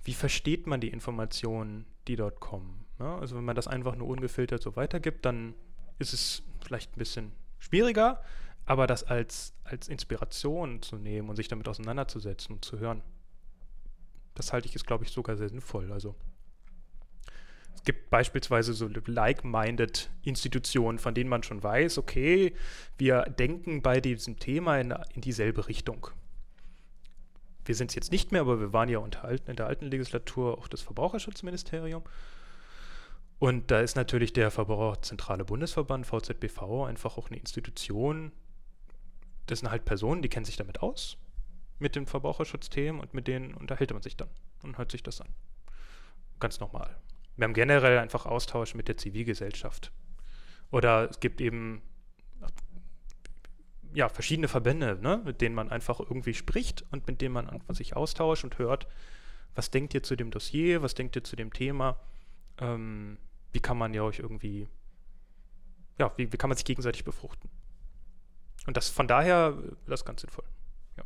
wie 0.04 0.14
versteht 0.14 0.66
man 0.66 0.80
die 0.80 0.88
Informationen, 0.88 1.84
die 2.08 2.16
dort 2.16 2.40
kommen? 2.40 2.86
Ja, 2.98 3.18
also 3.18 3.36
wenn 3.36 3.44
man 3.44 3.56
das 3.56 3.68
einfach 3.68 3.94
nur 3.94 4.08
ungefiltert 4.08 4.62
so 4.62 4.74
weitergibt, 4.74 5.26
dann 5.26 5.54
ist 5.98 6.12
es 6.12 6.42
vielleicht 6.64 6.96
ein 6.96 6.98
bisschen 6.98 7.32
schwieriger, 7.58 8.22
aber 8.64 8.86
das 8.86 9.04
als, 9.04 9.54
als 9.64 9.88
Inspiration 9.88 10.82
zu 10.82 10.96
nehmen 10.96 11.28
und 11.28 11.36
sich 11.36 11.48
damit 11.48 11.68
auseinanderzusetzen 11.68 12.54
und 12.54 12.64
zu 12.64 12.78
hören, 12.78 13.02
das 14.34 14.52
halte 14.52 14.68
ich 14.68 14.74
jetzt, 14.74 14.86
glaube 14.86 15.04
ich, 15.04 15.10
sogar 15.10 15.36
sehr 15.36 15.48
sinnvoll. 15.48 15.92
Also 15.92 16.14
es 17.74 17.84
gibt 17.84 18.10
beispielsweise 18.10 18.74
so 18.74 18.88
like-minded 19.06 20.10
Institutionen, 20.22 20.98
von 20.98 21.14
denen 21.14 21.30
man 21.30 21.42
schon 21.42 21.62
weiß, 21.62 21.98
okay, 21.98 22.54
wir 22.98 23.22
denken 23.22 23.82
bei 23.82 24.00
diesem 24.00 24.38
Thema 24.38 24.78
in, 24.78 24.94
in 25.14 25.20
dieselbe 25.20 25.68
Richtung. 25.68 26.08
Wir 27.64 27.74
sind 27.74 27.90
es 27.90 27.94
jetzt 27.94 28.12
nicht 28.12 28.32
mehr, 28.32 28.42
aber 28.42 28.60
wir 28.60 28.72
waren 28.72 28.88
ja 28.88 28.98
unterhalten 28.98 29.50
in 29.50 29.56
der 29.56 29.66
alten 29.66 29.86
Legislatur 29.86 30.58
auch 30.58 30.68
das 30.68 30.82
Verbraucherschutzministerium. 30.82 32.02
Und 33.38 33.70
da 33.70 33.80
ist 33.80 33.96
natürlich 33.96 34.32
der 34.32 34.50
Verbraucherzentrale 34.50 35.44
Bundesverband, 35.44 36.06
VZBV, 36.06 36.84
einfach 36.86 37.18
auch 37.18 37.28
eine 37.28 37.38
Institution. 37.38 38.32
Das 39.46 39.60
sind 39.60 39.70
halt 39.70 39.84
Personen, 39.84 40.22
die 40.22 40.28
kennen 40.28 40.46
sich 40.46 40.56
damit 40.56 40.82
aus, 40.82 41.18
mit 41.78 41.96
den 41.96 42.06
Verbraucherschutzthemen 42.06 43.00
und 43.00 43.12
mit 43.12 43.28
denen 43.28 43.54
unterhält 43.54 43.92
man 43.92 44.02
sich 44.02 44.16
dann 44.16 44.30
und 44.62 44.78
hört 44.78 44.90
sich 44.90 45.02
das 45.02 45.20
an. 45.20 45.28
Ganz 46.40 46.60
normal. 46.60 46.96
Wir 47.36 47.44
haben 47.44 47.54
generell 47.54 47.98
einfach 47.98 48.24
Austausch 48.24 48.74
mit 48.74 48.88
der 48.88 48.96
Zivilgesellschaft. 48.96 49.92
Oder 50.70 51.10
es 51.10 51.20
gibt 51.20 51.40
eben 51.40 51.82
ja, 53.94 54.08
verschiedene 54.08 54.48
Verbände, 54.48 54.98
ne, 55.00 55.22
mit 55.24 55.40
denen 55.40 55.54
man 55.54 55.70
einfach 55.70 56.00
irgendwie 56.00 56.34
spricht 56.34 56.84
und 56.90 57.06
mit 57.06 57.20
denen 57.20 57.34
man 57.34 57.62
sich 57.68 57.96
austauscht 57.96 58.44
und 58.44 58.58
hört, 58.58 58.86
was 59.54 59.70
denkt 59.70 59.94
ihr 59.94 60.02
zu 60.02 60.16
dem 60.16 60.30
Dossier, 60.30 60.82
was 60.82 60.94
denkt 60.94 61.16
ihr 61.16 61.24
zu 61.24 61.36
dem 61.36 61.52
Thema. 61.52 61.98
Ähm, 62.58 63.18
wie 63.56 63.60
kann 63.60 63.78
man 63.78 63.94
ja 63.94 64.02
euch 64.02 64.18
irgendwie, 64.18 64.68
ja, 65.98 66.12
wie, 66.18 66.30
wie 66.30 66.36
kann 66.36 66.50
man 66.50 66.58
sich 66.58 66.66
gegenseitig 66.66 67.04
befruchten? 67.04 67.48
Und 68.66 68.76
das 68.76 68.90
von 68.90 69.08
daher, 69.08 69.56
das 69.86 70.00
ist 70.00 70.04
ganz 70.04 70.20
sinnvoll. 70.20 70.44
Ja. 70.98 71.04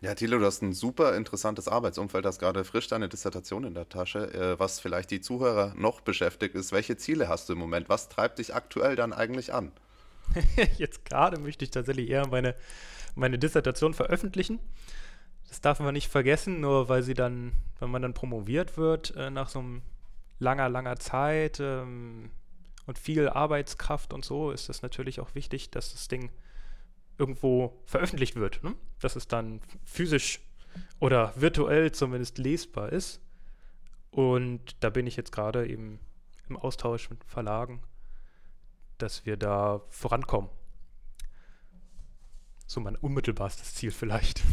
Ja, 0.00 0.16
Thilo, 0.16 0.40
du 0.40 0.46
hast 0.46 0.62
ein 0.62 0.72
super 0.72 1.14
interessantes 1.14 1.68
Arbeitsumfeld, 1.68 2.26
hast 2.26 2.40
gerade 2.40 2.64
frisch 2.64 2.88
deine 2.88 3.08
Dissertation 3.08 3.62
in 3.62 3.74
der 3.74 3.88
Tasche. 3.88 4.34
Äh, 4.34 4.58
was 4.58 4.80
vielleicht 4.80 5.12
die 5.12 5.20
Zuhörer 5.20 5.74
noch 5.76 6.00
beschäftigt 6.00 6.56
ist, 6.56 6.72
welche 6.72 6.96
Ziele 6.96 7.28
hast 7.28 7.48
du 7.48 7.52
im 7.52 7.60
Moment? 7.60 7.88
Was 7.88 8.08
treibt 8.08 8.40
dich 8.40 8.56
aktuell 8.56 8.96
dann 8.96 9.12
eigentlich 9.12 9.54
an? 9.54 9.70
Jetzt 10.76 11.04
gerade 11.04 11.38
möchte 11.38 11.64
ich 11.64 11.70
tatsächlich 11.70 12.10
eher 12.10 12.26
meine, 12.26 12.56
meine 13.14 13.38
Dissertation 13.38 13.94
veröffentlichen. 13.94 14.58
Das 15.52 15.60
darf 15.60 15.80
man 15.80 15.92
nicht 15.92 16.08
vergessen, 16.08 16.62
nur 16.62 16.88
weil 16.88 17.02
sie 17.02 17.12
dann, 17.12 17.52
wenn 17.78 17.90
man 17.90 18.00
dann 18.00 18.14
promoviert 18.14 18.78
wird, 18.78 19.14
äh, 19.16 19.28
nach 19.28 19.50
so 19.50 19.58
einem 19.58 19.82
langer, 20.38 20.70
langer 20.70 20.96
Zeit 20.98 21.60
ähm, 21.60 22.30
und 22.86 22.98
viel 22.98 23.28
Arbeitskraft 23.28 24.14
und 24.14 24.24
so, 24.24 24.50
ist 24.50 24.70
das 24.70 24.80
natürlich 24.80 25.20
auch 25.20 25.34
wichtig, 25.34 25.70
dass 25.70 25.92
das 25.92 26.08
Ding 26.08 26.30
irgendwo 27.18 27.78
veröffentlicht 27.84 28.36
wird. 28.36 28.64
Ne? 28.64 28.74
Dass 28.98 29.14
es 29.14 29.28
dann 29.28 29.60
physisch 29.84 30.40
oder 31.00 31.34
virtuell 31.36 31.92
zumindest 31.92 32.38
lesbar 32.38 32.90
ist. 32.90 33.20
Und 34.10 34.82
da 34.82 34.88
bin 34.88 35.06
ich 35.06 35.16
jetzt 35.16 35.32
gerade 35.32 35.68
eben 35.68 35.98
im 36.48 36.56
Austausch 36.56 37.10
mit 37.10 37.22
Verlagen, 37.24 37.82
dass 38.96 39.26
wir 39.26 39.36
da 39.36 39.82
vorankommen. 39.90 40.48
So 42.66 42.80
mein 42.80 42.96
unmittelbarstes 42.96 43.74
Ziel 43.74 43.90
vielleicht. 43.90 44.42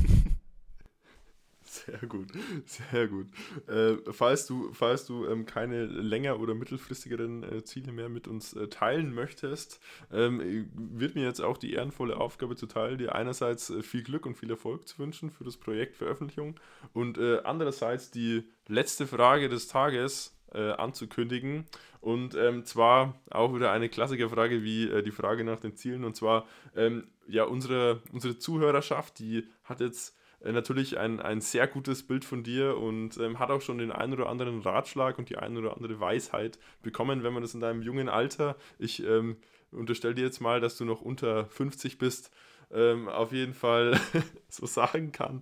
Sehr 1.69 1.99
gut, 2.07 2.29
sehr 2.65 3.07
gut. 3.07 3.27
Äh, 3.67 3.97
falls 4.11 4.47
du, 4.47 4.73
falls 4.73 5.05
du 5.05 5.27
ähm, 5.27 5.45
keine 5.45 5.85
länger- 5.85 6.39
oder 6.39 6.55
mittelfristigeren 6.55 7.43
äh, 7.43 7.63
Ziele 7.63 7.91
mehr 7.91 8.09
mit 8.09 8.27
uns 8.27 8.53
äh, 8.53 8.69
teilen 8.69 9.13
möchtest, 9.13 9.79
ähm, 10.11 10.67
wird 10.73 11.13
mir 11.13 11.25
jetzt 11.25 11.41
auch 11.41 11.59
die 11.59 11.73
ehrenvolle 11.73 12.17
Aufgabe 12.17 12.55
zuteil, 12.55 12.97
dir 12.97 13.13
einerseits 13.13 13.69
äh, 13.69 13.83
viel 13.83 14.01
Glück 14.01 14.25
und 14.25 14.35
viel 14.35 14.49
Erfolg 14.49 14.87
zu 14.87 14.97
wünschen 14.97 15.29
für 15.29 15.43
das 15.43 15.57
Projekt 15.57 15.95
Veröffentlichung 15.95 16.59
und 16.93 17.19
äh, 17.19 17.41
andererseits 17.43 18.09
die 18.09 18.45
letzte 18.67 19.05
Frage 19.05 19.47
des 19.47 19.67
Tages 19.67 20.35
äh, 20.51 20.71
anzukündigen. 20.71 21.65
Und 22.01 22.33
ähm, 22.33 22.65
zwar 22.65 23.21
auch 23.29 23.53
wieder 23.53 23.71
eine 23.71 23.89
Klassikerfrage 23.89 24.63
wie 24.63 25.03
die 25.03 25.11
Frage 25.11 25.43
nach 25.43 25.59
den 25.59 25.75
Zielen. 25.75 26.05
Und 26.05 26.15
zwar, 26.15 26.47
ähm, 26.73 27.09
ja, 27.27 27.43
unsere, 27.43 28.01
unsere 28.13 28.37
Zuhörerschaft, 28.39 29.19
die 29.19 29.45
hat 29.65 29.81
jetzt 29.81 30.15
äh, 30.41 30.51
natürlich 30.51 30.97
ein, 30.97 31.19
ein 31.19 31.41
sehr 31.41 31.67
gutes 31.67 32.05
Bild 32.05 32.25
von 32.25 32.43
dir 32.43 32.77
und 32.77 33.17
ähm, 33.17 33.39
hat 33.39 33.51
auch 33.51 33.61
schon 33.61 33.77
den 33.77 33.91
einen 33.91 34.13
oder 34.13 34.29
anderen 34.29 34.61
Ratschlag 34.61 35.17
und 35.17 35.29
die 35.29 35.37
eine 35.37 35.59
oder 35.59 35.75
andere 35.75 35.99
Weisheit 35.99 36.59
bekommen, 36.81 37.23
wenn 37.23 37.33
man 37.33 37.41
das 37.41 37.53
in 37.53 37.59
deinem 37.59 37.81
jungen 37.81 38.09
Alter, 38.09 38.55
ich 38.77 39.03
ähm, 39.03 39.37
unterstelle 39.71 40.15
dir 40.15 40.23
jetzt 40.23 40.39
mal, 40.39 40.61
dass 40.61 40.77
du 40.77 40.85
noch 40.85 41.01
unter 41.01 41.45
50 41.47 41.97
bist, 41.97 42.31
ähm, 42.71 43.07
auf 43.07 43.31
jeden 43.31 43.53
Fall 43.53 43.99
so 44.49 44.65
sagen 44.65 45.11
kann. 45.11 45.41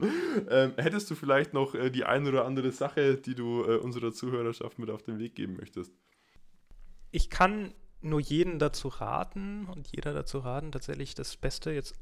Ähm, 0.50 0.74
hättest 0.78 1.10
du 1.12 1.16
vielleicht 1.16 1.54
noch 1.54 1.76
äh, 1.76 1.90
die 1.90 2.06
eine 2.06 2.30
oder 2.30 2.46
andere 2.46 2.72
Sache, 2.72 3.16
die 3.18 3.36
du 3.36 3.64
äh, 3.64 3.78
unserer 3.78 4.12
Zuhörerschaft 4.12 4.80
mit 4.80 4.90
auf 4.90 5.04
den 5.04 5.20
Weg 5.20 5.36
geben 5.36 5.58
möchtest? 5.58 5.94
Ich 7.12 7.30
kann 7.30 7.74
nur 8.02 8.20
jeden 8.20 8.60
dazu 8.60 8.88
raten 8.88 9.66
und 9.66 9.90
jeder 9.90 10.14
dazu 10.14 10.40
raten, 10.40 10.72
tatsächlich 10.72 11.16
das 11.16 11.36
Beste 11.36 11.72
jetzt 11.72 11.96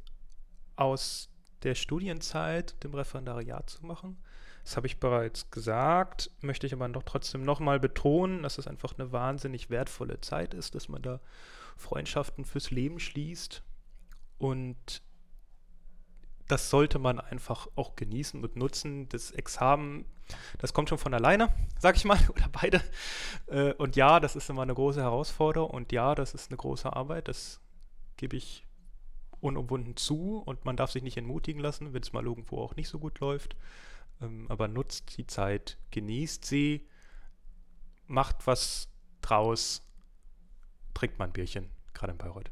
aus 0.75 1.29
der 1.63 1.75
Studienzeit, 1.75 2.83
dem 2.83 2.93
Referendariat 2.93 3.69
zu 3.69 3.85
machen. 3.85 4.17
Das 4.63 4.77
habe 4.77 4.87
ich 4.87 4.99
bereits 4.99 5.51
gesagt, 5.51 6.31
möchte 6.41 6.65
ich 6.65 6.73
aber 6.73 6.89
doch 6.89 7.03
trotzdem 7.03 7.43
nochmal 7.43 7.79
betonen, 7.79 8.43
dass 8.43 8.57
es 8.57 8.67
einfach 8.67 8.97
eine 8.97 9.11
wahnsinnig 9.11 9.69
wertvolle 9.69 10.21
Zeit 10.21 10.53
ist, 10.53 10.73
dass 10.73 10.89
man 10.89 11.01
da 11.01 11.19
Freundschaften 11.77 12.45
fürs 12.45 12.71
Leben 12.71 12.99
schließt 12.99 13.61
und 14.37 15.03
das 16.47 16.69
sollte 16.69 16.99
man 16.99 17.19
einfach 17.19 17.67
auch 17.75 17.95
genießen 17.95 18.43
und 18.43 18.55
nutzen. 18.55 19.09
Das 19.09 19.31
Examen, 19.31 20.05
das 20.59 20.73
kommt 20.73 20.89
schon 20.89 20.97
von 20.97 21.13
alleine, 21.13 21.53
sag 21.79 21.95
ich 21.95 22.05
mal, 22.05 22.19
oder 22.29 22.47
beide. 22.51 22.81
Äh, 23.47 23.73
und 23.73 23.95
ja, 23.95 24.19
das 24.19 24.35
ist 24.35 24.49
immer 24.49 24.61
eine 24.61 24.75
große 24.75 25.01
Herausforderung 25.01 25.69
und 25.71 25.91
ja, 25.91 26.15
das 26.15 26.33
ist 26.33 26.51
eine 26.51 26.57
große 26.57 26.91
Arbeit, 26.91 27.27
das 27.27 27.61
gebe 28.17 28.37
ich 28.37 28.64
unumwunden 29.45 29.95
zu 29.95 30.37
und 30.45 30.65
man 30.65 30.77
darf 30.77 30.91
sich 30.91 31.03
nicht 31.03 31.17
entmutigen 31.17 31.61
lassen, 31.61 31.93
wenn 31.93 32.01
es 32.01 32.13
mal 32.13 32.25
irgendwo 32.25 32.59
auch 32.59 32.75
nicht 32.75 32.89
so 32.89 32.99
gut 32.99 33.19
läuft. 33.19 33.55
Ähm, 34.21 34.45
aber 34.49 34.67
nutzt 34.67 35.17
die 35.17 35.27
Zeit, 35.27 35.77
genießt 35.91 36.45
sie, 36.45 36.87
macht 38.07 38.47
was 38.47 38.89
draus, 39.21 39.81
trinkt 40.93 41.19
mal 41.19 41.25
ein 41.25 41.33
Bierchen, 41.33 41.69
gerade 41.93 42.11
in 42.11 42.17
Bayreuth. 42.17 42.51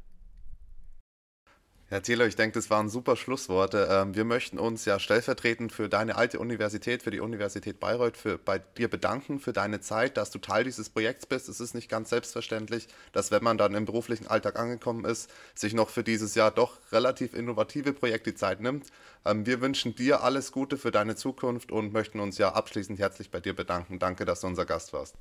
Herr 1.94 2.02
Thieler, 2.02 2.26
ich 2.26 2.36
denke, 2.36 2.56
das 2.56 2.72
waren 2.72 2.90
super 2.90 3.16
Schlussworte. 3.16 3.88
Ähm, 3.88 4.16
wir 4.16 4.26
möchten 4.26 4.58
uns 4.58 4.84
ja 4.86 4.98
stellvertretend 4.98 5.72
für 5.72 5.90
deine 5.90 6.16
alte 6.16 6.40
Universität, 6.40 7.04
für 7.04 7.12
die 7.12 7.20
Universität 7.20 7.80
Bayreuth, 7.80 8.18
für, 8.18 8.40
bei 8.40 8.58
dir 8.58 8.88
bedanken 8.90 9.40
für 9.40 9.54
deine 9.54 9.80
Zeit, 9.80 10.18
dass 10.18 10.32
du 10.32 10.40
Teil 10.40 10.64
dieses 10.64 10.90
Projekts 10.90 11.28
bist. 11.28 11.50
Es 11.50 11.60
ist 11.60 11.76
nicht 11.76 11.90
ganz 11.90 12.10
selbstverständlich, 12.10 12.88
dass 13.12 13.30
wenn 13.30 13.44
man 13.44 13.60
dann 13.60 13.76
im 13.76 13.86
beruflichen 13.86 14.26
Alltag 14.26 14.58
angekommen 14.58 15.06
ist, 15.06 15.30
sich 15.54 15.76
noch 15.76 15.90
für 15.90 16.04
dieses 16.04 16.34
Jahr 16.34 16.50
doch 16.50 16.80
relativ 16.92 17.36
innovative 17.36 17.94
Projekt 17.94 18.26
die 18.26 18.34
Zeit 18.34 18.60
nimmt. 18.60 18.88
Ähm, 19.24 19.46
wir 19.46 19.62
wünschen 19.62 19.94
dir 19.94 20.24
alles 20.24 20.52
Gute 20.52 20.80
für 20.80 20.90
deine 20.90 21.16
Zukunft 21.16 21.72
und 21.72 21.94
möchten 21.94 22.20
uns 22.20 22.40
ja 22.40 22.54
abschließend 22.54 22.98
herzlich 22.98 23.30
bei 23.30 23.40
dir 23.40 23.56
bedanken. 23.56 24.00
Danke, 24.00 24.26
dass 24.26 24.42
du 24.42 24.48
unser 24.48 24.66
Gast 24.66 24.94
warst. 24.94 25.14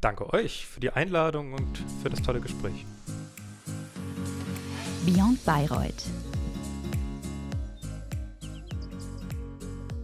Danke 0.00 0.32
euch 0.32 0.66
für 0.66 0.80
die 0.80 0.90
Einladung 0.90 1.52
und 1.52 1.84
für 2.02 2.10
das 2.10 2.20
tolle 2.20 2.40
Gespräch. 2.40 2.84
Beyond 5.06 5.38
Bayreuth, 5.44 6.25